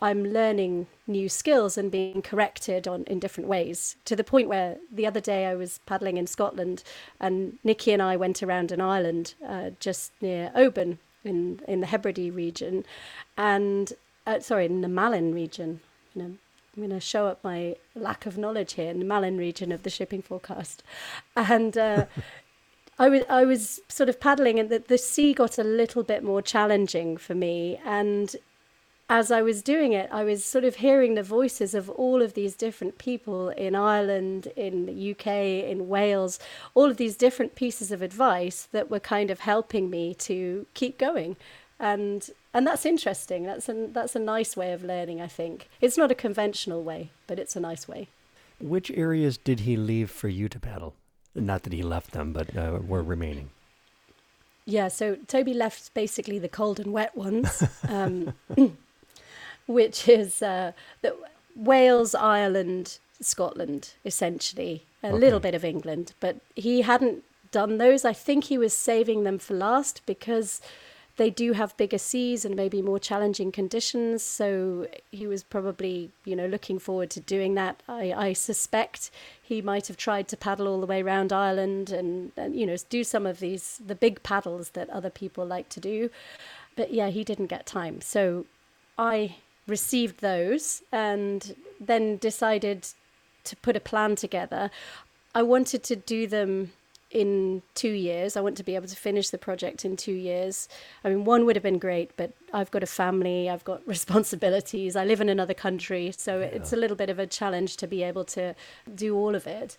I'm 0.00 0.24
learning 0.24 0.88
new 1.06 1.28
skills 1.28 1.78
and 1.78 1.90
being 1.90 2.20
corrected 2.20 2.88
on 2.88 3.04
in 3.04 3.20
different 3.20 3.48
ways 3.48 3.96
to 4.04 4.16
the 4.16 4.24
point 4.24 4.48
where 4.48 4.76
the 4.90 5.06
other 5.06 5.20
day 5.20 5.46
I 5.46 5.54
was 5.54 5.78
paddling 5.86 6.16
in 6.16 6.26
Scotland 6.26 6.82
and 7.20 7.58
Nikki 7.62 7.92
and 7.92 8.02
I 8.02 8.16
went 8.16 8.42
around 8.42 8.72
an 8.72 8.80
island 8.80 9.34
uh, 9.46 9.70
just 9.78 10.10
near 10.20 10.50
Oban 10.54 10.98
in 11.24 11.60
in 11.66 11.80
the 11.80 11.86
Hebrides 11.86 12.34
region, 12.34 12.84
and 13.36 13.92
uh, 14.26 14.40
sorry, 14.40 14.66
in 14.66 14.80
the 14.80 14.88
Malin 14.88 15.34
region. 15.34 15.80
You 16.14 16.22
know, 16.22 16.28
I'm 16.28 16.82
going 16.82 16.90
to 16.90 17.00
show 17.00 17.26
up 17.26 17.42
my 17.42 17.76
lack 17.94 18.26
of 18.26 18.36
knowledge 18.38 18.74
here 18.74 18.90
in 18.90 18.98
the 18.98 19.04
Malin 19.04 19.38
region 19.38 19.72
of 19.72 19.82
the 19.82 19.90
shipping 19.90 20.22
forecast, 20.22 20.82
and. 21.36 21.76
Uh, 21.76 22.06
I 22.98 23.08
was 23.08 23.22
I 23.28 23.44
was 23.46 23.80
sort 23.88 24.10
of 24.10 24.20
paddling, 24.20 24.60
and 24.60 24.68
the, 24.68 24.78
the 24.78 24.98
sea 24.98 25.32
got 25.32 25.58
a 25.58 25.64
little 25.64 26.02
bit 26.02 26.22
more 26.22 26.42
challenging 26.42 27.16
for 27.16 27.34
me. 27.34 27.80
And 27.84 28.36
as 29.12 29.30
I 29.30 29.42
was 29.42 29.62
doing 29.62 29.92
it, 29.92 30.08
I 30.10 30.24
was 30.24 30.42
sort 30.42 30.64
of 30.64 30.76
hearing 30.76 31.16
the 31.16 31.22
voices 31.22 31.74
of 31.74 31.90
all 31.90 32.22
of 32.22 32.32
these 32.32 32.56
different 32.56 32.96
people 32.96 33.50
in 33.50 33.74
Ireland, 33.74 34.46
in 34.56 34.86
the 34.86 35.10
UK, 35.10 35.26
in 35.70 35.86
Wales, 35.86 36.38
all 36.72 36.90
of 36.90 36.96
these 36.96 37.14
different 37.14 37.54
pieces 37.54 37.92
of 37.92 38.00
advice 38.00 38.68
that 38.72 38.90
were 38.90 38.98
kind 38.98 39.30
of 39.30 39.40
helping 39.40 39.90
me 39.90 40.14
to 40.14 40.64
keep 40.72 40.96
going. 40.96 41.36
And 41.78 42.30
and 42.54 42.66
that's 42.66 42.86
interesting. 42.86 43.42
That's 43.44 43.68
a 43.68 43.88
that's 43.92 44.16
a 44.16 44.18
nice 44.18 44.56
way 44.56 44.72
of 44.72 44.82
learning, 44.82 45.20
I 45.20 45.26
think. 45.26 45.68
It's 45.82 45.98
not 45.98 46.10
a 46.10 46.14
conventional 46.14 46.82
way, 46.82 47.10
but 47.26 47.38
it's 47.38 47.54
a 47.54 47.60
nice 47.60 47.86
way. 47.86 48.08
Which 48.60 48.90
areas 48.92 49.36
did 49.36 49.60
he 49.60 49.76
leave 49.76 50.10
for 50.10 50.28
you 50.28 50.48
to 50.48 50.58
paddle? 50.58 50.94
Not 51.34 51.64
that 51.64 51.74
he 51.74 51.82
left 51.82 52.12
them, 52.12 52.32
but 52.32 52.56
uh, 52.56 52.78
were 52.82 53.02
remaining. 53.02 53.50
Yeah, 54.64 54.88
so 54.88 55.16
Toby 55.26 55.52
left 55.52 55.92
basically 55.92 56.38
the 56.38 56.48
cold 56.48 56.80
and 56.80 56.94
wet 56.94 57.14
ones. 57.14 57.62
Um, 57.88 58.32
which 59.66 60.08
is 60.08 60.42
uh, 60.42 60.72
the, 61.02 61.14
Wales, 61.54 62.14
Ireland, 62.14 62.98
Scotland, 63.20 63.94
essentially. 64.04 64.84
A 65.02 65.08
okay. 65.08 65.18
little 65.18 65.40
bit 65.40 65.54
of 65.54 65.64
England, 65.64 66.12
but 66.20 66.36
he 66.54 66.82
hadn't 66.82 67.24
done 67.50 67.78
those. 67.78 68.04
I 68.04 68.12
think 68.12 68.44
he 68.44 68.58
was 68.58 68.72
saving 68.72 69.24
them 69.24 69.38
for 69.38 69.54
last 69.54 70.02
because 70.06 70.60
they 71.16 71.28
do 71.28 71.52
have 71.52 71.76
bigger 71.76 71.98
seas 71.98 72.44
and 72.44 72.56
maybe 72.56 72.80
more 72.80 72.98
challenging 72.98 73.52
conditions. 73.52 74.22
So 74.22 74.86
he 75.10 75.26
was 75.26 75.42
probably, 75.42 76.10
you 76.24 76.34
know, 76.34 76.46
looking 76.46 76.78
forward 76.78 77.10
to 77.10 77.20
doing 77.20 77.54
that. 77.54 77.82
I, 77.88 78.12
I 78.12 78.32
suspect 78.32 79.10
he 79.42 79.60
might 79.60 79.88
have 79.88 79.96
tried 79.96 80.28
to 80.28 80.36
paddle 80.36 80.68
all 80.68 80.80
the 80.80 80.86
way 80.86 81.02
around 81.02 81.32
Ireland 81.32 81.90
and, 81.90 82.32
and, 82.36 82.56
you 82.56 82.64
know, 82.64 82.76
do 82.88 83.04
some 83.04 83.26
of 83.26 83.40
these, 83.40 83.80
the 83.84 83.94
big 83.94 84.22
paddles 84.22 84.70
that 84.70 84.88
other 84.88 85.10
people 85.10 85.44
like 85.44 85.68
to 85.70 85.80
do. 85.80 86.10
But 86.76 86.94
yeah, 86.94 87.08
he 87.08 87.24
didn't 87.24 87.48
get 87.48 87.66
time. 87.66 88.00
So 88.00 88.46
I 88.96 89.36
received 89.66 90.20
those 90.20 90.82
and 90.90 91.54
then 91.80 92.16
decided 92.16 92.88
to 93.44 93.56
put 93.56 93.76
a 93.76 93.80
plan 93.80 94.16
together. 94.16 94.70
I 95.34 95.42
wanted 95.42 95.82
to 95.84 95.96
do 95.96 96.26
them 96.26 96.72
in 97.10 97.62
two 97.74 97.90
years. 97.90 98.36
I 98.36 98.40
want 98.40 98.56
to 98.56 98.62
be 98.62 98.74
able 98.74 98.88
to 98.88 98.96
finish 98.96 99.30
the 99.30 99.38
project 99.38 99.84
in 99.84 99.96
two 99.96 100.12
years. 100.12 100.68
I 101.04 101.10
mean, 101.10 101.24
one 101.24 101.44
would 101.44 101.56
have 101.56 101.62
been 101.62 101.78
great, 101.78 102.10
but 102.16 102.32
I've 102.52 102.70
got 102.70 102.82
a 102.82 102.86
family, 102.86 103.50
I've 103.50 103.64
got 103.64 103.86
responsibilities, 103.86 104.96
I 104.96 105.04
live 105.04 105.20
in 105.20 105.28
another 105.28 105.54
country, 105.54 106.12
so 106.16 106.40
yeah. 106.40 106.46
it's 106.46 106.72
a 106.72 106.76
little 106.76 106.96
bit 106.96 107.10
of 107.10 107.18
a 107.18 107.26
challenge 107.26 107.76
to 107.78 107.86
be 107.86 108.02
able 108.02 108.24
to 108.24 108.54
do 108.94 109.14
all 109.14 109.34
of 109.34 109.46
it. 109.46 109.76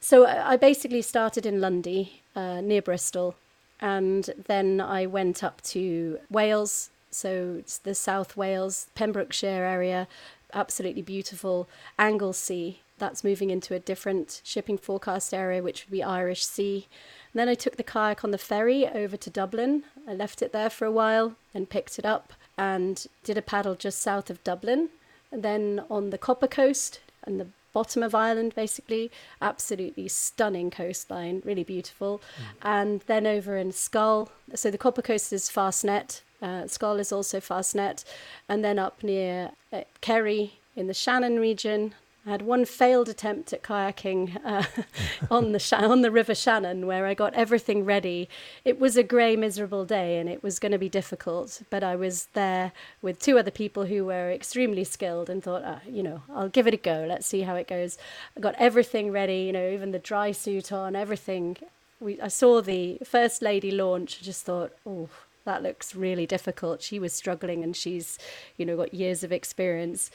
So 0.00 0.26
I 0.26 0.56
basically 0.56 1.02
started 1.02 1.44
in 1.44 1.60
Lundy, 1.60 2.22
uh, 2.34 2.60
near 2.60 2.80
Bristol, 2.80 3.34
and 3.80 4.30
then 4.46 4.80
I 4.80 5.06
went 5.06 5.44
up 5.44 5.60
to 5.62 6.18
Wales 6.30 6.90
so 7.10 7.56
it's 7.58 7.78
the 7.78 7.94
South 7.94 8.36
Wales, 8.36 8.88
Pembrokeshire 8.94 9.64
area, 9.64 10.08
absolutely 10.52 11.02
beautiful. 11.02 11.68
Anglesey, 11.98 12.80
that's 12.98 13.24
moving 13.24 13.50
into 13.50 13.74
a 13.74 13.80
different 13.80 14.40
shipping 14.44 14.78
forecast 14.78 15.34
area, 15.34 15.62
which 15.62 15.84
would 15.84 15.92
be 15.92 16.02
Irish 16.02 16.44
Sea. 16.44 16.86
And 17.32 17.40
then 17.40 17.48
I 17.48 17.54
took 17.54 17.76
the 17.76 17.82
kayak 17.82 18.22
on 18.22 18.30
the 18.30 18.38
ferry 18.38 18.86
over 18.86 19.16
to 19.16 19.30
Dublin. 19.30 19.84
I 20.06 20.14
left 20.14 20.42
it 20.42 20.52
there 20.52 20.70
for 20.70 20.84
a 20.84 20.92
while 20.92 21.34
and 21.54 21.70
picked 21.70 21.98
it 21.98 22.04
up 22.04 22.32
and 22.56 23.06
did 23.24 23.38
a 23.38 23.42
paddle 23.42 23.74
just 23.74 24.00
south 24.00 24.30
of 24.30 24.44
Dublin. 24.44 24.90
And 25.32 25.42
then 25.42 25.82
on 25.90 26.10
the 26.10 26.18
Copper 26.18 26.48
Coast 26.48 27.00
and 27.24 27.40
the 27.40 27.46
bottom 27.72 28.02
of 28.02 28.14
Ireland, 28.14 28.54
basically, 28.54 29.10
absolutely 29.40 30.08
stunning 30.08 30.70
coastline, 30.70 31.40
really 31.44 31.64
beautiful. 31.64 32.18
Mm. 32.18 32.44
And 32.62 33.00
then 33.02 33.26
over 33.26 33.56
in 33.56 33.70
Schull, 33.70 34.28
so 34.54 34.70
the 34.70 34.78
Copper 34.78 35.02
Coast 35.02 35.32
is 35.32 35.48
Fastnet, 35.48 36.22
uh, 36.42 36.64
Schull 36.64 36.98
is 36.98 37.12
also 37.12 37.40
Fastnet. 37.40 38.04
And 38.48 38.64
then 38.64 38.78
up 38.78 39.02
near 39.02 39.50
uh, 39.72 39.82
Kerry 40.00 40.54
in 40.76 40.86
the 40.86 40.94
Shannon 40.94 41.38
region, 41.38 41.94
I 42.26 42.30
had 42.30 42.42
one 42.42 42.66
failed 42.66 43.08
attempt 43.08 43.52
at 43.54 43.62
kayaking 43.62 44.38
uh, 44.44 44.64
on 45.30 45.52
the 45.52 45.76
on 45.76 46.02
the 46.02 46.10
River 46.10 46.34
Shannon, 46.34 46.86
where 46.86 47.06
I 47.06 47.14
got 47.14 47.32
everything 47.32 47.84
ready. 47.84 48.28
It 48.62 48.78
was 48.78 48.98
a 48.98 49.02
grey, 49.02 49.36
miserable 49.36 49.86
day, 49.86 50.18
and 50.18 50.28
it 50.28 50.42
was 50.42 50.58
going 50.58 50.72
to 50.72 50.78
be 50.78 50.90
difficult. 50.90 51.62
But 51.70 51.82
I 51.82 51.96
was 51.96 52.28
there 52.34 52.72
with 53.00 53.20
two 53.20 53.38
other 53.38 53.50
people 53.50 53.86
who 53.86 54.04
were 54.04 54.30
extremely 54.30 54.84
skilled, 54.84 55.30
and 55.30 55.42
thought, 55.42 55.64
uh, 55.64 55.78
you 55.88 56.02
know, 56.02 56.22
I'll 56.34 56.50
give 56.50 56.66
it 56.66 56.74
a 56.74 56.76
go. 56.76 57.06
Let's 57.08 57.26
see 57.26 57.42
how 57.42 57.54
it 57.54 57.66
goes. 57.66 57.96
I 58.36 58.40
got 58.40 58.54
everything 58.58 59.10
ready, 59.10 59.38
you 59.38 59.52
know, 59.52 59.70
even 59.70 59.92
the 59.92 59.98
dry 59.98 60.32
suit 60.32 60.72
on, 60.72 60.94
everything. 60.94 61.56
We, 62.00 62.20
I 62.20 62.28
saw 62.28 62.60
the 62.60 62.98
first 63.02 63.40
lady 63.40 63.70
launch. 63.70 64.18
I 64.20 64.24
just 64.24 64.44
thought, 64.44 64.72
oh, 64.86 65.08
that 65.50 65.64
looks 65.64 65.96
really 65.96 66.26
difficult. 66.26 66.80
She 66.80 67.00
was 67.00 67.12
struggling 67.12 67.64
and 67.64 67.74
she's, 67.74 68.18
you 68.56 68.64
know, 68.64 68.76
got 68.76 68.94
years 68.94 69.24
of 69.24 69.32
experience. 69.32 70.08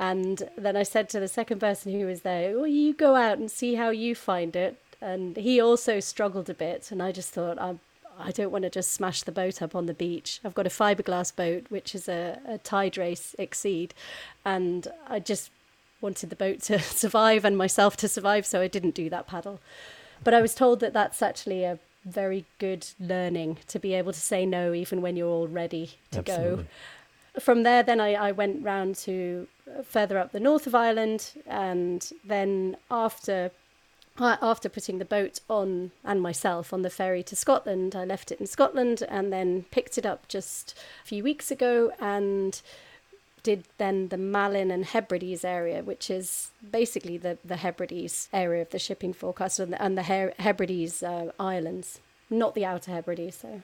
And 0.00 0.48
then 0.58 0.76
I 0.76 0.82
said 0.82 1.08
to 1.10 1.20
the 1.20 1.28
second 1.28 1.60
person 1.60 1.92
who 1.92 2.06
was 2.06 2.22
there, 2.22 2.56
well, 2.56 2.66
you 2.66 2.92
go 2.92 3.14
out 3.14 3.38
and 3.38 3.48
see 3.48 3.76
how 3.76 3.90
you 3.90 4.16
find 4.16 4.56
it. 4.56 4.82
And 5.00 5.36
he 5.36 5.60
also 5.60 6.00
struggled 6.00 6.50
a 6.50 6.54
bit. 6.54 6.90
And 6.90 7.00
I 7.00 7.12
just 7.12 7.30
thought, 7.30 7.56
I'm, 7.60 7.78
I 8.18 8.32
don't 8.32 8.50
want 8.50 8.64
to 8.64 8.70
just 8.70 8.92
smash 8.92 9.22
the 9.22 9.30
boat 9.30 9.62
up 9.62 9.76
on 9.76 9.86
the 9.86 9.94
beach. 9.94 10.40
I've 10.44 10.56
got 10.56 10.66
a 10.66 10.70
fiberglass 10.70 11.34
boat, 11.34 11.66
which 11.68 11.94
is 11.94 12.08
a, 12.08 12.40
a 12.44 12.58
Tide 12.58 12.98
Race 12.98 13.36
Exceed. 13.38 13.94
And 14.44 14.88
I 15.06 15.20
just 15.20 15.52
wanted 16.00 16.30
the 16.30 16.36
boat 16.36 16.62
to 16.62 16.78
survive 17.04 17.44
and 17.44 17.56
myself 17.56 17.96
to 17.98 18.08
survive, 18.08 18.44
so 18.44 18.60
I 18.60 18.66
didn't 18.66 18.96
do 18.96 19.08
that 19.10 19.28
paddle. 19.28 19.60
But 20.24 20.34
I 20.34 20.42
was 20.42 20.54
told 20.54 20.80
that 20.80 20.92
that's 20.92 21.22
actually 21.22 21.62
a 21.62 21.78
very 22.04 22.44
good 22.58 22.86
learning 22.98 23.58
to 23.68 23.78
be 23.78 23.94
able 23.94 24.12
to 24.12 24.20
say 24.20 24.46
no 24.46 24.72
even 24.72 25.02
when 25.02 25.16
you're 25.16 25.28
all 25.28 25.48
ready 25.48 25.92
to 26.10 26.20
Absolutely. 26.20 26.64
go. 26.64 27.40
From 27.40 27.62
there, 27.62 27.82
then 27.82 28.00
I, 28.00 28.14
I 28.14 28.32
went 28.32 28.64
round 28.64 28.96
to 28.96 29.46
uh, 29.68 29.82
further 29.82 30.18
up 30.18 30.32
the 30.32 30.40
north 30.40 30.66
of 30.66 30.74
Ireland, 30.74 31.30
and 31.46 32.10
then 32.24 32.76
after 32.90 33.52
uh, 34.18 34.36
after 34.42 34.68
putting 34.68 34.98
the 34.98 35.04
boat 35.04 35.40
on 35.48 35.92
and 36.04 36.20
myself 36.20 36.72
on 36.72 36.82
the 36.82 36.90
ferry 36.90 37.22
to 37.22 37.36
Scotland, 37.36 37.94
I 37.94 38.04
left 38.04 38.32
it 38.32 38.40
in 38.40 38.46
Scotland 38.46 39.02
and 39.08 39.32
then 39.32 39.64
picked 39.70 39.96
it 39.96 40.04
up 40.04 40.28
just 40.28 40.76
a 41.04 41.06
few 41.06 41.22
weeks 41.22 41.50
ago 41.50 41.92
and 42.00 42.60
did 43.42 43.64
then 43.78 44.08
the 44.08 44.16
Malin 44.16 44.70
and 44.70 44.84
Hebrides 44.84 45.44
area, 45.44 45.82
which 45.82 46.10
is 46.10 46.50
basically 46.70 47.18
the, 47.18 47.38
the 47.44 47.56
Hebrides 47.56 48.28
area 48.32 48.62
of 48.62 48.70
the 48.70 48.78
shipping 48.78 49.12
forecast 49.12 49.58
and 49.58 49.72
the, 49.72 49.82
and 49.82 49.96
the 49.96 50.02
Hebrides 50.38 51.02
uh, 51.02 51.32
islands, 51.38 52.00
not 52.28 52.54
the 52.54 52.64
Outer 52.64 52.92
Hebrides. 52.92 53.36
So. 53.36 53.62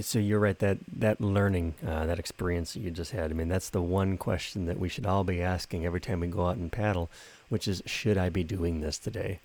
So 0.00 0.18
you're 0.18 0.40
right 0.40 0.58
that 0.60 0.78
that 0.96 1.20
learning, 1.20 1.74
uh, 1.86 2.06
that 2.06 2.18
experience 2.18 2.72
that 2.72 2.80
you 2.80 2.90
just 2.90 3.12
had. 3.12 3.30
I 3.30 3.34
mean, 3.34 3.48
that's 3.48 3.68
the 3.68 3.82
one 3.82 4.16
question 4.16 4.64
that 4.64 4.78
we 4.78 4.88
should 4.88 5.04
all 5.04 5.24
be 5.24 5.42
asking 5.42 5.84
every 5.84 6.00
time 6.00 6.20
we 6.20 6.26
go 6.28 6.46
out 6.46 6.56
and 6.56 6.72
paddle, 6.72 7.10
which 7.50 7.68
is, 7.68 7.82
should 7.84 8.16
I 8.16 8.30
be 8.30 8.44
doing 8.44 8.80
this 8.80 8.98
today? 8.98 9.40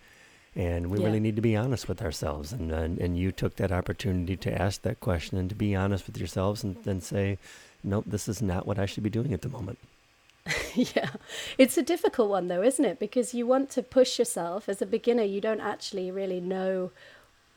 And 0.55 0.89
we 0.89 0.99
yeah. 0.99 1.05
really 1.05 1.19
need 1.19 1.35
to 1.35 1.41
be 1.41 1.55
honest 1.55 1.87
with 1.87 2.01
ourselves. 2.01 2.51
And, 2.51 2.71
and 2.71 2.97
and 2.97 3.17
you 3.17 3.31
took 3.31 3.55
that 3.57 3.71
opportunity 3.71 4.35
to 4.37 4.61
ask 4.61 4.81
that 4.81 4.99
question 4.99 5.37
and 5.37 5.49
to 5.49 5.55
be 5.55 5.75
honest 5.75 6.07
with 6.07 6.17
yourselves 6.17 6.63
and 6.63 6.75
then 6.83 7.01
say, 7.01 7.37
nope, 7.83 8.05
this 8.07 8.27
is 8.27 8.41
not 8.41 8.65
what 8.65 8.79
I 8.79 8.85
should 8.85 9.03
be 9.03 9.09
doing 9.09 9.33
at 9.33 9.41
the 9.41 9.49
moment. 9.49 9.79
yeah, 10.75 11.11
it's 11.57 11.77
a 11.77 11.83
difficult 11.83 12.29
one 12.29 12.47
though, 12.47 12.63
isn't 12.63 12.85
it? 12.85 12.99
Because 12.99 13.33
you 13.33 13.45
want 13.45 13.69
to 13.71 13.83
push 13.83 14.17
yourself 14.17 14.67
as 14.67 14.81
a 14.81 14.85
beginner. 14.85 15.23
You 15.23 15.41
don't 15.41 15.61
actually 15.61 16.11
really 16.11 16.41
know 16.41 16.91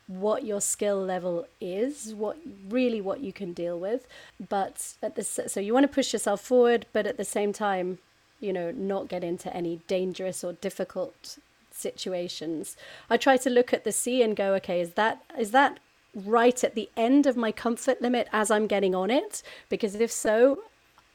what 0.07 0.45
your 0.45 0.61
skill 0.61 1.01
level 1.01 1.47
is, 1.61 2.15
what 2.15 2.37
really 2.69 3.01
what 3.01 3.21
you 3.21 3.33
can 3.33 3.53
deal 3.53 3.79
with. 3.79 4.07
But 4.49 4.95
at 5.03 5.15
the 5.15 5.25
so 5.25 5.61
you 5.61 5.73
want 5.73 5.85
to 5.85 5.95
push 5.95 6.13
yourself 6.13 6.41
forward, 6.41 6.87
but 6.93 7.07
at 7.07 7.17
the 7.17 7.25
same 7.25 7.53
time, 7.53 7.99
you 8.41 8.53
know, 8.53 8.71
not 8.73 9.09
get 9.09 9.25
into 9.25 9.55
any 9.57 9.81
dangerous 9.87 10.45
or 10.45 10.53
difficult 10.55 11.39
situations. 11.83 12.77
I 13.11 13.17
try 13.17 13.37
to 13.39 13.51
look 13.51 13.73
at 13.73 13.85
the 13.85 13.93
sea 13.93 14.23
and 14.23 14.37
go, 14.37 14.55
okay, 14.55 14.81
is 14.81 14.93
that 14.93 15.23
is 15.39 15.51
that 15.51 15.79
right 16.15 16.63
at 16.63 16.75
the 16.75 16.91
end 16.97 17.27
of 17.27 17.37
my 17.37 17.53
comfort 17.53 18.01
limit 18.01 18.29
as 18.33 18.51
I'm 18.51 18.67
getting 18.67 18.95
on 18.95 19.11
it? 19.11 19.43
Because 19.69 19.95
if 19.95 20.13
so, 20.13 20.63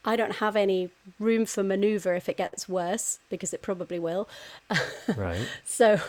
I 0.07 0.15
don't 0.15 0.37
have 0.37 0.55
any 0.55 0.89
room 1.19 1.45
for 1.45 1.63
maneuver 1.63 2.13
if 2.15 2.29
it 2.29 2.37
gets 2.37 2.69
worse, 2.69 3.19
because 3.29 3.53
it 3.53 3.61
probably 3.61 3.99
will. 3.99 4.29
Right. 5.15 5.47
so 5.65 5.99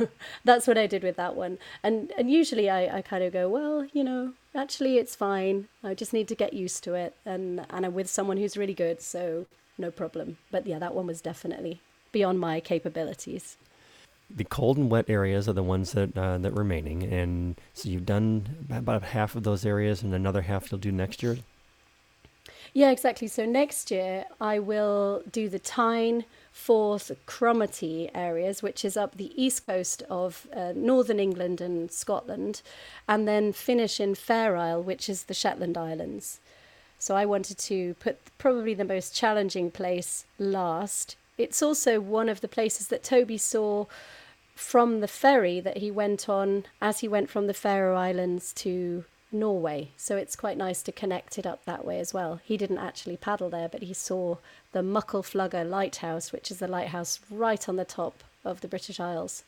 that's 0.45 0.67
what 0.67 0.77
I 0.77 0.87
did 0.87 1.03
with 1.03 1.17
that 1.17 1.35
one. 1.35 1.59
And 1.83 2.13
and 2.19 2.31
usually 2.31 2.69
I, 2.71 2.99
I 2.99 3.03
kind 3.03 3.25
of 3.25 3.33
go, 3.33 3.49
well, 3.49 3.87
you 3.93 4.05
know, 4.05 4.35
actually 4.55 4.99
it's 4.99 5.15
fine. 5.17 5.69
I 5.83 5.95
just 5.95 6.13
need 6.13 6.29
to 6.29 6.35
get 6.35 6.53
used 6.53 6.85
to 6.85 6.95
it 6.95 7.17
and, 7.25 7.65
and 7.71 7.87
I'm 7.87 7.95
with 7.95 8.09
someone 8.09 8.37
who's 8.37 8.57
really 8.57 8.75
good, 8.75 9.01
so 9.01 9.47
no 9.79 9.91
problem. 9.91 10.39
But 10.51 10.67
yeah, 10.67 10.79
that 10.79 10.95
one 10.95 11.07
was 11.07 11.21
definitely 11.21 11.81
beyond 12.13 12.41
my 12.41 12.61
capabilities 12.61 13.57
the 14.31 14.45
cold 14.45 14.77
and 14.77 14.91
wet 14.91 15.09
areas 15.09 15.49
are 15.49 15.55
the 15.55 15.63
ones 15.63 15.93
that 15.93 16.17
uh, 16.17 16.39
that 16.39 16.53
remaining, 16.53 17.03
and 17.03 17.61
so 17.75 17.89
you've 17.89 18.07
done 18.07 18.67
about 18.71 19.03
half 19.03 19.35
of 19.35 19.43
those 19.43 19.65
areas, 19.65 20.03
and 20.03 20.15
another 20.15 20.43
half 20.43 20.71
you'll 20.71 20.81
do 20.81 20.93
next 20.93 21.23
year. 21.23 21.39
Yeah, 22.75 22.91
exactly. 22.91 23.29
So 23.29 23.45
next 23.45 23.91
year 23.91 24.27
I 24.41 24.59
will 24.59 25.23
do 25.31 25.49
the 25.49 25.59
Tyne, 25.59 26.25
Forth, 26.53 27.11
Cromarty 27.27 28.11
areas, 28.15 28.63
which 28.63 28.85
is 28.85 28.97
up 28.97 29.17
the 29.17 29.33
east 29.43 29.67
coast 29.67 30.03
of 30.11 30.47
uh, 30.55 30.73
northern 30.77 31.19
England 31.19 31.61
and 31.61 31.91
Scotland, 31.91 32.63
and 33.09 33.27
then 33.27 33.53
finish 33.53 33.99
in 33.99 34.15
Fair 34.15 34.57
Isle, 34.57 34.83
which 34.83 35.09
is 35.09 35.25
the 35.25 35.35
Shetland 35.35 35.79
Islands. 35.79 36.41
So 36.99 37.17
I 37.17 37.25
wanted 37.25 37.59
to 37.59 37.95
put 37.95 38.19
probably 38.39 38.75
the 38.75 38.85
most 38.85 39.15
challenging 39.15 39.71
place 39.71 40.25
last. 40.39 41.17
It's 41.39 41.63
also 41.63 42.01
one 42.01 42.29
of 42.29 42.41
the 42.41 42.49
places 42.49 42.89
that 42.89 43.05
Toby 43.05 43.39
saw 43.39 43.87
from 44.59 44.99
the 44.99 45.09
ferry 45.09 45.61
that 45.61 45.77
he 45.77 45.89
went 45.89 46.29
on 46.29 46.65
as 46.83 46.99
he 46.99 47.07
went 47.07 47.31
from 47.31 47.47
the 47.47 47.55
Faroe 47.55 47.97
Islands 47.97 48.53
to 48.55 49.05
Norway. 49.31 49.93
So 49.97 50.17
it's 50.17 50.35
quite 50.35 50.57
nice 50.57 50.83
to 50.83 50.93
connect 50.93 51.39
it 51.39 51.47
up 51.47 51.65
that 51.65 51.85
way 51.85 52.01
as 52.01 52.13
well. 52.13 52.41
He 52.45 52.57
didn't 52.57 52.79
actually 52.79 53.17
paddle 53.17 53.49
there, 53.49 53.69
but 53.69 53.83
he 53.83 53.95
saw 53.95 54.39
the 54.73 54.83
Muckle 54.83 55.23
Flugga 55.23 55.69
lighthouse, 55.69 56.33
which 56.33 56.51
is 56.51 56.59
the 56.59 56.67
lighthouse 56.67 57.21
right 57.31 57.69
on 57.69 57.77
the 57.77 57.85
top 57.85 58.25
of 58.45 58.61
the 58.61 58.69
British 58.69 58.99
Isles. 58.99 59.45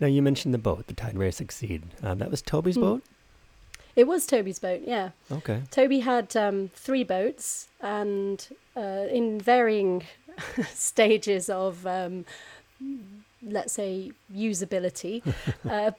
Now, 0.00 0.06
you 0.06 0.22
mentioned 0.22 0.54
the 0.54 0.58
boat, 0.58 0.86
the 0.86 0.94
Tide 0.94 1.18
Racing 1.18 1.44
Exceed. 1.44 1.82
Uh, 2.02 2.14
that 2.14 2.30
was 2.30 2.40
Toby's 2.40 2.78
mm. 2.78 2.82
boat? 2.82 3.02
It 3.94 4.06
was 4.06 4.26
Toby's 4.26 4.58
boat, 4.58 4.82
yeah. 4.86 5.10
Okay. 5.30 5.62
Toby 5.70 6.00
had 6.00 6.34
um, 6.34 6.70
three 6.74 7.04
boats 7.04 7.68
and 7.82 8.48
uh, 8.74 9.06
in 9.10 9.38
varying 9.38 10.04
stages 10.72 11.50
of 11.50 11.86
um, 11.86 12.24
let's 13.42 13.72
say 13.72 14.12
usability. 14.34 15.22
Uh, 15.68 15.92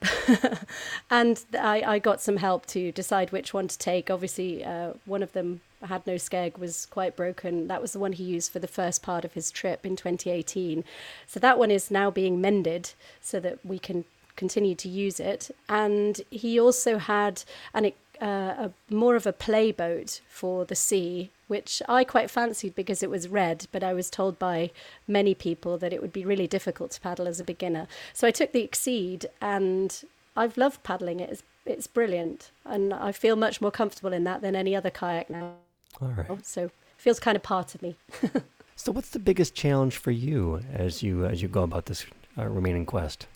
and 1.10 1.46
I, 1.54 1.82
I 1.84 2.00
got 2.00 2.20
some 2.20 2.38
help 2.38 2.66
to 2.68 2.92
decide 2.92 3.32
which 3.32 3.54
one 3.54 3.68
to 3.68 3.78
take. 3.78 4.10
Obviously 4.10 4.66
uh, 4.66 4.94
one 5.06 5.24
of 5.24 5.32
them 5.34 5.62
had 5.84 6.06
no 6.06 6.16
skeg 6.16 6.58
was 6.58 6.88
quite 6.88 7.16
broken. 7.16 7.68
That 7.68 7.82
was 7.82 7.94
the 7.94 8.00
one 8.00 8.14
he 8.14 8.24
used 8.24 8.52
for 8.52 8.60
the 8.60 8.68
first 8.68 9.02
part 9.02 9.24
of 9.24 9.34
his 9.34 9.50
trip 9.52 9.86
in 9.86 9.96
2018 9.96 10.84
so 11.28 11.40
that 11.40 11.58
one 11.58 11.72
is 11.72 11.92
now 11.92 12.12
being 12.12 12.42
mended 12.42 12.92
so 13.22 13.40
that 13.40 13.64
we 13.66 13.80
can 13.80 14.04
continue 14.36 14.76
to 14.76 14.90
use 14.90 15.20
it. 15.20 15.52
And 15.70 16.22
he 16.32 16.60
also 16.60 16.98
had 16.98 17.44
an 17.74 17.92
uh, 18.22 18.70
a 18.70 18.72
more 18.94 19.16
of 19.16 19.26
a 19.26 19.34
playboat 19.34 20.22
for 20.30 20.64
the 20.64 20.76
sea, 20.76 21.32
which 21.48 21.82
I 21.90 22.04
quite 22.04 22.30
fancied 22.30 22.76
because 22.76 23.02
it 23.02 23.10
was 23.10 23.28
red, 23.28 23.68
but 23.72 23.84
I 23.84 23.94
was 23.94 24.10
told 24.10 24.38
by 24.38 24.70
many 25.08 25.34
people 25.34 25.78
that 25.80 25.92
it 25.92 26.02
would 26.02 26.14
be 26.14 26.24
really 26.24 26.48
difficult 26.48 26.92
to 26.92 27.02
paddle 27.02 27.28
as 27.28 27.40
a 27.40 27.44
beginner. 27.44 27.88
So 28.14 28.28
I 28.28 28.32
took 28.32 28.52
the 28.52 28.62
Exceed, 28.62 29.26
and 29.42 30.04
I've 30.38 30.56
loved 30.56 30.84
paddling 30.84 31.20
it. 31.20 31.32
It's, 31.32 31.44
it's 31.66 31.88
brilliant, 31.88 32.52
and 32.64 32.94
I 32.94 33.12
feel 33.12 33.36
much 33.36 33.60
more 33.60 33.72
comfortable 33.72 34.14
in 34.14 34.24
that 34.26 34.42
than 34.42 34.56
any 34.56 34.76
other 34.76 34.92
kayak 34.92 35.30
now. 35.30 35.54
All 36.00 36.10
right. 36.10 36.46
So 36.46 36.66
it 36.66 36.72
feels 36.98 37.20
kind 37.20 37.36
of 37.36 37.44
part 37.44 37.74
of 37.74 37.82
me. 37.82 37.96
so, 38.76 38.92
what's 38.92 39.10
the 39.10 39.20
biggest 39.20 39.56
challenge 39.56 39.98
for 39.98 40.12
you 40.12 40.62
as 40.72 41.04
you 41.04 41.26
as 41.26 41.42
you 41.42 41.48
go 41.48 41.64
about 41.64 41.88
this 41.88 42.06
uh, 42.38 42.46
remaining 42.46 42.86
quest? 42.86 43.28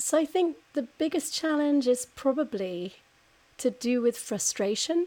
So 0.00 0.16
I 0.16 0.24
think 0.24 0.56
the 0.74 0.82
biggest 0.82 1.34
challenge 1.34 1.88
is 1.88 2.06
probably 2.06 2.94
to 3.58 3.70
do 3.70 4.00
with 4.00 4.16
frustration. 4.16 5.06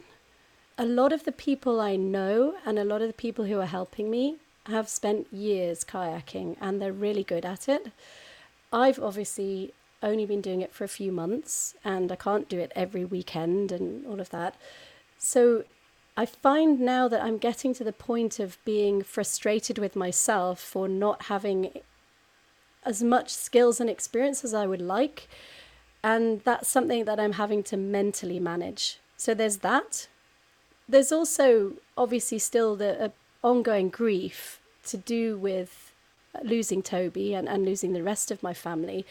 A 0.78 0.86
lot 0.86 1.12
of 1.12 1.24
the 1.24 1.32
people 1.32 1.82
I 1.82 1.96
know 1.96 2.56
and 2.66 2.78
a 2.78 2.84
lot 2.86 3.02
of 3.02 3.08
the 3.08 3.14
people 3.14 3.46
who 3.46 3.60
are 3.60 3.66
helping 3.66 4.10
me 4.10 4.38
have 4.66 4.88
spent 4.88 5.32
years 5.34 5.84
kayaking 5.84 6.56
and 6.62 6.82
they're 6.82 6.94
really 6.94 7.24
good 7.24 7.46
at 7.46 7.68
it. 7.68 7.92
I've 8.72 9.00
obviously 9.00 9.74
only 10.04 10.26
been 10.26 10.42
doing 10.42 10.62
it 10.62 10.74
for 10.74 10.84
a 10.84 10.90
few 10.90 11.12
months 11.12 11.76
and 11.84 12.12
I 12.12 12.16
can't 12.16 12.50
do 12.50 12.60
it 12.60 12.72
every 12.76 13.06
weekend 13.06 13.72
and 13.72 14.06
all 14.06 14.20
of 14.20 14.30
that. 14.30 14.56
So 15.18 15.64
I 16.18 16.26
find 16.26 16.80
now 16.80 17.08
that 17.08 17.22
I'm 17.22 17.38
getting 17.38 17.74
to 17.76 17.84
the 17.84 17.94
point 17.94 18.40
of 18.40 18.58
being 18.66 19.02
frustrated 19.02 19.78
with 19.78 19.96
myself 19.96 20.60
for 20.60 20.88
not 20.88 21.24
having 21.24 21.72
as 22.84 23.04
much 23.04 23.30
skills 23.30 23.80
and 23.80 23.90
experience 23.90 24.44
as 24.44 24.54
I 24.54 24.66
would 24.66 24.82
like 24.82 25.28
and 26.04 26.42
that's 26.42 26.68
something 26.68 27.06
that 27.06 27.20
I'm 27.20 27.34
having 27.34 27.64
to 27.64 27.78
mentally 27.78 28.40
manage. 28.40 29.00
So 29.18 29.34
there's 29.34 29.58
that. 29.58 30.08
There's 30.90 31.12
also 31.12 31.74
obviously 31.98 32.40
still 32.40 32.76
the 32.76 33.06
uh, 33.06 33.10
ongoing 33.44 33.90
grief 33.90 34.60
to 34.88 34.98
do 34.98 35.38
with 35.38 35.94
losing 36.44 36.82
Toby 36.82 37.34
and, 37.34 37.48
and 37.48 37.66
losing 37.66 37.94
the 37.94 38.04
rest 38.04 38.32
of 38.32 38.42
my 38.42 38.54
family. 38.54 39.06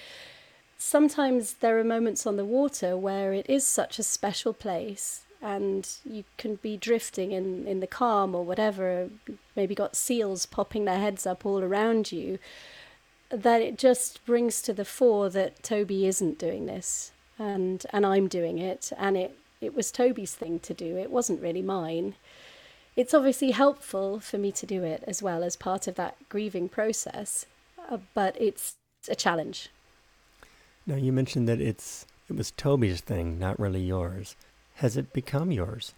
Sometimes 0.78 1.54
there 1.54 1.78
are 1.78 1.84
moments 1.84 2.26
on 2.26 2.36
the 2.36 2.44
water 2.44 2.96
where 2.96 3.32
it 3.32 3.48
is 3.48 3.66
such 3.66 3.98
a 3.98 4.02
special 4.02 4.52
place 4.52 5.22
and 5.42 5.88
you 6.04 6.24
can 6.38 6.56
be 6.56 6.76
drifting 6.76 7.32
in, 7.32 7.66
in 7.66 7.80
the 7.80 7.86
calm 7.86 8.34
or 8.34 8.44
whatever, 8.44 9.08
maybe 9.56 9.74
got 9.74 9.96
seals 9.96 10.44
popping 10.44 10.84
their 10.84 10.98
heads 10.98 11.26
up 11.26 11.46
all 11.46 11.62
around 11.62 12.12
you 12.12 12.38
that 13.30 13.62
it 13.62 13.78
just 13.78 14.24
brings 14.26 14.60
to 14.62 14.72
the 14.72 14.84
fore 14.84 15.30
that 15.30 15.62
Toby 15.62 16.06
isn't 16.06 16.38
doing 16.38 16.66
this 16.66 17.12
and 17.38 17.86
and 17.92 18.04
I'm 18.04 18.28
doing 18.28 18.58
it 18.58 18.92
and 18.98 19.16
it 19.16 19.36
it 19.60 19.74
was 19.74 19.90
Toby's 19.90 20.34
thing 20.34 20.58
to 20.60 20.74
do 20.74 20.96
it 20.96 21.10
wasn't 21.10 21.40
really 21.40 21.62
mine. 21.62 22.14
It's 22.96 23.14
obviously 23.14 23.52
helpful 23.52 24.20
for 24.20 24.36
me 24.36 24.50
to 24.52 24.66
do 24.66 24.82
it 24.82 25.04
as 25.06 25.22
well 25.22 25.44
as 25.44 25.56
part 25.56 25.86
of 25.86 25.94
that 25.94 26.16
grieving 26.28 26.68
process 26.68 27.46
uh, 27.88 27.98
but 28.14 28.36
it's 28.40 28.76
a 29.08 29.14
challenge. 29.14 29.70
Now 30.86 30.96
you 30.96 31.12
mentioned 31.12 31.48
that 31.48 31.60
it's 31.60 32.06
it 32.28 32.36
was 32.36 32.50
Toby's 32.50 33.00
thing 33.00 33.38
not 33.38 33.58
really 33.58 33.82
yours. 33.82 34.36
Has 34.76 34.96
it 34.96 35.12
become 35.12 35.52
yours? 35.52 35.94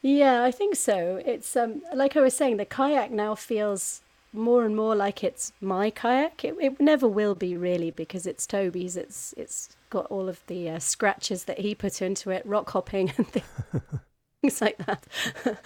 Yeah 0.00 0.42
I 0.42 0.50
think 0.50 0.74
so. 0.74 1.22
It's 1.26 1.54
um 1.54 1.82
like 1.94 2.16
I 2.16 2.22
was 2.22 2.34
saying 2.34 2.56
the 2.56 2.64
kayak 2.64 3.10
now 3.10 3.34
feels 3.34 4.00
more 4.32 4.64
and 4.64 4.74
more 4.74 4.94
like 4.94 5.22
it's 5.22 5.52
my 5.60 5.90
kayak. 5.90 6.44
It, 6.44 6.56
it 6.60 6.80
never 6.80 7.06
will 7.06 7.34
be 7.34 7.56
really 7.56 7.90
because 7.90 8.26
it's 8.26 8.46
Toby's. 8.46 8.96
It's 8.96 9.34
it's 9.36 9.76
got 9.90 10.06
all 10.06 10.28
of 10.28 10.40
the 10.46 10.70
uh, 10.70 10.78
scratches 10.78 11.44
that 11.44 11.60
he 11.60 11.74
put 11.74 12.00
into 12.00 12.30
it, 12.30 12.44
rock 12.46 12.70
hopping 12.70 13.12
and 13.16 13.26
things 14.40 14.60
like 14.60 14.78
that. 14.86 15.06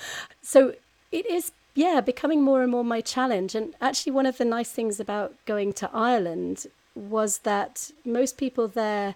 so 0.43 0.75
it 1.13 1.27
is, 1.27 1.53
yeah, 1.75 2.01
becoming 2.01 2.43
more 2.43 2.63
and 2.63 2.71
more 2.71 2.85
my 2.85 3.01
challenge. 3.01 3.55
And 3.55 3.75
actually, 3.81 4.13
one 4.13 4.27
of 4.27 4.39
the 4.39 4.45
nice 4.45 4.73
things 4.73 4.99
about 4.99 5.35
going 5.47 5.73
to 5.75 5.91
Ireland 5.93 6.67
was 6.95 7.39
that 7.39 7.91
most 8.05 8.37
people 8.37 8.67
there 8.67 9.15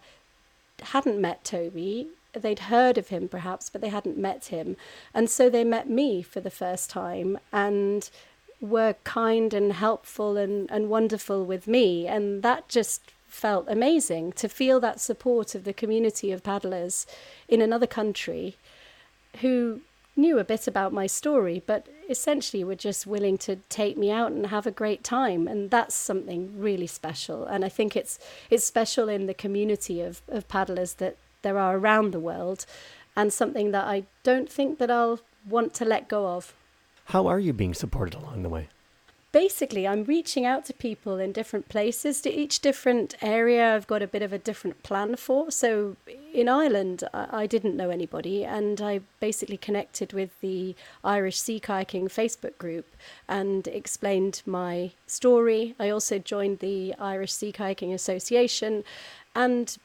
hadn't 0.80 1.20
met 1.20 1.44
Toby. 1.44 2.08
They'd 2.32 2.60
heard 2.60 2.96
of 2.96 3.08
him 3.08 3.28
perhaps, 3.28 3.68
but 3.68 3.80
they 3.80 3.88
hadn't 3.88 4.16
met 4.16 4.46
him. 4.46 4.76
And 5.12 5.28
so 5.28 5.50
they 5.50 5.64
met 5.64 5.90
me 5.90 6.22
for 6.22 6.40
the 6.40 6.50
first 6.50 6.88
time 6.88 7.38
and 7.52 8.08
were 8.60 8.94
kind 9.04 9.54
and 9.54 9.72
helpful 9.72 10.36
and, 10.36 10.70
and 10.70 10.88
wonderful 10.88 11.44
with 11.44 11.66
me. 11.66 12.06
And 12.06 12.42
that 12.42 12.68
just 12.68 13.12
felt 13.26 13.66
amazing 13.68 14.32
to 14.32 14.48
feel 14.48 14.80
that 14.80 15.00
support 15.00 15.54
of 15.54 15.64
the 15.64 15.72
community 15.72 16.32
of 16.32 16.42
paddlers 16.42 17.06
in 17.48 17.62
another 17.62 17.86
country 17.86 18.56
who 19.40 19.80
knew 20.16 20.38
a 20.38 20.44
bit 20.44 20.66
about 20.66 20.92
my 20.92 21.06
story, 21.06 21.62
but 21.64 21.86
essentially 22.08 22.64
were 22.64 22.74
just 22.74 23.06
willing 23.06 23.38
to 23.38 23.56
take 23.68 23.96
me 23.96 24.10
out 24.10 24.32
and 24.32 24.48
have 24.48 24.66
a 24.66 24.72
great 24.72 25.04
time. 25.04 25.46
And 25.46 25.70
that's 25.70 25.94
something 25.94 26.52
really 26.58 26.88
special. 26.88 27.46
And 27.46 27.64
I 27.64 27.68
think 27.68 27.96
it's 27.96 28.18
it's 28.50 28.64
special 28.64 29.08
in 29.08 29.26
the 29.26 29.34
community 29.34 30.00
of, 30.00 30.20
of 30.28 30.48
paddlers 30.48 30.94
that 30.94 31.16
there 31.42 31.56
are 31.56 31.76
around 31.76 32.12
the 32.12 32.20
world 32.20 32.66
and 33.16 33.32
something 33.32 33.70
that 33.70 33.84
I 33.84 34.04
don't 34.22 34.50
think 34.50 34.78
that 34.78 34.90
I'll 34.90 35.20
want 35.48 35.72
to 35.74 35.84
let 35.84 36.08
go 36.08 36.26
of. 36.26 36.52
How 37.10 37.26
are 37.26 37.38
you 37.38 37.52
being 37.52 37.74
supported 37.74 38.14
along 38.14 38.42
the 38.42 38.48
way? 38.48 38.68
basically 39.32 39.86
I'm 39.86 40.04
reaching 40.04 40.44
out 40.44 40.64
to 40.66 40.74
people 40.74 41.18
in 41.18 41.32
different 41.32 41.68
places. 41.68 42.20
To 42.22 42.30
each 42.30 42.60
different 42.60 43.14
area, 43.22 43.74
I've 43.74 43.86
got 43.86 44.02
a 44.02 44.06
bit 44.06 44.22
of 44.22 44.32
a 44.32 44.38
different 44.38 44.82
plan 44.82 45.16
for. 45.16 45.50
So 45.50 45.96
in 46.32 46.48
Ireland, 46.48 47.04
I, 47.12 47.46
didn't 47.46 47.76
know 47.76 47.90
anybody, 47.90 48.44
and 48.44 48.80
I 48.80 49.00
basically 49.20 49.56
connected 49.56 50.12
with 50.12 50.30
the 50.40 50.74
Irish 51.04 51.38
Sea 51.38 51.60
Kayaking 51.60 52.04
Facebook 52.06 52.56
group 52.58 52.86
and 53.28 53.66
explained 53.68 54.42
my 54.46 54.92
story. 55.06 55.74
I 55.78 55.90
also 55.90 56.18
joined 56.18 56.58
the 56.58 56.94
Irish 56.98 57.32
Sea 57.32 57.52
Kayaking 57.52 57.94
Association, 57.94 58.84
and 59.34 59.76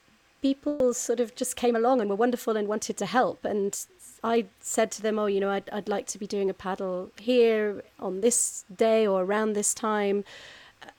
people 0.42 0.94
sort 0.94 1.20
of 1.20 1.34
just 1.36 1.56
came 1.56 1.76
along 1.76 2.02
and 2.02 2.10
were 2.10 2.16
wonderful 2.16 2.56
and 2.56 2.68
wanted 2.68 2.98
to 2.98 3.06
help. 3.06 3.46
And 3.46 3.80
I 4.26 4.46
said 4.60 4.90
to 4.94 5.04
them, 5.04 5.20
oh, 5.20 5.28
you 5.28 5.40
know, 5.40 5.52
I'd, 5.52 5.70
I'd 5.70 5.88
like 5.88 6.08
to 6.08 6.18
be 6.18 6.26
doing 6.26 6.50
a 6.50 6.54
paddle 6.54 7.12
here 7.20 7.84
on 8.00 8.22
this 8.22 8.66
day 8.76 9.06
or 9.06 9.22
around 9.22 9.54
this 9.54 9.72
time. 9.72 10.24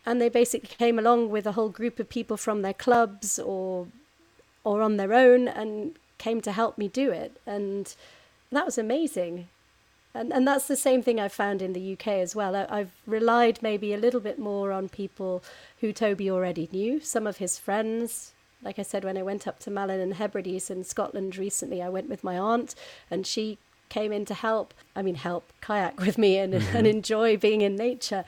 And 0.06 0.20
they 0.20 0.28
basically 0.28 0.68
came 0.68 0.96
along 0.96 1.30
with 1.30 1.44
a 1.44 1.52
whole 1.52 1.68
group 1.68 1.98
of 1.98 2.08
people 2.08 2.36
from 2.36 2.62
their 2.62 2.72
clubs 2.72 3.38
or 3.38 3.88
or 4.62 4.82
on 4.82 4.96
their 4.96 5.12
own 5.12 5.46
and 5.46 5.96
came 6.18 6.40
to 6.40 6.52
help 6.52 6.76
me 6.76 6.88
do 6.88 7.10
it. 7.10 7.40
And 7.46 7.94
that 8.50 8.64
was 8.64 8.78
amazing. 8.78 9.48
And, 10.14 10.32
and 10.32 10.46
that's 10.46 10.66
the 10.66 10.76
same 10.76 11.02
thing 11.02 11.20
I've 11.20 11.32
found 11.32 11.62
in 11.62 11.72
the 11.72 11.92
UK 11.92 12.08
as 12.08 12.34
well. 12.34 12.56
I, 12.56 12.66
I've 12.68 12.92
relied 13.06 13.60
maybe 13.62 13.92
a 13.92 13.98
little 13.98 14.18
bit 14.20 14.38
more 14.38 14.72
on 14.72 14.88
people 14.88 15.42
who 15.80 15.92
Toby 15.92 16.30
already 16.30 16.68
knew, 16.72 17.00
some 17.00 17.26
of 17.26 17.36
his 17.36 17.58
friends, 17.58 18.32
like 18.62 18.78
I 18.78 18.82
said, 18.82 19.04
when 19.04 19.18
I 19.18 19.22
went 19.22 19.46
up 19.46 19.58
to 19.60 19.70
Malin 19.70 20.00
and 20.00 20.14
Hebrides 20.14 20.70
in 20.70 20.84
Scotland 20.84 21.36
recently, 21.36 21.82
I 21.82 21.88
went 21.88 22.08
with 22.08 22.24
my 22.24 22.38
aunt 22.38 22.74
and 23.10 23.26
she 23.26 23.58
came 23.88 24.12
in 24.12 24.24
to 24.24 24.34
help 24.34 24.74
i 24.96 25.00
mean 25.00 25.14
help 25.14 25.52
kayak 25.60 26.00
with 26.06 26.18
me 26.18 26.38
and, 26.38 26.54
mm-hmm. 26.54 26.76
and 26.76 26.86
enjoy 26.88 27.36
being 27.36 27.60
in 27.60 27.76
nature. 27.76 28.24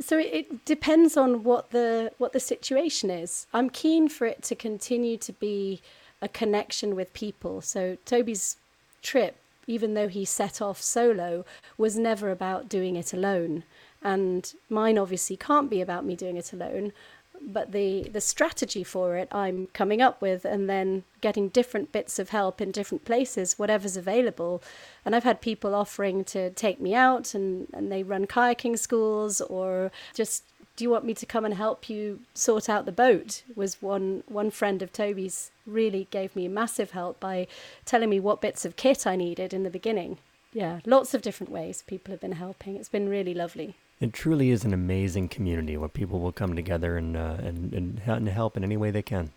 So 0.00 0.18
it, 0.18 0.30
it, 0.32 0.64
depends 0.64 1.16
on 1.16 1.44
what 1.44 1.70
the 1.70 2.12
what 2.18 2.32
the 2.32 2.40
situation 2.40 3.10
is. 3.10 3.46
I'm 3.52 3.68
keen 3.68 4.08
for 4.08 4.26
it 4.26 4.42
to 4.44 4.54
continue 4.54 5.16
to 5.18 5.32
be 5.32 5.82
a 6.20 6.28
connection 6.28 6.96
with 6.96 7.12
people. 7.12 7.60
So 7.60 7.98
toby's 8.06 8.56
trip 9.02 9.36
even 9.66 9.94
though 9.94 10.08
he 10.08 10.24
set 10.24 10.60
off 10.60 10.82
solo 10.82 11.44
was 11.78 11.96
never 11.96 12.30
about 12.30 12.68
doing 12.68 12.96
it 12.96 13.12
alone. 13.12 13.64
And 14.02 14.52
mine 14.68 14.98
obviously 14.98 15.36
can't 15.36 15.70
be 15.70 15.80
about 15.80 16.04
me 16.04 16.16
doing 16.16 16.36
it 16.36 16.52
alone 16.52 16.92
but 17.46 17.72
the 17.72 18.08
the 18.12 18.20
strategy 18.20 18.84
for 18.84 19.16
it 19.16 19.28
I'm 19.32 19.68
coming 19.68 20.00
up 20.00 20.20
with 20.20 20.44
and 20.44 20.68
then 20.68 21.04
getting 21.20 21.48
different 21.48 21.92
bits 21.92 22.18
of 22.18 22.30
help 22.30 22.60
in 22.60 22.70
different 22.70 23.04
places 23.04 23.58
whatever's 23.58 23.96
available. 23.96 24.62
And 25.04 25.14
I've 25.14 25.24
had 25.24 25.40
people 25.40 25.74
offering 25.74 26.24
to 26.26 26.50
take 26.50 26.80
me 26.80 26.94
out 26.94 27.34
and 27.34 27.68
and 27.72 27.90
they 27.90 28.02
run 28.02 28.26
kayaking 28.26 28.78
schools 28.78 29.40
or 29.40 29.90
just 30.14 30.44
do 30.76 30.84
you 30.84 30.90
want 30.90 31.04
me 31.04 31.12
to 31.14 31.26
come 31.26 31.44
and 31.44 31.54
help 31.54 31.90
you 31.90 32.20
sort 32.32 32.68
out 32.68 32.86
the 32.86 32.92
boat? 32.92 33.42
was 33.54 33.82
one 33.82 34.22
one 34.26 34.50
friend 34.50 34.82
of 34.82 34.92
Toby's 34.92 35.50
really 35.66 36.08
gave 36.10 36.34
me 36.34 36.48
massive 36.48 36.92
help 36.92 37.20
by 37.20 37.46
telling 37.84 38.10
me 38.10 38.20
what 38.20 38.40
bits 38.40 38.64
of 38.64 38.76
kit 38.76 39.06
I 39.06 39.16
needed 39.16 39.52
in 39.52 39.62
the 39.62 39.70
beginning. 39.70 40.18
Yeah 40.52 40.80
lots 40.86 41.14
of 41.14 41.22
different 41.22 41.52
ways 41.52 41.84
people 41.86 42.12
have 42.12 42.20
been 42.20 42.32
helping. 42.32 42.76
It's 42.76 42.88
been 42.88 43.08
really 43.08 43.34
lovely 43.34 43.76
it 44.02 44.12
truly 44.12 44.50
is 44.50 44.64
an 44.64 44.74
amazing 44.74 45.28
community 45.28 45.76
where 45.76 45.88
people 45.88 46.18
will 46.18 46.32
come 46.32 46.56
together 46.56 46.96
and, 46.96 47.16
uh, 47.16 47.36
and, 47.38 47.72
and, 47.72 48.28
help 48.28 48.56
in 48.56 48.64
any 48.64 48.76
way 48.76 48.90
they 48.90 49.02
can. 49.02 49.30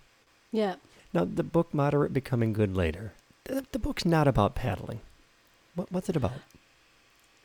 Yeah. 0.52 0.76
Now, 1.14 1.24
the 1.24 1.44
book 1.44 1.72
Moderate 1.72 2.14
Becoming 2.14 2.52
Good 2.52 2.76
Later, 2.76 3.14
the, 3.44 3.64
the 3.72 3.78
book's 3.78 4.06
not 4.06 4.28
about 4.28 4.56
paddling. 4.56 5.02
What, 5.76 5.92
what's 5.92 6.10
it 6.10 6.16
about? 6.16 6.40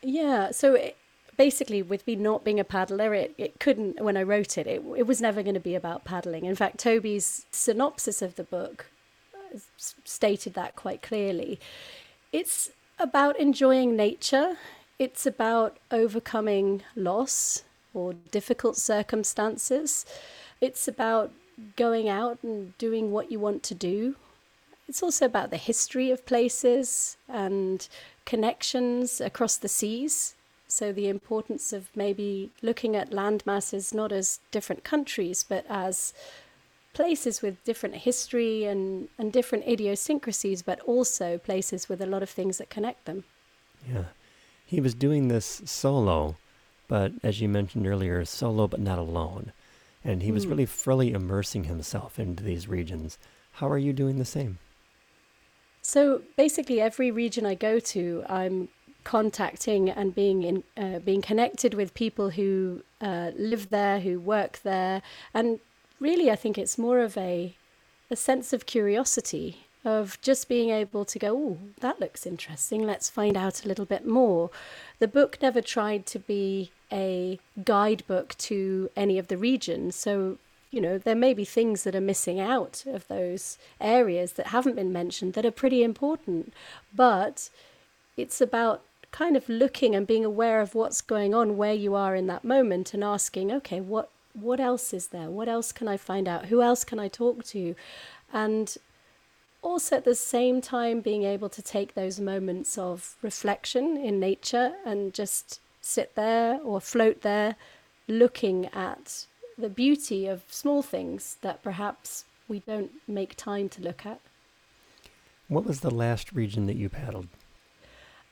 Yeah, 0.01 0.49
so 0.49 0.73
it, 0.73 0.97
basically, 1.37 1.83
with 1.83 2.07
me 2.07 2.15
not 2.15 2.43
being 2.43 2.59
a 2.59 2.63
paddler, 2.63 3.13
it, 3.13 3.35
it 3.37 3.59
couldn't, 3.59 4.01
when 4.01 4.17
I 4.17 4.23
wrote 4.23 4.57
it, 4.57 4.65
it, 4.65 4.81
it 4.97 5.05
was 5.05 5.21
never 5.21 5.43
going 5.43 5.53
to 5.53 5.59
be 5.59 5.75
about 5.75 6.03
paddling. 6.03 6.45
In 6.45 6.55
fact, 6.55 6.79
Toby's 6.79 7.45
synopsis 7.51 8.23
of 8.23 8.35
the 8.35 8.43
book 8.43 8.87
uh, 9.35 9.59
stated 9.77 10.55
that 10.55 10.75
quite 10.75 11.03
clearly. 11.03 11.59
It's 12.33 12.71
about 12.97 13.39
enjoying 13.39 13.95
nature 13.95 14.57
it's 15.01 15.25
about 15.25 15.77
overcoming 15.89 16.83
loss 16.95 17.63
or 17.91 18.13
difficult 18.29 18.77
circumstances. 18.77 20.05
It's 20.61 20.87
about 20.87 21.31
going 21.75 22.07
out 22.07 22.37
and 22.43 22.77
doing 22.77 23.11
what 23.11 23.31
you 23.31 23.39
want 23.39 23.63
to 23.63 23.73
do. 23.73 24.15
It's 24.87 25.01
also 25.01 25.25
about 25.25 25.49
the 25.49 25.57
history 25.57 26.11
of 26.11 26.27
places 26.27 27.17
and 27.27 27.87
connections 28.25 29.19
across 29.19 29.57
the 29.57 29.67
seas. 29.67 30.35
So, 30.67 30.93
the 30.93 31.09
importance 31.09 31.73
of 31.73 31.89
maybe 31.95 32.51
looking 32.61 32.95
at 32.95 33.11
land 33.11 33.41
masses 33.43 33.95
not 33.95 34.11
as 34.11 34.39
different 34.51 34.83
countries, 34.83 35.43
but 35.43 35.65
as 35.67 36.13
places 36.93 37.41
with 37.41 37.63
different 37.63 37.95
history 37.95 38.65
and, 38.65 39.09
and 39.17 39.33
different 39.33 39.67
idiosyncrasies, 39.67 40.61
but 40.61 40.79
also 40.81 41.39
places 41.39 41.89
with 41.89 42.01
a 42.01 42.05
lot 42.05 42.21
of 42.21 42.29
things 42.29 42.59
that 42.59 42.69
connect 42.69 43.05
them. 43.05 43.23
Yeah 43.91 44.03
he 44.71 44.79
was 44.79 44.93
doing 44.93 45.27
this 45.27 45.61
solo, 45.65 46.37
but 46.87 47.11
as 47.23 47.41
you 47.41 47.49
mentioned 47.49 47.85
earlier, 47.85 48.23
solo 48.23 48.69
but 48.69 48.79
not 48.79 48.97
alone. 48.97 49.51
And 50.01 50.23
he 50.23 50.31
was 50.31 50.45
hmm. 50.45 50.51
really 50.51 50.65
fully 50.65 51.11
immersing 51.11 51.65
himself 51.65 52.17
into 52.17 52.41
these 52.41 52.69
regions. 52.69 53.17
How 53.55 53.67
are 53.67 53.77
you 53.77 53.91
doing 53.91 54.17
the 54.17 54.23
same? 54.23 54.59
So 55.81 56.21
basically, 56.37 56.79
every 56.79 57.11
region 57.11 57.45
I 57.45 57.53
go 57.53 57.79
to, 57.79 58.23
I'm 58.29 58.69
contacting 59.03 59.89
and 59.89 60.15
being 60.15 60.43
in, 60.43 60.63
uh, 60.77 60.99
being 60.99 61.21
connected 61.21 61.73
with 61.73 61.93
people 61.93 62.29
who 62.29 62.81
uh, 63.01 63.31
live 63.35 63.71
there, 63.71 63.99
who 63.99 64.21
work 64.21 64.61
there, 64.63 65.01
and 65.33 65.59
really, 65.99 66.31
I 66.31 66.37
think 66.37 66.57
it's 66.57 66.77
more 66.77 66.99
of 66.99 67.17
a 67.17 67.57
a 68.09 68.15
sense 68.15 68.53
of 68.53 68.65
curiosity 68.65 69.67
of 69.83 70.19
just 70.21 70.47
being 70.47 70.69
able 70.69 71.05
to 71.05 71.17
go, 71.17 71.35
oh, 71.35 71.57
that 71.79 71.99
looks 71.99 72.25
interesting, 72.25 72.85
let's 72.85 73.09
find 73.09 73.35
out 73.35 73.65
a 73.65 73.67
little 73.67 73.85
bit 73.85 74.05
more. 74.05 74.49
The 74.99 75.07
book 75.07 75.39
never 75.41 75.61
tried 75.61 76.05
to 76.07 76.19
be 76.19 76.71
a 76.91 77.39
guidebook 77.63 78.35
to 78.37 78.89
any 78.95 79.17
of 79.17 79.27
the 79.27 79.37
regions. 79.37 79.95
So, 79.95 80.37
you 80.69 80.81
know, 80.81 80.97
there 80.97 81.15
may 81.15 81.33
be 81.33 81.45
things 81.45 81.83
that 81.83 81.95
are 81.95 82.01
missing 82.01 82.39
out 82.39 82.83
of 82.85 83.07
those 83.07 83.57
areas 83.79 84.33
that 84.33 84.47
haven't 84.47 84.75
been 84.75 84.93
mentioned 84.93 85.33
that 85.33 85.45
are 85.45 85.51
pretty 85.51 85.83
important. 85.83 86.53
But 86.95 87.49
it's 88.17 88.41
about 88.41 88.81
kind 89.11 89.35
of 89.35 89.49
looking 89.49 89.95
and 89.95 90.07
being 90.07 90.23
aware 90.23 90.61
of 90.61 90.75
what's 90.75 91.01
going 91.01 91.33
on 91.33 91.57
where 91.57 91.73
you 91.73 91.95
are 91.95 92.15
in 92.15 92.27
that 92.27 92.43
moment 92.43 92.93
and 92.93 93.03
asking, 93.03 93.51
okay, 93.51 93.81
what 93.81 94.09
what 94.33 94.61
else 94.61 94.93
is 94.93 95.07
there? 95.07 95.29
What 95.29 95.49
else 95.49 95.73
can 95.73 95.89
I 95.89 95.97
find 95.97 96.25
out? 96.25 96.45
Who 96.45 96.61
else 96.61 96.85
can 96.85 96.99
I 96.99 97.09
talk 97.09 97.43
to? 97.47 97.75
And 98.31 98.77
also 99.61 99.97
at 99.97 100.05
the 100.05 100.15
same 100.15 100.61
time 100.61 101.01
being 101.01 101.23
able 101.23 101.49
to 101.49 101.61
take 101.61 101.93
those 101.93 102.19
moments 102.19 102.77
of 102.77 103.15
reflection 103.21 103.97
in 103.97 104.19
nature 104.19 104.73
and 104.85 105.13
just 105.13 105.59
sit 105.81 106.15
there 106.15 106.59
or 106.63 106.79
float 106.81 107.21
there 107.21 107.55
looking 108.07 108.65
at 108.67 109.25
the 109.57 109.69
beauty 109.69 110.27
of 110.27 110.43
small 110.49 110.81
things 110.81 111.37
that 111.41 111.61
perhaps 111.61 112.25
we 112.47 112.59
don't 112.59 112.91
make 113.07 113.35
time 113.35 113.69
to 113.69 113.81
look 113.81 114.05
at. 114.05 114.19
What 115.47 115.65
was 115.65 115.81
the 115.81 115.91
last 115.91 116.33
region 116.33 116.65
that 116.67 116.75
you 116.75 116.89
paddled? 116.89 117.27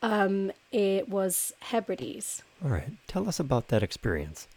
Um, 0.02 0.52
it 0.72 1.10
was 1.10 1.54
Hebrides. 1.60 2.42
All 2.64 2.72
right. 2.72 2.92
Tell 3.08 3.28
us 3.28 3.40
about 3.40 3.68
that 3.68 3.84
experience. 3.84 4.48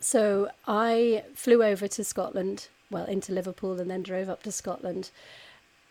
So 0.00 0.50
I 0.66 1.24
flew 1.34 1.62
over 1.62 1.88
to 1.88 2.04
Scotland, 2.04 2.68
well, 2.90 3.04
into 3.06 3.32
Liverpool, 3.32 3.80
and 3.80 3.90
then 3.90 4.02
drove 4.02 4.28
up 4.28 4.42
to 4.42 4.52
Scotland. 4.52 5.10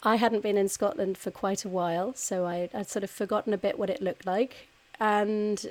I 0.03 0.17
hadn't 0.17 0.43
been 0.43 0.57
in 0.57 0.67
Scotland 0.67 1.17
for 1.17 1.31
quite 1.31 1.63
a 1.65 1.69
while, 1.69 2.13
so 2.13 2.45
I, 2.45 2.69
I'd 2.73 2.89
sort 2.89 3.03
of 3.03 3.09
forgotten 3.09 3.53
a 3.53 3.57
bit 3.57 3.79
what 3.79 3.89
it 3.89 4.01
looked 4.01 4.25
like. 4.25 4.67
And 4.99 5.65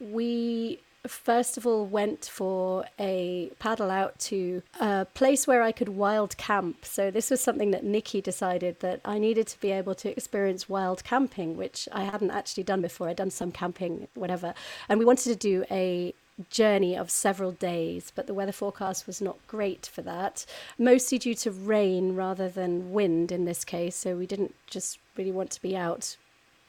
we 0.00 0.80
first 1.06 1.56
of 1.56 1.66
all 1.66 1.86
went 1.86 2.24
for 2.26 2.84
a 2.98 3.50
paddle 3.58 3.90
out 3.90 4.18
to 4.18 4.62
a 4.80 5.06
place 5.14 5.46
where 5.46 5.62
I 5.62 5.72
could 5.72 5.88
wild 5.90 6.36
camp. 6.36 6.84
So 6.84 7.10
this 7.10 7.30
was 7.30 7.40
something 7.40 7.70
that 7.70 7.84
Nikki 7.84 8.20
decided 8.20 8.80
that 8.80 9.00
I 9.04 9.18
needed 9.18 9.46
to 9.48 9.60
be 9.60 9.70
able 9.70 9.94
to 9.96 10.10
experience 10.10 10.68
wild 10.68 11.04
camping, 11.04 11.56
which 11.56 11.88
I 11.92 12.04
hadn't 12.04 12.30
actually 12.30 12.64
done 12.64 12.82
before. 12.82 13.08
I'd 13.08 13.16
done 13.16 13.30
some 13.30 13.52
camping, 13.52 14.08
whatever. 14.14 14.54
And 14.88 14.98
we 14.98 15.04
wanted 15.04 15.30
to 15.30 15.36
do 15.36 15.64
a 15.70 16.14
journey 16.50 16.96
of 16.96 17.10
several 17.10 17.52
days, 17.52 18.12
but 18.14 18.26
the 18.26 18.34
weather 18.34 18.52
forecast 18.52 19.06
was 19.06 19.20
not 19.20 19.38
great 19.46 19.86
for 19.86 20.02
that, 20.02 20.46
mostly 20.78 21.18
due 21.18 21.34
to 21.34 21.50
rain 21.50 22.14
rather 22.14 22.48
than 22.48 22.92
wind 22.92 23.32
in 23.32 23.44
this 23.44 23.64
case. 23.64 23.96
So 23.96 24.16
we 24.16 24.26
didn't 24.26 24.54
just 24.66 24.98
really 25.16 25.32
want 25.32 25.50
to 25.52 25.62
be 25.62 25.76
out 25.76 26.16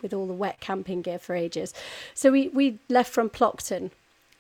with 0.02 0.14
all 0.14 0.28
the 0.28 0.34
wet 0.34 0.60
camping 0.60 1.02
gear 1.02 1.20
for 1.20 1.36
ages. 1.36 1.74
So 2.14 2.32
we, 2.32 2.48
we 2.50 2.80
left 2.90 3.12
from 3.12 3.30
Plockton. 3.30 3.92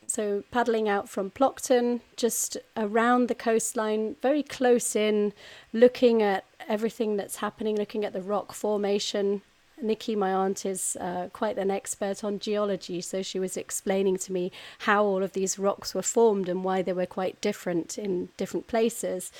So 0.07 0.43
paddling 0.49 0.89
out 0.89 1.07
from 1.07 1.29
Plockton, 1.29 2.01
just 2.15 2.57
around 2.75 3.27
the 3.27 3.35
coastline, 3.35 4.15
very 4.21 4.41
close 4.41 4.95
in, 4.95 5.33
looking 5.71 6.23
at 6.23 6.45
everything 6.67 7.15
that's 7.15 7.37
happening, 7.37 7.75
looking 7.75 8.03
at 8.03 8.13
the 8.13 8.21
rock 8.21 8.53
formation, 8.53 9.43
Nikki, 9.81 10.15
my 10.15 10.33
aunt, 10.33 10.65
is 10.65 10.97
uh, 10.99 11.29
quite 11.33 11.57
an 11.57 11.71
expert 11.71 12.23
on 12.23 12.39
geology, 12.39 13.01
so 13.01 13.21
she 13.21 13.39
was 13.39 13.57
explaining 13.57 14.17
to 14.17 14.33
me 14.33 14.51
how 14.79 15.03
all 15.03 15.23
of 15.23 15.33
these 15.33 15.59
rocks 15.59 15.93
were 15.93 16.01
formed 16.01 16.49
and 16.49 16.63
why 16.63 16.81
they 16.81 16.93
were 16.93 17.05
quite 17.05 17.41
different 17.41 17.97
in 17.97 18.29
different 18.37 18.67
places. 18.67 19.31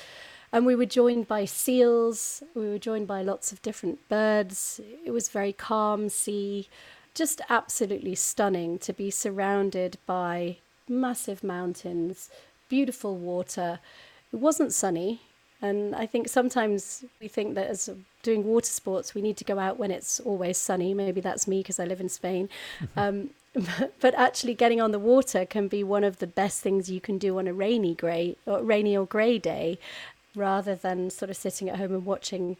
And 0.52 0.66
we 0.66 0.74
were 0.74 0.86
joined 0.86 1.28
by 1.28 1.44
seals, 1.44 2.42
we 2.54 2.68
were 2.68 2.78
joined 2.78 3.06
by 3.06 3.22
lots 3.22 3.52
of 3.52 3.62
different 3.62 4.08
birds. 4.08 4.80
It 5.04 5.12
was 5.12 5.28
very 5.28 5.52
calm 5.52 6.08
sea, 6.08 6.68
just 7.14 7.40
absolutely 7.48 8.14
stunning 8.14 8.78
to 8.80 8.92
be 8.92 9.10
surrounded 9.10 9.98
by 10.06 10.56
massive 10.88 11.44
mountains, 11.44 12.30
beautiful 12.68 13.16
water. 13.16 13.78
It 14.32 14.36
wasn't 14.36 14.72
sunny, 14.72 15.20
and 15.62 15.94
I 15.94 16.06
think 16.06 16.28
sometimes 16.28 17.04
we 17.20 17.28
think 17.28 17.54
that 17.54 17.66
as 17.68 17.90
doing 18.22 18.44
water 18.44 18.70
sports, 18.70 19.14
we 19.14 19.22
need 19.22 19.36
to 19.38 19.44
go 19.44 19.58
out 19.58 19.78
when 19.78 19.90
it's 19.90 20.20
always 20.20 20.56
sunny. 20.56 20.94
Maybe 20.94 21.20
that's 21.20 21.46
me 21.46 21.60
because 21.60 21.78
I 21.78 21.84
live 21.84 22.00
in 22.00 22.08
Spain. 22.08 22.48
Um, 22.96 23.30
but 24.00 24.14
actually, 24.14 24.54
getting 24.54 24.80
on 24.80 24.92
the 24.92 24.98
water 24.98 25.44
can 25.44 25.66
be 25.66 25.82
one 25.82 26.04
of 26.04 26.18
the 26.18 26.26
best 26.26 26.60
things 26.60 26.88
you 26.88 27.00
can 27.00 27.18
do 27.18 27.38
on 27.38 27.48
a 27.48 27.52
rainy 27.52 27.94
grey 27.94 28.36
or 28.46 28.62
rainy 28.62 28.96
or 28.96 29.04
grey 29.04 29.38
day, 29.38 29.78
rather 30.36 30.76
than 30.76 31.10
sort 31.10 31.30
of 31.30 31.36
sitting 31.36 31.68
at 31.68 31.76
home 31.76 31.92
and 31.92 32.06
watching 32.06 32.56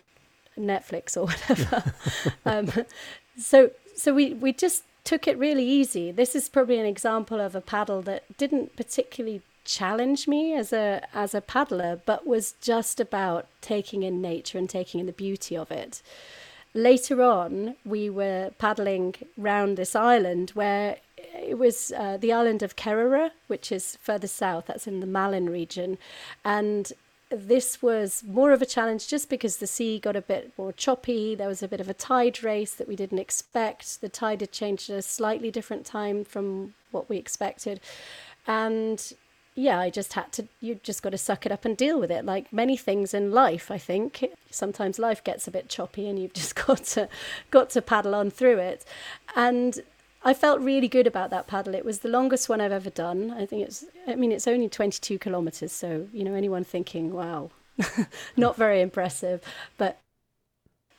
Netflix 0.58 1.16
or 1.16 1.26
whatever. 1.26 1.94
um, 2.44 2.86
so, 3.38 3.70
so 3.94 4.12
we 4.12 4.34
we 4.34 4.52
just 4.52 4.82
took 5.04 5.28
it 5.28 5.38
really 5.38 5.64
easy. 5.64 6.10
This 6.10 6.34
is 6.34 6.48
probably 6.48 6.78
an 6.78 6.86
example 6.86 7.40
of 7.40 7.54
a 7.54 7.60
paddle 7.60 8.02
that 8.02 8.24
didn't 8.36 8.76
particularly 8.76 9.42
challenge 9.70 10.26
me 10.26 10.54
as 10.54 10.72
a 10.72 11.06
as 11.14 11.34
a 11.34 11.40
paddler, 11.40 12.00
but 12.04 12.26
was 12.26 12.54
just 12.60 12.98
about 13.00 13.46
taking 13.60 14.02
in 14.02 14.20
nature 14.20 14.58
and 14.58 14.68
taking 14.68 15.00
in 15.00 15.06
the 15.06 15.12
beauty 15.12 15.56
of 15.56 15.70
it. 15.70 16.02
Later 16.74 17.22
on, 17.22 17.76
we 17.84 18.10
were 18.10 18.50
paddling 18.58 19.14
round 19.36 19.76
this 19.76 19.94
island 19.96 20.50
where 20.50 20.96
it 21.34 21.58
was 21.58 21.92
uh, 21.96 22.16
the 22.16 22.32
island 22.32 22.62
of 22.62 22.76
Kerrera, 22.76 23.30
which 23.46 23.70
is 23.72 23.96
further 24.00 24.26
south. 24.26 24.66
That's 24.66 24.86
in 24.86 25.00
the 25.00 25.06
Malin 25.06 25.48
region, 25.48 25.98
and 26.44 26.92
this 27.30 27.80
was 27.80 28.24
more 28.26 28.50
of 28.50 28.60
a 28.60 28.66
challenge 28.66 29.06
just 29.06 29.30
because 29.30 29.58
the 29.58 29.66
sea 29.66 30.00
got 30.00 30.16
a 30.16 30.20
bit 30.20 30.52
more 30.58 30.72
choppy. 30.72 31.36
There 31.36 31.46
was 31.46 31.62
a 31.62 31.68
bit 31.68 31.80
of 31.80 31.88
a 31.88 31.94
tide 31.94 32.42
race 32.42 32.74
that 32.74 32.88
we 32.88 32.96
didn't 32.96 33.20
expect. 33.20 34.00
The 34.00 34.08
tide 34.08 34.40
had 34.40 34.50
changed 34.50 34.90
at 34.90 34.98
a 34.98 35.02
slightly 35.02 35.52
different 35.52 35.86
time 35.86 36.24
from 36.24 36.74
what 36.90 37.08
we 37.08 37.16
expected. 37.16 37.80
And 38.48 39.12
yeah, 39.54 39.78
I 39.78 39.90
just 39.90 40.12
had 40.12 40.32
to, 40.32 40.48
you 40.60 40.80
just 40.82 41.02
got 41.02 41.10
to 41.10 41.18
suck 41.18 41.44
it 41.44 41.52
up 41.52 41.64
and 41.64 41.76
deal 41.76 41.98
with 41.98 42.10
it. 42.10 42.24
Like 42.24 42.52
many 42.52 42.76
things 42.76 43.12
in 43.12 43.32
life, 43.32 43.70
I 43.70 43.78
think 43.78 44.24
sometimes 44.50 44.98
life 44.98 45.22
gets 45.24 45.48
a 45.48 45.50
bit 45.50 45.68
choppy 45.68 46.08
and 46.08 46.18
you've 46.18 46.32
just 46.42 46.54
got 46.54 46.84
to, 46.84 47.08
got 47.50 47.70
to 47.70 47.82
paddle 47.82 48.14
on 48.14 48.30
through 48.30 48.58
it. 48.58 48.84
And 49.34 49.80
I 50.22 50.34
felt 50.34 50.60
really 50.60 50.88
good 50.88 51.06
about 51.06 51.30
that 51.30 51.46
paddle. 51.46 51.74
It 51.74 51.84
was 51.84 52.00
the 52.00 52.08
longest 52.08 52.48
one 52.48 52.60
I've 52.60 52.72
ever 52.72 52.90
done. 52.90 53.30
I 53.30 53.46
think 53.46 53.66
it's, 53.66 53.84
I 54.06 54.14
mean, 54.14 54.32
it's 54.32 54.46
only 54.46 54.68
22 54.68 55.18
kilometers. 55.18 55.72
So, 55.72 56.08
you 56.12 56.24
know, 56.24 56.34
anyone 56.34 56.64
thinking, 56.64 57.12
wow, 57.12 57.50
not 58.36 58.56
very 58.56 58.80
impressive, 58.80 59.42
but 59.78 59.98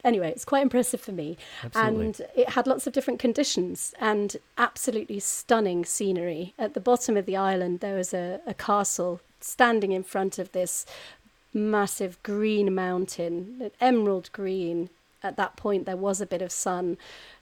anyway, 0.03 0.31
it's 0.31 0.45
quite 0.45 0.63
impressive 0.63 1.01
for 1.01 1.11
me. 1.11 1.37
Absolutely. 1.63 2.05
And 2.05 2.21
it 2.35 2.49
had 2.49 2.67
lots 2.67 2.87
of 2.87 2.93
different 2.93 3.19
conditions 3.19 3.93
and 3.99 4.37
absolutely 4.57 5.19
stunning 5.19 5.85
scenery. 5.85 6.53
At 6.57 6.73
the 6.73 6.79
bottom 6.79 7.17
of 7.17 7.25
the 7.25 7.37
island, 7.37 7.79
there 7.79 7.95
was 7.95 8.13
a, 8.13 8.41
a 8.45 8.53
castle 8.53 9.21
standing 9.39 9.91
in 9.91 10.03
front 10.03 10.39
of 10.39 10.51
this 10.51 10.85
massive 11.53 12.21
green 12.23 12.73
mountain, 12.73 13.71
emerald 13.79 14.29
green. 14.31 14.89
At 15.23 15.37
that 15.37 15.55
point, 15.55 15.85
there 15.85 15.97
was 15.97 16.21
a 16.21 16.25
bit 16.25 16.41
of 16.41 16.51
sun. 16.51 16.97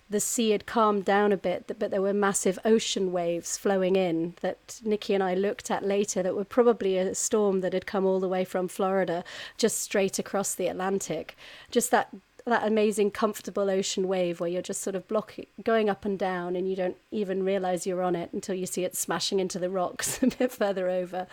The 0.10 0.20
sea 0.20 0.49
had 0.49 0.66
calmed 0.66 1.05
down 1.05 1.32
a 1.32 1.38
bit, 1.38 1.72
but 1.78 1.91
there 1.91 2.01
were 2.01 2.14
massive 2.14 2.57
ocean 2.66 3.12
waves 3.12 3.57
flowing 3.57 3.95
in 3.95 4.34
that 4.41 4.82
Nikki 4.84 5.14
and 5.14 5.24
I 5.24 5.36
looked 5.36 5.70
at 5.70 5.86
later 5.86 6.24
that 6.24 6.36
were 6.36 6.43
probably 6.43 6.97
a 6.97 7.14
storm 7.14 7.62
that 7.62 7.74
had 7.74 7.86
come 7.86 8.05
all 8.05 8.20
the 8.20 8.28
way 8.28 8.43
from 8.43 8.68
Florida 8.68 9.24
just 9.55 9.78
straight 9.80 10.18
across 10.18 10.55
the 10.55 10.68
Atlantic. 10.68 11.38
Just 11.70 11.91
that 11.91 12.10
that 12.46 12.66
amazing 12.66 13.12
comfortable 13.12 13.70
ocean 13.70 14.08
wave 14.08 14.40
where 14.40 14.50
you're 14.50 14.62
just 14.62 14.82
sort 14.82 14.96
of 14.96 15.08
blocking 15.08 15.46
going 15.64 15.90
up 15.90 16.06
and 16.06 16.18
down 16.18 16.56
and 16.56 16.70
you 16.70 16.76
don't 16.76 16.98
even 17.12 17.44
realize 17.44 17.86
you're 17.86 18.02
on 18.02 18.16
it 18.16 18.30
until 18.34 18.56
you 18.56 18.66
see 18.66 18.84
it 18.84 18.96
smashing 18.96 19.40
into 19.40 19.60
the 19.60 19.70
rocks 19.70 20.22
a 20.24 20.28
bit 20.28 20.52
further 20.52 20.90
over. 20.90 21.28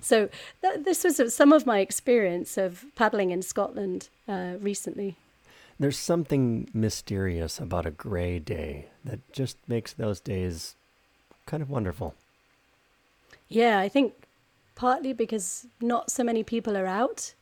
So 0.00 0.28
th- 0.62 0.84
this 0.84 1.04
was 1.04 1.34
some 1.34 1.52
of 1.52 1.66
my 1.66 1.80
experience 1.80 2.56
of 2.56 2.84
paddling 2.94 3.30
in 3.30 3.42
scotland 3.42 4.08
uh, 4.28 4.54
recently. 4.60 5.16
There's 5.78 5.98
something 5.98 6.68
mysterious 6.74 7.58
about 7.58 7.86
a 7.86 7.90
gray 7.90 8.38
day 8.38 8.86
that 9.04 9.20
just 9.32 9.56
makes 9.66 9.92
those 9.92 10.20
days 10.20 10.74
kind 11.46 11.62
of 11.62 11.70
wonderful. 11.70 12.14
Yeah 13.48 13.78
i 13.80 13.88
think 13.88 14.14
partly 14.76 15.12
because 15.12 15.66
not 15.80 16.10
so 16.10 16.24
many 16.24 16.42
people 16.42 16.76
are 16.76 16.86
out 16.86 17.34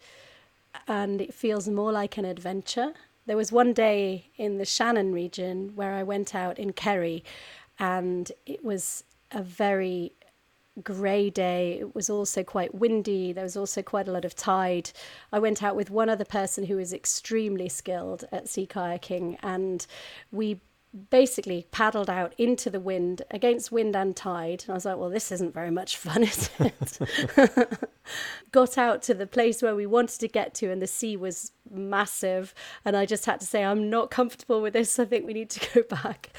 and 0.86 1.20
it 1.20 1.32
feels 1.32 1.68
more 1.68 1.92
like 1.92 2.16
an 2.16 2.24
adventure 2.24 2.94
there 3.28 3.36
was 3.36 3.52
one 3.52 3.74
day 3.74 4.30
in 4.36 4.56
the 4.56 4.64
Shannon 4.64 5.12
region 5.12 5.72
where 5.74 5.92
I 5.92 6.02
went 6.02 6.34
out 6.34 6.58
in 6.58 6.72
Kerry 6.72 7.22
and 7.78 8.32
it 8.46 8.64
was 8.64 9.04
a 9.30 9.42
very 9.42 10.12
grey 10.82 11.28
day. 11.28 11.76
It 11.78 11.94
was 11.94 12.08
also 12.08 12.42
quite 12.42 12.74
windy. 12.74 13.34
There 13.34 13.44
was 13.44 13.56
also 13.56 13.82
quite 13.82 14.08
a 14.08 14.12
lot 14.12 14.24
of 14.24 14.34
tide. 14.34 14.90
I 15.30 15.38
went 15.40 15.62
out 15.62 15.76
with 15.76 15.90
one 15.90 16.08
other 16.08 16.24
person 16.24 16.64
who 16.64 16.76
was 16.76 16.94
extremely 16.94 17.68
skilled 17.68 18.24
at 18.32 18.48
sea 18.48 18.66
kayaking, 18.66 19.36
and 19.42 19.86
we 20.32 20.60
basically 21.10 21.66
paddled 21.70 22.10
out 22.10 22.34
into 22.38 22.70
the 22.70 22.80
wind 22.80 23.22
against 23.30 23.72
wind 23.72 23.96
and 23.96 24.16
tide. 24.16 24.64
And 24.64 24.70
I 24.70 24.74
was 24.74 24.84
like, 24.84 24.96
well, 24.96 25.10
this 25.10 25.32
isn't 25.32 25.54
very 25.54 25.70
much 25.70 25.96
fun, 25.96 26.22
is 26.24 26.50
it? 26.58 27.88
Got 28.52 28.78
out 28.78 29.02
to 29.02 29.14
the 29.14 29.26
place 29.26 29.62
where 29.62 29.74
we 29.74 29.86
wanted 29.86 30.20
to 30.20 30.28
get 30.28 30.54
to, 30.54 30.70
and 30.70 30.80
the 30.80 30.86
sea 30.86 31.16
was 31.16 31.52
massive. 31.70 32.54
And 32.84 32.96
I 32.96 33.06
just 33.06 33.26
had 33.26 33.40
to 33.40 33.46
say, 33.46 33.64
I'm 33.64 33.90
not 33.90 34.10
comfortable 34.10 34.60
with 34.60 34.72
this. 34.72 34.98
I 34.98 35.04
think 35.04 35.26
we 35.26 35.34
need 35.34 35.50
to 35.50 35.74
go 35.74 35.82
back. 36.02 36.30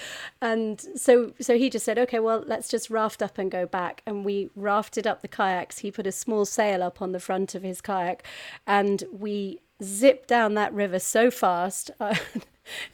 And 0.41 0.81
so, 0.95 1.33
so 1.39 1.57
he 1.57 1.69
just 1.69 1.85
said, 1.85 1.99
okay, 1.99 2.19
well, 2.19 2.43
let's 2.45 2.67
just 2.67 2.89
raft 2.89 3.21
up 3.21 3.37
and 3.37 3.51
go 3.51 3.65
back. 3.65 4.01
And 4.05 4.25
we 4.25 4.49
rafted 4.55 5.05
up 5.05 5.21
the 5.21 5.27
kayaks. 5.27 5.79
He 5.79 5.91
put 5.91 6.07
a 6.07 6.11
small 6.11 6.45
sail 6.45 6.83
up 6.83 7.01
on 7.01 7.11
the 7.11 7.19
front 7.19 7.55
of 7.55 7.63
his 7.63 7.81
kayak, 7.81 8.23
and 8.65 9.03
we 9.11 9.61
zipped 9.81 10.27
down 10.27 10.55
that 10.55 10.73
river 10.73 10.99
so 10.99 11.31
fast. 11.31 11.91
Uh, 11.99 12.15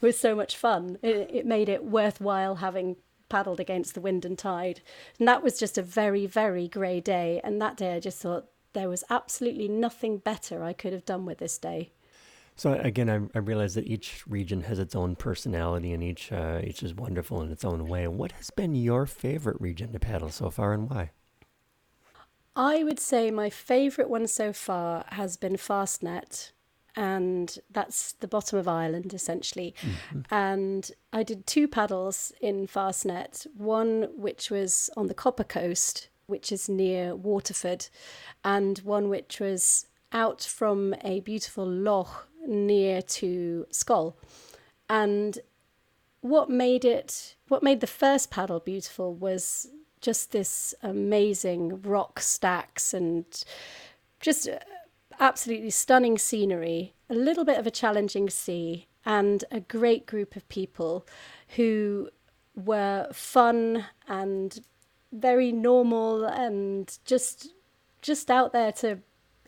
was 0.02 0.18
so 0.18 0.34
much 0.34 0.56
fun. 0.56 0.98
It, 1.02 1.30
it 1.32 1.46
made 1.46 1.68
it 1.68 1.84
worthwhile 1.84 2.56
having 2.56 2.96
paddled 3.28 3.60
against 3.60 3.94
the 3.94 4.00
wind 4.00 4.24
and 4.24 4.38
tide. 4.38 4.80
And 5.18 5.26
that 5.26 5.42
was 5.42 5.58
just 5.58 5.78
a 5.78 5.82
very, 5.82 6.26
very 6.26 6.68
grey 6.68 7.00
day. 7.00 7.40
And 7.42 7.60
that 7.60 7.76
day 7.76 7.94
I 7.94 8.00
just 8.00 8.20
thought 8.20 8.48
there 8.72 8.88
was 8.88 9.04
absolutely 9.10 9.68
nothing 9.68 10.18
better 10.18 10.62
I 10.62 10.72
could 10.72 10.92
have 10.92 11.04
done 11.04 11.24
with 11.24 11.38
this 11.38 11.58
day. 11.58 11.90
So 12.56 12.72
again, 12.72 13.10
I, 13.10 13.38
I 13.38 13.40
realize 13.40 13.74
that 13.74 13.86
each 13.86 14.26
region 14.26 14.62
has 14.62 14.78
its 14.78 14.94
own 14.94 15.14
personality, 15.14 15.92
and 15.92 16.02
each 16.02 16.32
uh, 16.32 16.62
each 16.64 16.82
is 16.82 16.94
wonderful 16.94 17.42
in 17.42 17.52
its 17.52 17.66
own 17.66 17.86
way. 17.86 18.08
What 18.08 18.32
has 18.32 18.50
been 18.50 18.74
your 18.74 19.04
favorite 19.04 19.60
region 19.60 19.92
to 19.92 19.98
paddle 19.98 20.30
so 20.30 20.48
far, 20.48 20.72
and 20.72 20.88
why? 20.88 21.10
I 22.54 22.82
would 22.82 22.98
say 22.98 23.30
my 23.30 23.50
favorite 23.50 24.08
one 24.08 24.26
so 24.26 24.54
far 24.54 25.04
has 25.08 25.36
been 25.36 25.56
Fastnet 25.56 26.52
and 26.96 27.58
that's 27.70 28.12
the 28.12 28.26
bottom 28.26 28.58
of 28.58 28.66
Ireland 28.66 29.12
essentially. 29.12 29.74
Mm-hmm. 29.80 30.20
And 30.30 30.90
I 31.12 31.22
did 31.22 31.46
two 31.46 31.68
paddles 31.68 32.32
in 32.40 32.66
Fastnet, 32.66 33.46
one 33.56 34.08
which 34.16 34.50
was 34.50 34.90
on 34.96 35.06
the 35.06 35.14
Copper 35.14 35.44
Coast, 35.44 36.08
which 36.26 36.50
is 36.50 36.68
near 36.68 37.14
Waterford, 37.14 37.88
and 38.42 38.78
one 38.78 39.08
which 39.08 39.38
was 39.38 39.86
out 40.12 40.42
from 40.42 40.94
a 41.04 41.20
beautiful 41.20 41.66
loch 41.66 42.28
near 42.46 43.02
to 43.02 43.66
Schull. 43.70 44.14
And 44.88 45.38
what 46.20 46.48
made 46.48 46.84
it, 46.84 47.36
what 47.48 47.62
made 47.62 47.80
the 47.80 47.86
first 47.86 48.30
paddle 48.30 48.60
beautiful 48.60 49.14
was 49.14 49.68
just 50.00 50.32
this 50.32 50.74
amazing 50.82 51.82
rock 51.82 52.20
stacks 52.20 52.94
and 52.94 53.24
just 54.20 54.48
absolutely 55.20 55.70
stunning 55.70 56.18
scenery, 56.18 56.94
a 57.08 57.14
little 57.14 57.44
bit 57.44 57.58
of 57.58 57.66
a 57.66 57.70
challenging 57.70 58.30
sea, 58.30 58.86
and 59.04 59.44
a 59.50 59.60
great 59.60 60.06
group 60.06 60.36
of 60.36 60.48
people 60.48 61.06
who 61.56 62.10
were 62.54 63.08
fun 63.12 63.86
and 64.08 64.60
very 65.12 65.52
normal 65.52 66.24
and 66.24 66.98
just 67.04 67.52
just 68.02 68.30
out 68.30 68.52
there 68.52 68.72
to 68.72 68.98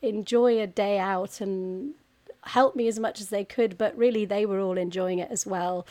enjoy 0.02 0.60
a 0.60 0.66
day 0.66 0.98
out 0.98 1.40
and 1.40 1.94
help 2.44 2.76
me 2.76 2.88
as 2.88 2.98
much 2.98 3.20
as 3.20 3.28
they 3.28 3.44
could 3.44 3.76
but 3.76 3.96
really 3.96 4.24
they 4.24 4.46
were 4.46 4.60
all 4.60 4.78
enjoying 4.78 5.18
it 5.18 5.30
as 5.30 5.46
well 5.46 5.86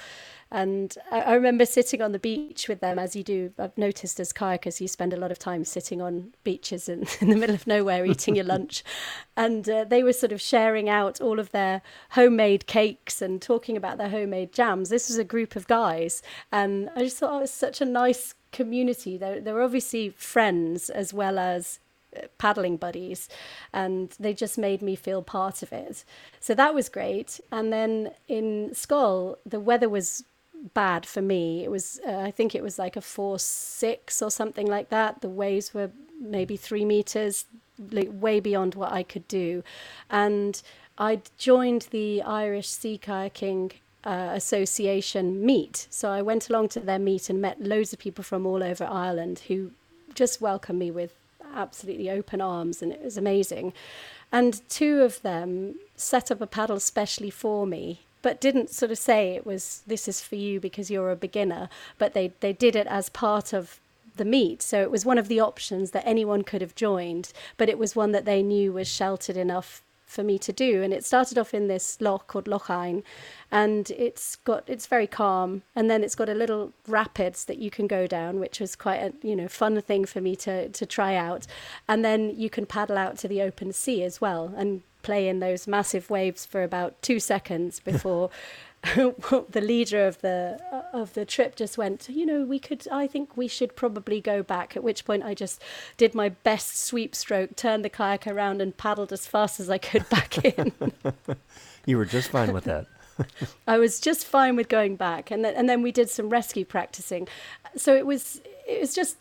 and 0.50 0.98
I, 1.12 1.22
I, 1.22 1.34
remember 1.34 1.66
sitting 1.66 2.02
on 2.02 2.14
the 2.14 2.20
beach 2.20 2.70
with 2.70 2.80
them, 2.80 2.98
as 2.98 3.18
you 3.18 3.24
do. 3.24 3.52
I've 3.60 3.78
noticed 3.78 4.18
as 4.20 4.32
kayakers, 4.32 4.80
you 4.80 4.88
spend 4.88 5.12
a 5.12 5.18
lot 5.18 5.30
of 5.30 5.38
time 5.38 5.66
sitting 5.66 6.02
on 6.02 6.34
beaches 6.45 6.88
in, 6.88 7.06
in 7.22 7.30
the 7.30 7.36
middle 7.36 7.56
of 7.56 7.68
nowhere 7.68 8.06
eating 8.06 8.36
your 8.36 8.45
lunch. 8.45 8.84
And 9.36 9.68
uh, 9.70 9.84
they 9.84 10.04
were 10.04 10.14
sort 10.14 10.32
of 10.32 10.39
sharing 10.39 10.88
out 10.88 11.20
all 11.20 11.39
of 11.39 11.52
their 11.52 11.82
homemade 12.12 12.66
cakes 12.66 13.22
and 13.22 13.41
talking 13.41 13.76
about 13.76 13.98
their 13.98 14.10
homemade 14.10 14.54
jams. 14.54 14.89
This 14.89 15.10
was 15.10 15.18
a 15.18 15.26
group 15.26 15.58
of 15.58 15.68
guys. 15.68 16.22
And 16.52 16.89
I 16.95 17.04
just 17.04 17.18
thought 17.18 17.34
oh, 17.34 17.38
it 17.39 17.41
was 17.41 17.52
such 17.52 17.82
a 17.82 17.86
nice 17.86 18.34
community. 18.54 19.18
They're, 19.18 19.41
they're 19.41 19.62
obviously 19.62 20.10
friends 20.12 20.89
as 20.89 21.14
well 21.14 21.39
as 21.39 21.80
paddling 22.38 22.78
buddies 22.78 23.30
and 23.74 24.16
they 24.20 24.34
just 24.34 24.58
made 24.58 24.82
me 24.82 24.95
feel 24.95 25.22
part 25.22 25.62
of 25.62 25.72
it 25.72 26.03
so 26.39 26.53
that 26.55 26.74
was 26.74 26.89
great 26.89 27.39
and 27.51 27.72
then 27.72 28.12
in 28.28 28.70
Schull 28.74 29.38
the 29.45 29.60
weather 29.60 29.89
was 29.89 30.24
bad 30.74 31.05
for 31.05 31.22
me. 31.22 31.64
It 31.64 31.72
was, 31.72 31.99
uh, 32.08 32.18
I 32.18 32.32
think 32.32 32.55
it 32.55 32.64
was 32.64 32.80
like 32.80 32.95
a 32.95 33.01
four 33.01 33.39
six 33.39 34.22
or 34.22 34.32
something 34.32 34.68
like 34.68 34.89
that. 34.89 35.22
The 35.22 35.30
waves 35.30 35.74
were 35.74 35.91
maybe 36.20 36.58
three 36.58 36.86
meters, 36.86 37.45
like 37.91 38.10
way 38.12 38.39
beyond 38.39 38.76
what 38.76 38.91
I 38.91 39.03
could 39.03 39.28
do, 39.28 39.64
and 40.10 40.62
I 40.97 41.22
joined 41.38 41.88
the 41.91 42.24
Irish 42.24 42.70
Sea 42.70 42.99
Kayaking 43.01 43.74
uh, 44.03 44.32
Association 44.34 45.45
meet. 45.45 45.88
So 45.89 46.10
I 46.10 46.22
went 46.22 46.49
along 46.49 46.70
to 46.70 46.80
their 46.80 46.99
meet 46.99 47.30
and 47.30 47.41
met 47.41 47.62
loads 47.62 47.93
of 47.93 47.99
people 47.99 48.24
from 48.24 48.45
all 48.45 48.64
over 48.64 48.84
Ireland 48.84 49.43
who 49.47 49.72
just 50.16 50.41
welcomed 50.41 50.80
me 50.80 50.89
with 50.89 51.14
absolutely 51.58 52.10
open 52.10 52.39
arms, 52.39 52.82
and 52.82 52.91
it 52.93 53.03
was 53.03 53.18
amazing. 53.18 53.74
And 54.32 54.62
two 54.70 55.01
of 55.01 55.22
them 55.22 55.76
set 55.95 56.32
up 56.32 56.41
a 56.41 56.47
paddle 56.47 56.80
specially 56.80 57.30
for 57.30 57.66
me 57.66 58.01
but 58.22 58.41
didn't 58.41 58.70
sort 58.70 58.91
of 58.91 58.97
say 58.97 59.36
it 59.36 59.45
was 59.45 59.84
this 59.88 60.08
is 60.08 60.22
for 60.22 60.36
you 60.36 60.60
because 60.60 60.91
you're 60.91 61.12
a 61.12 61.16
beginner 61.16 61.70
but 61.97 62.14
they 62.14 62.34
they 62.39 62.51
did 62.51 62.76
it 62.76 62.88
as 62.88 63.10
part 63.10 63.53
of 63.53 63.80
the 64.18 64.26
meet 64.26 64.62
so 64.62 64.82
it 64.82 64.91
was 64.91 65.05
one 65.05 65.18
of 65.18 65.28
the 65.28 65.39
options 65.39 65.91
that 65.91 66.05
anyone 66.05 66.43
could 66.43 66.62
have 66.62 66.76
joined 66.76 67.32
but 67.55 67.70
it 67.70 67.78
was 67.78 67.95
one 67.95 68.12
that 68.12 68.26
they 68.26 68.41
knew 68.41 68.74
was 68.74 68.88
sheltered 68.88 69.38
enough 69.38 69.82
for 70.08 70.24
me 70.24 70.39
to 70.39 70.53
do. 70.53 70.82
And 70.82 70.93
it 70.93 71.05
started 71.05 71.38
off 71.38 71.53
in 71.53 71.68
this 71.68 71.99
loch 72.01 72.28
called 72.28 72.47
Lough 72.47 72.60
Hyne 72.60 73.03
and 73.51 73.91
it's 73.91 74.38
got 74.38 74.64
it's 74.68 74.88
very 74.88 75.05
calm. 75.05 75.62
And 75.76 75.89
then 75.89 76.03
it's 76.03 76.16
got 76.16 76.30
a 76.30 76.34
little 76.34 76.74
rapids 76.88 77.45
that 77.45 77.60
you 77.60 77.70
can 77.70 77.86
go 77.86 78.08
down 78.08 78.39
which 78.39 78.60
was 78.60 78.76
quite 78.76 78.97
a 78.97 79.14
you 79.28 79.36
know 79.36 79.47
fun 79.47 79.80
thing 79.82 80.05
for 80.05 80.22
me 80.22 80.36
to 80.38 80.70
to 80.70 80.86
try 80.86 81.16
out. 81.16 81.45
And 81.88 82.03
then 82.03 82.34
you 82.36 82.49
can 82.49 82.66
paddle 82.66 82.97
out 82.97 83.18
to 83.20 83.28
the 83.28 83.41
open 83.41 83.74
sea 83.74 84.03
as 84.03 84.20
well 84.20 84.53
and 84.58 84.82
play 85.03 85.28
in 85.28 85.39
those 85.39 85.68
massive 85.68 86.10
waves 86.10 86.45
for 86.45 86.64
about 86.64 87.01
two 87.01 87.20
seconds 87.20 87.80
before 87.80 88.30
the 89.52 89.62
leader 89.62 90.08
of 90.08 90.22
the 90.22 90.60
of 90.94 91.14
the 91.14 91.26
trip 91.26 91.56
just 91.56 91.78
went 91.78 92.08
you 92.10 92.26
know 92.26 92.44
we 92.44 92.60
could 92.60 92.88
i 92.92 93.06
think 93.08 93.36
we 93.36 93.48
should 93.48 93.76
probably 93.76 94.22
go 94.22 94.42
back 94.42 94.76
at 94.76 94.84
which 94.84 95.06
point 95.06 95.24
i 95.24 95.34
just 95.34 95.62
did 95.98 96.16
my 96.16 96.30
best 96.30 96.78
sweep 96.78 97.16
stroke 97.16 97.56
turned 97.56 97.84
the 97.84 97.90
kayak 97.90 98.28
around 98.28 98.62
and 98.62 98.78
paddled 98.78 99.12
as 99.12 99.28
fast 99.28 99.60
as 99.60 99.70
i 99.70 99.78
could 99.78 100.08
back 100.10 100.44
in. 100.58 100.72
You 101.86 101.98
were 101.98 102.06
just 102.06 102.30
fine 102.30 102.54
with 102.54 102.66
that. 102.66 102.88
I 103.68 103.78
was 103.78 104.00
just 104.00 104.26
fine 104.26 104.56
with 104.56 104.70
going 104.70 104.96
back 104.96 105.32
and 105.32 105.44
then 105.44 105.56
and 105.56 105.68
then 105.68 105.82
we 105.82 105.92
did 105.92 106.10
some 106.10 106.30
rescue 106.30 106.66
practicing. 106.66 107.28
So 107.76 107.96
it 107.96 108.06
was 108.06 108.42
it 108.68 108.80
was 108.82 108.94
just 108.94 109.18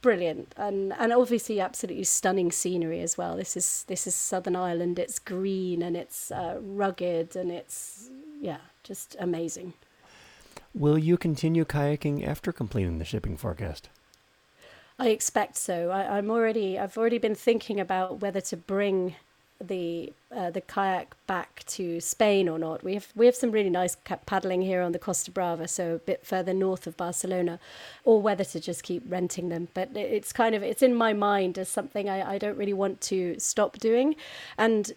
brilliant 0.00 0.54
and 0.56 0.94
and 0.98 1.12
obviously 1.12 1.60
absolutely 1.60 2.04
stunning 2.04 2.52
scenery 2.52 3.00
as 3.00 3.18
well. 3.18 3.36
This 3.36 3.56
is 3.56 3.84
this 3.88 4.06
is 4.06 4.14
southern 4.14 4.56
ireland. 4.56 4.98
It's 4.98 5.18
green 5.18 5.82
and 5.82 5.96
it's 5.96 6.30
uh, 6.30 6.58
rugged 6.62 7.36
and 7.36 7.50
it's 7.50 8.10
yeah 8.40 8.58
just 8.82 9.16
amazing 9.18 9.72
will 10.74 10.98
you 10.98 11.16
continue 11.16 11.64
kayaking 11.64 12.26
after 12.26 12.52
completing 12.52 12.98
the 12.98 13.04
shipping 13.04 13.36
forecast 13.36 13.88
i 14.98 15.08
expect 15.08 15.56
so 15.56 15.90
I, 15.90 16.18
i'm 16.18 16.30
already 16.30 16.78
i've 16.78 16.98
already 16.98 17.18
been 17.18 17.34
thinking 17.34 17.80
about 17.80 18.20
whether 18.20 18.40
to 18.40 18.56
bring 18.56 19.14
the 19.60 20.12
uh, 20.34 20.50
the 20.50 20.60
kayak 20.60 21.16
back 21.26 21.64
to 21.66 22.00
Spain 22.00 22.48
or 22.48 22.58
not. 22.58 22.84
We 22.84 22.94
have 22.94 23.08
we 23.16 23.26
have 23.26 23.34
some 23.34 23.50
really 23.50 23.70
nice 23.70 23.96
paddling 24.26 24.62
here 24.62 24.82
on 24.82 24.92
the 24.92 24.98
Costa 24.98 25.30
Brava, 25.30 25.66
so 25.66 25.94
a 25.94 25.98
bit 25.98 26.24
further 26.24 26.54
north 26.54 26.86
of 26.86 26.96
Barcelona, 26.96 27.58
or 28.04 28.22
whether 28.22 28.44
to 28.44 28.60
just 28.60 28.82
keep 28.82 29.02
renting 29.08 29.48
them. 29.48 29.68
But 29.74 29.96
it's 29.96 30.32
kind 30.32 30.54
of 30.54 30.62
it's 30.62 30.82
in 30.82 30.94
my 30.94 31.12
mind 31.12 31.58
as 31.58 31.68
something 31.68 32.08
I, 32.08 32.34
I 32.34 32.38
don't 32.38 32.56
really 32.56 32.72
want 32.72 33.00
to 33.02 33.38
stop 33.38 33.78
doing. 33.78 34.14
And 34.56 34.92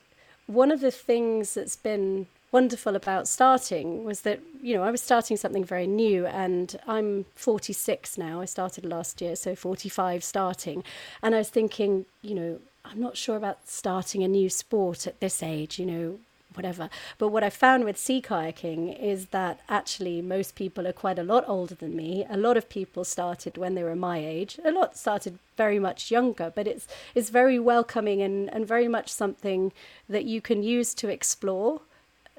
one 0.46 0.72
of 0.72 0.82
the 0.82 0.92
things 0.92 1.56
that's 1.56 1.76
been 1.76 2.28
wonderful 2.52 2.96
about 2.96 3.28
starting 3.28 4.04
was 4.04 4.22
that 4.22 4.40
you 4.62 4.76
know 4.76 4.84
I 4.84 4.92
was 4.92 5.02
starting 5.02 5.38
something 5.38 5.64
very 5.64 5.88
new 5.88 6.26
and 6.26 6.78
I'm 6.88 7.26
46 7.36 8.18
now 8.18 8.42
I 8.42 8.46
started 8.46 8.86
last 8.86 9.22
year 9.22 9.36
so 9.36 9.56
45 9.56 10.24
starting 10.24 10.84
and 11.22 11.34
I 11.34 11.40
was 11.40 11.50
thinking 11.50 12.06
you 12.22 12.36
know 12.36 12.60
I'm 12.84 13.00
not 13.00 13.18
sure 13.18 13.38
about 13.38 13.68
starting 13.68 14.24
a 14.24 14.28
new 14.28 14.50
sport 14.50 15.08
at 15.08 15.20
this 15.20 15.44
age, 15.44 15.80
you 15.80 15.86
know, 15.86 16.20
whatever. 16.54 16.90
But 17.18 17.30
what 17.30 17.44
I 17.44 17.50
found 17.50 17.86
with 17.86 17.98
sea 17.98 18.22
kayaking 18.22 19.00
is 19.00 19.28
that 19.28 19.62
actually 19.70 20.22
most 20.22 20.56
people 20.56 20.86
are 20.88 20.94
quite 20.94 21.20
a 21.20 21.24
lot 21.24 21.46
older 21.48 21.76
than 21.76 21.96
me. 21.96 22.26
A 22.30 22.38
lot 22.38 22.58
of 22.58 22.70
people 22.70 23.06
started 23.06 23.58
when 23.58 23.76
they 23.76 23.84
were 23.84 23.96
my 23.96 24.18
age. 24.18 24.60
A 24.66 24.72
lot 24.72 24.98
started 24.98 25.40
very 25.56 25.80
much 25.80 26.12
younger, 26.12 26.52
but 26.54 26.68
it's 26.68 26.88
it's 27.16 27.30
very 27.30 27.60
welcoming 27.60 28.22
and, 28.22 28.54
and 28.54 28.68
very 28.68 28.88
much 28.88 29.10
something 29.10 29.72
that 30.10 30.26
you 30.26 30.42
can 30.42 30.64
use 30.64 30.94
to 30.96 31.08
explore 31.08 31.82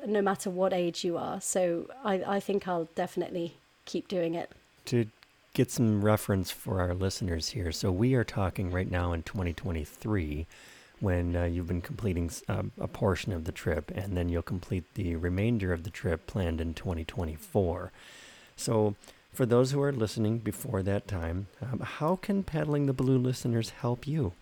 no 0.06 0.22
matter 0.22 0.50
what 0.50 0.72
age 0.72 1.04
you 1.04 1.16
are. 1.16 1.40
So 1.40 1.88
I, 2.04 2.22
I 2.26 2.40
think 2.40 2.66
I'll 2.66 2.88
definitely 2.94 3.56
keep 3.84 4.08
doing 4.08 4.34
it. 4.34 4.50
To 4.86 5.06
get 5.54 5.70
some 5.70 6.04
reference 6.04 6.50
for 6.50 6.80
our 6.80 6.94
listeners 6.94 7.50
here. 7.50 7.72
So 7.72 7.92
we 7.92 8.14
are 8.14 8.24
talking 8.24 8.70
right 8.70 8.90
now 8.90 9.12
in 9.12 9.22
2023 9.22 10.46
when 11.02 11.34
uh, 11.34 11.44
you've 11.44 11.66
been 11.66 11.80
completing 11.80 12.30
uh, 12.48 12.62
a 12.78 12.86
portion 12.86 13.32
of 13.32 13.44
the 13.44 13.50
trip, 13.50 13.90
and 13.92 14.16
then 14.16 14.28
you'll 14.28 14.40
complete 14.40 14.84
the 14.94 15.16
remainder 15.16 15.72
of 15.72 15.82
the 15.82 15.90
trip 15.90 16.28
planned 16.28 16.60
in 16.60 16.72
2024. 16.74 17.90
So, 18.56 18.94
for 19.32 19.44
those 19.44 19.72
who 19.72 19.82
are 19.82 19.92
listening 19.92 20.38
before 20.38 20.82
that 20.84 21.08
time, 21.08 21.48
um, 21.60 21.80
how 21.80 22.16
can 22.16 22.44
Paddling 22.44 22.86
the 22.86 22.92
Blue 22.92 23.18
listeners 23.18 23.70
help 23.70 24.06
you? 24.06 24.32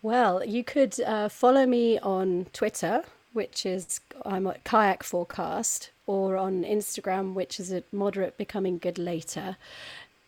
Well, 0.00 0.44
you 0.44 0.62
could 0.62 1.00
uh, 1.00 1.28
follow 1.28 1.66
me 1.66 1.98
on 1.98 2.46
Twitter, 2.52 3.02
which 3.32 3.64
is 3.66 4.00
I'm 4.24 4.46
at 4.46 4.64
Kayak 4.64 5.02
Forecast, 5.02 5.90
or 6.06 6.36
on 6.36 6.64
Instagram, 6.64 7.34
which 7.34 7.60
is 7.60 7.72
at 7.72 7.92
Moderate 7.92 8.36
Becoming 8.36 8.78
Good 8.78 8.98
Later 8.98 9.56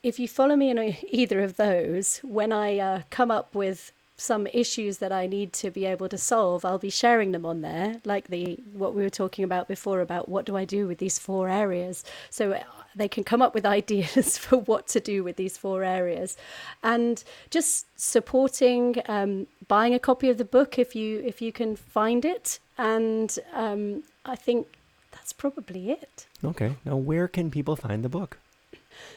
if 0.03 0.19
you 0.19 0.29
follow 0.29 0.57
me 0.57 0.71
in 0.71 0.79
either 1.09 1.41
of 1.41 1.57
those, 1.57 2.19
when 2.19 2.53
I 2.53 2.79
uh, 2.79 3.03
come 3.11 3.31
up 3.31 3.55
with 3.55 3.93
some 4.17 4.47
issues 4.49 4.99
that 4.99 5.11
I 5.11 5.27
need 5.27 5.53
to 5.55 5.71
be 5.71 5.85
able 5.85 6.09
to 6.09 6.19
solve, 6.19 6.65
I'll 6.65 6.79
be 6.79 6.91
sharing 6.91 7.33
them 7.33 7.45
on 7.45 7.63
there, 7.63 8.01
like 8.05 8.29
the 8.29 8.59
what 8.73 8.95
we 8.95 9.03
were 9.03 9.11
talking 9.11 9.45
about 9.45 9.67
before 9.67 10.01
about 10.01 10.29
what 10.29 10.45
do 10.45 10.57
I 10.57 10.65
do 10.65 10.87
with 10.87 10.99
these 10.99 11.19
four 11.19 11.49
areas. 11.49 12.05
So 12.31 12.53
uh, 12.53 12.63
they 12.95 13.09
can 13.09 13.25
come 13.25 13.43
up 13.43 13.55
with 13.55 13.67
ideas 13.81 14.39
for 14.39 14.59
what 14.59 14.87
to 14.89 15.01
do 15.01 15.25
with 15.25 15.37
these 15.37 15.57
four 15.57 15.83
areas, 15.83 16.37
and 16.83 17.25
just 17.51 17.87
supporting, 17.99 19.03
um, 19.07 19.47
buying 19.67 19.95
a 19.95 19.99
copy 19.99 20.29
of 20.29 20.39
the 20.39 20.45
book 20.45 20.79
if 20.79 20.95
you 20.95 21.21
if 21.25 21.43
you 21.43 21.51
can 21.51 21.75
find 21.75 22.25
it, 22.25 22.61
and 22.83 23.39
um, 23.55 24.03
I 24.25 24.35
think 24.35 24.67
that's 25.13 25.33
probably 25.33 25.93
it. 25.93 26.27
Okay, 26.45 26.75
now 26.85 26.97
where 26.97 27.29
can 27.29 27.51
people 27.51 27.77
find 27.77 28.05
the 28.05 28.09
book? 28.09 28.39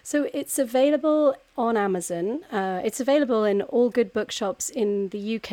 So 0.04 0.30
it's 0.34 0.60
available 0.60 1.36
on 1.58 1.76
Amazon. 1.76 2.44
Uh, 2.52 2.82
it's 2.84 3.00
available 3.00 3.44
in 3.44 3.62
all 3.64 3.90
good 3.90 4.14
bookshops 4.14 4.70
in 4.70 5.10
the 5.10 5.36
UK, 5.36 5.52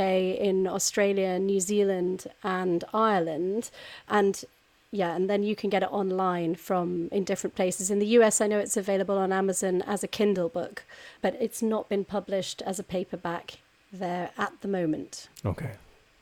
in 0.49 0.67
Australia, 0.67 1.39
New 1.39 1.59
Zealand, 1.59 2.27
and 2.45 2.85
Ireland. 2.93 3.71
And 4.09 4.45
yeah, 4.91 5.17
and 5.17 5.29
then 5.31 5.43
you 5.43 5.57
can 5.57 5.71
get 5.71 5.83
it 5.83 5.91
online 5.91 6.55
from 6.55 7.09
in 7.11 7.25
different 7.25 7.57
places. 7.57 7.91
In 7.91 7.99
the 7.99 8.13
US, 8.19 8.43
I 8.43 8.47
know 8.47 8.59
it's 8.59 8.77
available 8.77 9.17
on 9.17 9.33
Amazon 9.33 9.83
as 9.83 10.05
a 10.05 10.09
Kindle 10.09 10.51
book, 10.51 10.85
but 11.23 11.35
it's 11.41 11.63
not 11.63 11.89
been 11.89 12.05
published 12.05 12.61
as 12.63 12.79
a 12.79 12.85
paperback 12.85 13.59
there 13.91 14.31
at 14.37 14.53
the 14.61 14.69
moment. 14.69 15.29
Okay. 15.47 15.73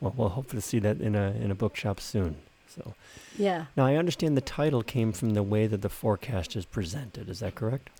Well, 0.00 0.14
we'll 0.16 0.28
hopefully 0.30 0.62
see 0.62 0.78
that 0.80 1.00
in 1.00 1.14
a 1.14 1.32
in 1.32 1.50
a 1.50 1.54
bookshop 1.54 2.00
soon. 2.00 2.36
So. 2.68 2.94
Yeah. 3.36 3.64
Now 3.76 3.86
I 3.86 3.96
understand 3.96 4.36
the 4.36 4.40
title 4.40 4.82
came 4.82 5.12
from 5.12 5.30
the 5.30 5.42
way 5.42 5.66
that 5.66 5.82
the 5.82 5.88
forecast 5.88 6.54
is 6.56 6.64
presented. 6.64 7.28
Is 7.28 7.40
that 7.40 7.54
correct? 7.56 7.90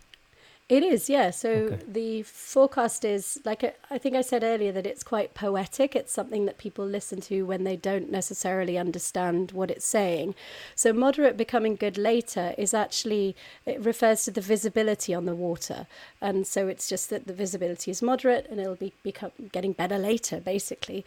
It 0.68 0.84
is, 0.84 1.10
yeah. 1.10 1.30
So 1.32 1.48
Okay. 1.50 1.80
the 1.88 2.22
forecast 2.22 3.04
is 3.04 3.40
like 3.44 3.64
I- 3.64 3.74
I 3.90 3.98
think 3.98 4.14
I 4.14 4.20
said 4.22 4.44
earlier 4.44 4.70
that 4.70 4.86
it's 4.86 5.02
quite 5.02 5.34
poetic. 5.34 5.96
It's 5.96 6.12
something 6.12 6.46
that 6.46 6.58
people 6.58 6.86
listen 6.86 7.20
to 7.22 7.42
when 7.42 7.64
they 7.64 7.74
don't 7.74 8.08
necessarily 8.12 8.78
understand 8.78 9.50
what 9.50 9.68
it's 9.72 9.84
saying. 9.84 10.36
So 10.76 10.92
moderate 10.92 11.36
becoming 11.36 11.74
good 11.74 11.98
later 11.98 12.54
is 12.56 12.72
actually 12.72 13.34
it 13.66 13.80
refers 13.80 14.24
to 14.26 14.30
the 14.30 14.40
visibility 14.40 15.12
on 15.12 15.24
the 15.26 15.34
water, 15.34 15.88
and 16.20 16.46
so 16.46 16.68
it's 16.68 16.88
just 16.88 17.10
that 17.10 17.26
the 17.26 17.34
visibility 17.34 17.90
is 17.90 18.00
moderate 18.00 18.46
and 18.48 18.60
it'll 18.60 18.76
be 18.76 18.92
become 19.02 19.32
getting 19.50 19.72
better 19.72 19.98
later, 19.98 20.38
basically. 20.38 21.04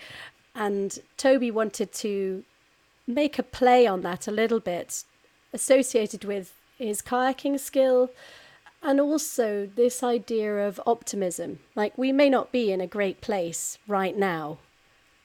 And 0.55 0.99
Toby 1.17 1.51
wanted 1.51 1.91
to 1.93 2.43
make 3.07 3.39
a 3.39 3.43
play 3.43 3.87
on 3.87 4.01
that 4.01 4.27
a 4.27 4.31
little 4.31 4.59
bit, 4.59 5.03
associated 5.51 6.23
with 6.23 6.53
his 6.77 7.01
kayaking 7.01 7.59
skill 7.59 8.09
and 8.81 8.99
also 8.99 9.69
this 9.75 10.03
idea 10.03 10.67
of 10.67 10.79
optimism. 10.85 11.59
Like, 11.75 11.97
we 11.97 12.11
may 12.11 12.29
not 12.29 12.51
be 12.51 12.71
in 12.71 12.81
a 12.81 12.87
great 12.87 13.21
place 13.21 13.77
right 13.87 14.17
now, 14.17 14.57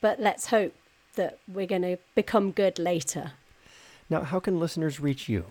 but 0.01 0.21
let's 0.21 0.47
hope 0.47 0.75
that 1.17 1.39
we're 1.49 1.67
going 1.67 1.83
to 1.83 1.99
become 2.15 2.53
good 2.53 2.79
later. 2.79 3.33
Now, 4.09 4.23
how 4.23 4.39
can 4.39 4.61
listeners 4.61 5.01
reach 5.01 5.29
you? 5.29 5.45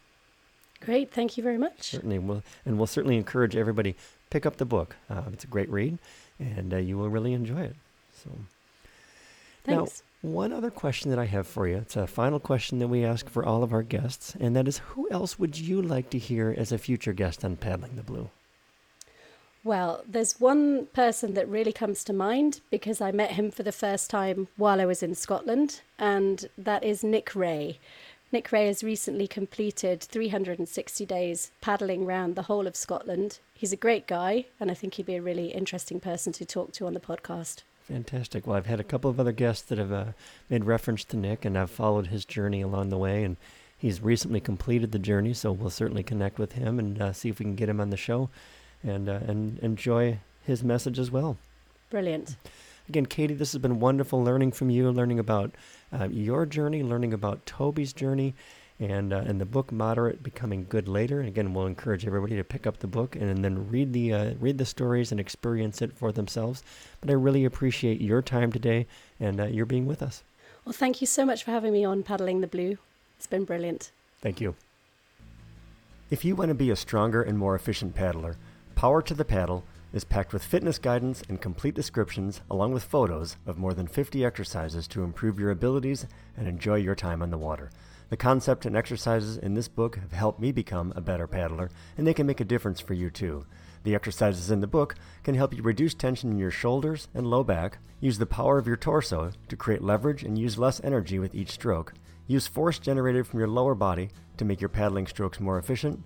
Great, 0.79 1.11
thank 1.11 1.37
you 1.37 1.43
very 1.43 1.57
much. 1.57 1.81
Certainly, 1.81 2.19
we'll, 2.19 2.43
and 2.65 2.77
we'll 2.77 2.87
certainly 2.87 3.17
encourage 3.17 3.55
everybody 3.55 3.95
pick 4.29 4.45
up 4.45 4.57
the 4.57 4.65
book. 4.65 4.95
Uh, 5.09 5.23
it's 5.33 5.43
a 5.43 5.47
great 5.47 5.69
read, 5.69 5.97
and 6.39 6.73
uh, 6.73 6.77
you 6.77 6.97
will 6.97 7.09
really 7.09 7.33
enjoy 7.33 7.61
it. 7.61 7.75
So. 8.23 8.29
Thanks. 9.63 10.01
Now, 10.01 10.06
one 10.33 10.53
other 10.53 10.71
question 10.71 11.09
that 11.09 11.19
I 11.19 11.25
have 11.25 11.47
for 11.47 11.67
you. 11.67 11.77
It's 11.77 11.95
a 11.95 12.07
final 12.07 12.39
question 12.39 12.79
that 12.79 12.87
we 12.87 13.03
ask 13.03 13.29
for 13.29 13.45
all 13.45 13.63
of 13.63 13.73
our 13.73 13.83
guests, 13.83 14.35
and 14.39 14.55
that 14.55 14.67
is 14.67 14.79
who 14.79 15.09
else 15.09 15.39
would 15.39 15.57
you 15.57 15.81
like 15.81 16.09
to 16.11 16.17
hear 16.17 16.53
as 16.57 16.71
a 16.71 16.77
future 16.77 17.13
guest 17.13 17.43
on 17.43 17.55
Paddling 17.55 17.95
the 17.95 18.03
Blue? 18.03 18.29
Well, 19.63 20.03
there's 20.07 20.39
one 20.39 20.85
person 20.93 21.33
that 21.33 21.49
really 21.49 21.73
comes 21.73 22.03
to 22.05 22.13
mind 22.13 22.61
because 22.71 23.01
I 23.01 23.11
met 23.11 23.31
him 23.31 23.51
for 23.51 23.63
the 23.63 23.71
first 23.71 24.09
time 24.09 24.47
while 24.55 24.79
I 24.79 24.85
was 24.85 25.03
in 25.03 25.13
Scotland, 25.13 25.81
and 25.99 26.47
that 26.57 26.83
is 26.83 27.03
Nick 27.03 27.35
Ray. 27.35 27.79
Nick 28.31 28.51
Ray 28.51 28.67
has 28.67 28.83
recently 28.83 29.27
completed 29.27 30.01
360 30.01 31.05
days 31.05 31.51
paddling 31.61 32.05
around 32.05 32.35
the 32.35 32.43
whole 32.43 32.67
of 32.67 32.75
Scotland. 32.75 33.39
He's 33.53 33.73
a 33.73 33.77
great 33.77 34.07
guy, 34.07 34.45
and 34.59 34.69
I 34.69 34.73
think 34.73 34.93
he'd 34.93 35.05
be 35.05 35.15
a 35.15 35.21
really 35.21 35.47
interesting 35.47 35.99
person 35.99 36.33
to 36.33 36.45
talk 36.45 36.71
to 36.73 36.87
on 36.87 36.93
the 36.93 36.99
podcast. 36.99 37.63
Fantastic. 37.87 38.45
Well, 38.45 38.57
I've 38.57 38.65
had 38.65 38.81
a 38.81 38.83
couple 38.83 39.09
of 39.09 39.19
other 39.19 39.31
guests 39.31 39.63
that 39.69 39.77
have 39.77 39.93
uh, 39.93 40.05
made 40.49 40.65
reference 40.65 41.05
to 41.05 41.17
Nick, 41.17 41.45
and 41.45 41.57
I've 41.57 41.71
followed 41.71 42.07
his 42.07 42.25
journey 42.25 42.61
along 42.61 42.89
the 42.89 42.97
way, 42.97 43.23
and 43.23 43.37
he's 43.77 44.01
recently 44.01 44.41
completed 44.41 44.91
the 44.91 44.99
journey, 44.99 45.33
so 45.33 45.53
we'll 45.53 45.69
certainly 45.69 46.03
connect 46.03 46.37
with 46.37 46.53
him 46.53 46.79
and 46.79 47.01
uh, 47.01 47.13
see 47.13 47.29
if 47.29 47.39
we 47.39 47.45
can 47.45 47.55
get 47.55 47.69
him 47.69 47.79
on 47.79 47.89
the 47.89 47.97
show 47.97 48.29
and, 48.83 49.07
uh, 49.07 49.19
and 49.25 49.59
enjoy 49.59 50.19
his 50.45 50.63
message 50.63 50.99
as 50.99 51.11
well. 51.11 51.37
Brilliant. 51.89 52.35
Again, 52.89 53.05
Katie, 53.05 53.33
this 53.33 53.53
has 53.53 53.61
been 53.61 53.79
wonderful 53.79 54.21
learning 54.21 54.51
from 54.51 54.69
you, 54.69 54.91
learning 54.91 55.19
about 55.19 55.51
uh, 55.97 56.09
your 56.09 56.45
journey, 56.45 56.83
learning 56.83 57.13
about 57.13 57.45
Toby's 57.45 57.93
journey, 57.93 58.33
and 58.79 59.11
uh, 59.11 59.23
and 59.25 59.41
the 59.41 59.45
book 59.45 59.71
"Moderate 59.71 60.21
Becoming 60.23 60.65
Good 60.69 60.87
Later." 60.87 61.19
And 61.19 61.27
again, 61.27 61.53
we'll 61.53 61.65
encourage 61.65 62.05
everybody 62.05 62.35
to 62.35 62.43
pick 62.43 62.67
up 62.67 62.79
the 62.79 62.87
book 62.87 63.15
and, 63.15 63.43
then 63.43 63.69
read 63.69 63.93
the 63.93 64.13
uh, 64.13 64.33
read 64.39 64.57
the 64.57 64.65
stories 64.65 65.11
and 65.11 65.19
experience 65.19 65.81
it 65.81 65.93
for 65.93 66.11
themselves. 66.11 66.63
But 67.01 67.09
I 67.09 67.13
really 67.13 67.45
appreciate 67.45 68.01
your 68.01 68.21
time 68.21 68.51
today 68.51 68.87
and 69.19 69.39
uh, 69.39 69.45
your 69.45 69.65
being 69.65 69.85
with 69.85 70.01
us. 70.01 70.23
Well, 70.65 70.73
thank 70.73 71.01
you 71.01 71.07
so 71.07 71.25
much 71.25 71.43
for 71.43 71.51
having 71.51 71.73
me 71.73 71.85
on 71.85 72.03
Paddling 72.03 72.41
the 72.41 72.47
Blue. 72.47 72.77
It's 73.17 73.27
been 73.27 73.45
brilliant. 73.45 73.91
Thank 74.21 74.41
you. 74.41 74.55
If 76.09 76.23
you 76.23 76.35
want 76.35 76.49
to 76.49 76.55
be 76.55 76.69
a 76.69 76.75
stronger 76.75 77.21
and 77.21 77.37
more 77.37 77.55
efficient 77.55 77.95
paddler, 77.95 78.37
Power 78.75 79.01
to 79.01 79.13
the 79.13 79.25
Paddle 79.25 79.63
is 79.93 80.03
packed 80.03 80.33
with 80.33 80.43
fitness 80.43 80.77
guidance 80.77 81.23
and 81.27 81.41
complete 81.41 81.73
descriptions, 81.73 82.41
along 82.51 82.73
with 82.73 82.83
photos 82.83 83.37
of 83.45 83.57
more 83.57 83.73
than 83.73 83.87
50 83.87 84.23
exercises 84.23 84.87
to 84.87 85.03
improve 85.03 85.39
your 85.39 85.51
abilities 85.51 86.05
and 86.37 86.47
enjoy 86.47 86.75
your 86.75 86.95
time 86.95 87.21
on 87.21 87.31
the 87.31 87.37
water. 87.37 87.69
The 88.09 88.17
concept 88.17 88.65
and 88.65 88.75
exercises 88.75 89.37
in 89.37 89.53
this 89.53 89.67
book 89.67 89.97
have 89.97 90.13
helped 90.13 90.39
me 90.39 90.53
become 90.53 90.93
a 90.95 91.01
better 91.01 91.27
paddler, 91.27 91.69
and 91.97 92.07
they 92.07 92.13
can 92.13 92.25
make 92.25 92.39
a 92.39 92.45
difference 92.45 92.79
for 92.79 92.93
you 92.93 93.09
too. 93.09 93.45
The 93.83 93.95
exercises 93.95 94.49
in 94.49 94.61
the 94.61 94.67
book 94.67 94.95
can 95.23 95.35
help 95.35 95.53
you 95.53 95.61
reduce 95.61 95.93
tension 95.93 96.31
in 96.31 96.37
your 96.37 96.51
shoulders 96.51 97.09
and 97.13 97.29
low 97.29 97.43
back, 97.43 97.79
use 97.99 98.17
the 98.17 98.25
power 98.25 98.57
of 98.57 98.67
your 98.67 98.77
torso 98.77 99.31
to 99.49 99.55
create 99.57 99.81
leverage 99.81 100.23
and 100.23 100.37
use 100.37 100.57
less 100.57 100.81
energy 100.83 101.19
with 101.19 101.35
each 101.35 101.51
stroke, 101.51 101.93
use 102.27 102.47
force 102.47 102.79
generated 102.79 103.27
from 103.27 103.39
your 103.39 103.49
lower 103.49 103.75
body 103.75 104.09
to 104.37 104.45
make 104.45 104.61
your 104.61 104.69
paddling 104.69 105.07
strokes 105.07 105.39
more 105.39 105.57
efficient, 105.57 106.01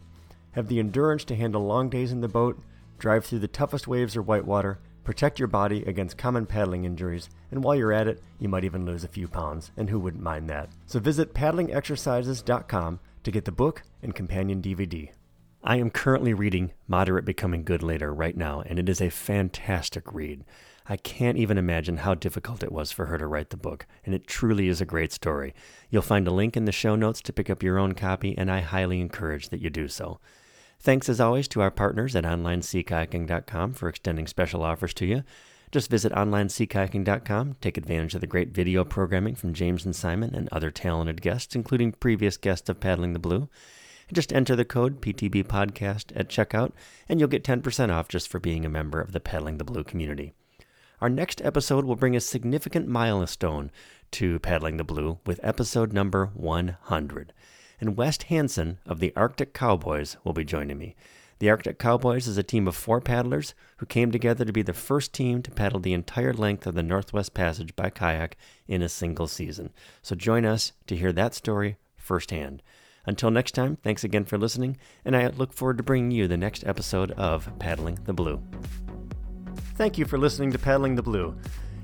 have 0.53 0.67
the 0.67 0.79
endurance 0.79 1.23
to 1.25 1.35
handle 1.35 1.65
long 1.65 1.89
days 1.89 2.11
in 2.11 2.21
the 2.21 2.27
boat, 2.27 2.59
drive 2.97 3.25
through 3.25 3.39
the 3.39 3.47
toughest 3.47 3.87
waves 3.87 4.15
or 4.15 4.21
whitewater, 4.21 4.79
protect 5.03 5.39
your 5.39 5.47
body 5.47 5.83
against 5.83 6.17
common 6.17 6.45
paddling 6.45 6.85
injuries, 6.85 7.29
and 7.49 7.63
while 7.63 7.75
you're 7.75 7.93
at 7.93 8.07
it, 8.07 8.21
you 8.39 8.49
might 8.49 8.63
even 8.63 8.85
lose 8.85 9.03
a 9.03 9.09
few 9.09 9.27
pounds, 9.27 9.71
and 9.77 9.89
who 9.89 9.99
wouldn't 9.99 10.23
mind 10.23 10.49
that? 10.49 10.69
So 10.85 10.99
visit 10.99 11.33
paddlingexercises.com 11.33 12.99
to 13.23 13.31
get 13.31 13.45
the 13.45 13.51
book 13.51 13.83
and 14.01 14.15
companion 14.15 14.61
DVD. 14.61 15.11
I 15.63 15.75
am 15.77 15.91
currently 15.91 16.33
reading 16.33 16.71
Moderate 16.87 17.25
Becoming 17.25 17.63
Good 17.63 17.83
Later 17.83 18.13
right 18.13 18.35
now, 18.35 18.61
and 18.65 18.79
it 18.79 18.89
is 18.89 18.99
a 18.99 19.09
fantastic 19.09 20.11
read. 20.11 20.43
I 20.87 20.97
can't 20.97 21.37
even 21.37 21.59
imagine 21.59 21.97
how 21.97 22.15
difficult 22.15 22.63
it 22.63 22.71
was 22.71 22.91
for 22.91 23.05
her 23.05 23.19
to 23.19 23.27
write 23.27 23.51
the 23.51 23.57
book, 23.57 23.85
and 24.03 24.15
it 24.15 24.25
truly 24.25 24.67
is 24.67 24.81
a 24.81 24.85
great 24.85 25.13
story. 25.13 25.53
You'll 25.91 26.01
find 26.01 26.27
a 26.27 26.31
link 26.31 26.57
in 26.57 26.65
the 26.65 26.71
show 26.71 26.95
notes 26.95 27.21
to 27.21 27.33
pick 27.33 27.49
up 27.49 27.61
your 27.61 27.77
own 27.77 27.93
copy, 27.93 28.35
and 28.37 28.49
I 28.51 28.61
highly 28.61 28.99
encourage 28.99 29.49
that 29.49 29.61
you 29.61 29.69
do 29.69 29.87
so. 29.87 30.19
Thanks 30.83 31.09
as 31.09 31.21
always 31.21 31.47
to 31.49 31.61
our 31.61 31.69
partners 31.69 32.15
at 32.15 32.23
OnlineSeaKayaking.com 32.23 33.73
for 33.73 33.87
extending 33.87 34.25
special 34.25 34.63
offers 34.63 34.95
to 34.95 35.05
you. 35.05 35.23
Just 35.71 35.91
visit 35.91 36.11
OnlineSeaKayaking.com, 36.11 37.57
take 37.61 37.77
advantage 37.77 38.15
of 38.15 38.21
the 38.21 38.25
great 38.27 38.49
video 38.49 38.83
programming 38.83 39.35
from 39.35 39.53
James 39.53 39.85
and 39.85 39.95
Simon 39.95 40.33
and 40.33 40.49
other 40.51 40.71
talented 40.71 41.21
guests, 41.21 41.55
including 41.55 41.91
previous 41.91 42.35
guests 42.35 42.67
of 42.67 42.79
Paddling 42.79 43.13
the 43.13 43.19
Blue. 43.19 43.47
Just 44.11 44.33
enter 44.33 44.55
the 44.55 44.65
code 44.65 45.01
PTB 45.01 45.45
Podcast 45.45 46.11
at 46.15 46.29
checkout, 46.29 46.71
and 47.07 47.19
you'll 47.19 47.29
get 47.29 47.43
10% 47.43 47.93
off 47.93 48.07
just 48.07 48.27
for 48.27 48.39
being 48.39 48.65
a 48.65 48.69
member 48.69 48.99
of 48.99 49.11
the 49.11 49.19
Paddling 49.19 49.59
the 49.59 49.63
Blue 49.63 49.83
community. 49.83 50.33
Our 50.99 51.09
next 51.09 51.43
episode 51.43 51.85
will 51.85 51.95
bring 51.95 52.15
a 52.15 52.19
significant 52.19 52.87
milestone 52.87 53.69
to 54.13 54.39
Paddling 54.39 54.77
the 54.77 54.83
Blue 54.83 55.19
with 55.27 55.39
episode 55.43 55.93
number 55.93 56.31
100 56.33 57.33
and 57.81 57.97
West 57.97 58.23
Hansen 58.23 58.79
of 58.85 58.99
the 58.99 59.11
Arctic 59.15 59.53
Cowboys 59.53 60.15
will 60.23 60.33
be 60.33 60.45
joining 60.45 60.77
me. 60.77 60.95
The 61.39 61.49
Arctic 61.49 61.79
Cowboys 61.79 62.27
is 62.27 62.37
a 62.37 62.43
team 62.43 62.67
of 62.67 62.75
four 62.75 63.01
paddlers 63.01 63.55
who 63.77 63.87
came 63.87 64.11
together 64.11 64.45
to 64.45 64.53
be 64.53 64.61
the 64.61 64.73
first 64.73 65.11
team 65.11 65.41
to 65.41 65.49
paddle 65.49 65.79
the 65.79 65.91
entire 65.91 66.33
length 66.33 66.67
of 66.67 66.75
the 66.75 66.83
Northwest 66.83 67.33
Passage 67.33 67.75
by 67.75 67.89
kayak 67.89 68.37
in 68.67 68.83
a 68.83 68.87
single 68.87 69.27
season. 69.27 69.73
So 70.03 70.15
join 70.15 70.45
us 70.45 70.73
to 70.85 70.95
hear 70.95 71.11
that 71.11 71.33
story 71.33 71.77
firsthand. 71.97 72.61
Until 73.07 73.31
next 73.31 73.53
time, 73.53 73.77
thanks 73.77 74.03
again 74.03 74.25
for 74.25 74.37
listening, 74.37 74.77
and 75.03 75.17
I 75.17 75.25
look 75.29 75.51
forward 75.51 75.77
to 75.77 75.83
bringing 75.83 76.11
you 76.11 76.27
the 76.27 76.37
next 76.37 76.63
episode 76.67 77.09
of 77.13 77.51
Paddling 77.57 77.97
the 78.03 78.13
Blue. 78.13 78.39
Thank 79.73 79.97
you 79.97 80.05
for 80.05 80.19
listening 80.19 80.51
to 80.51 80.59
Paddling 80.59 80.93
the 80.93 81.01
Blue. 81.01 81.35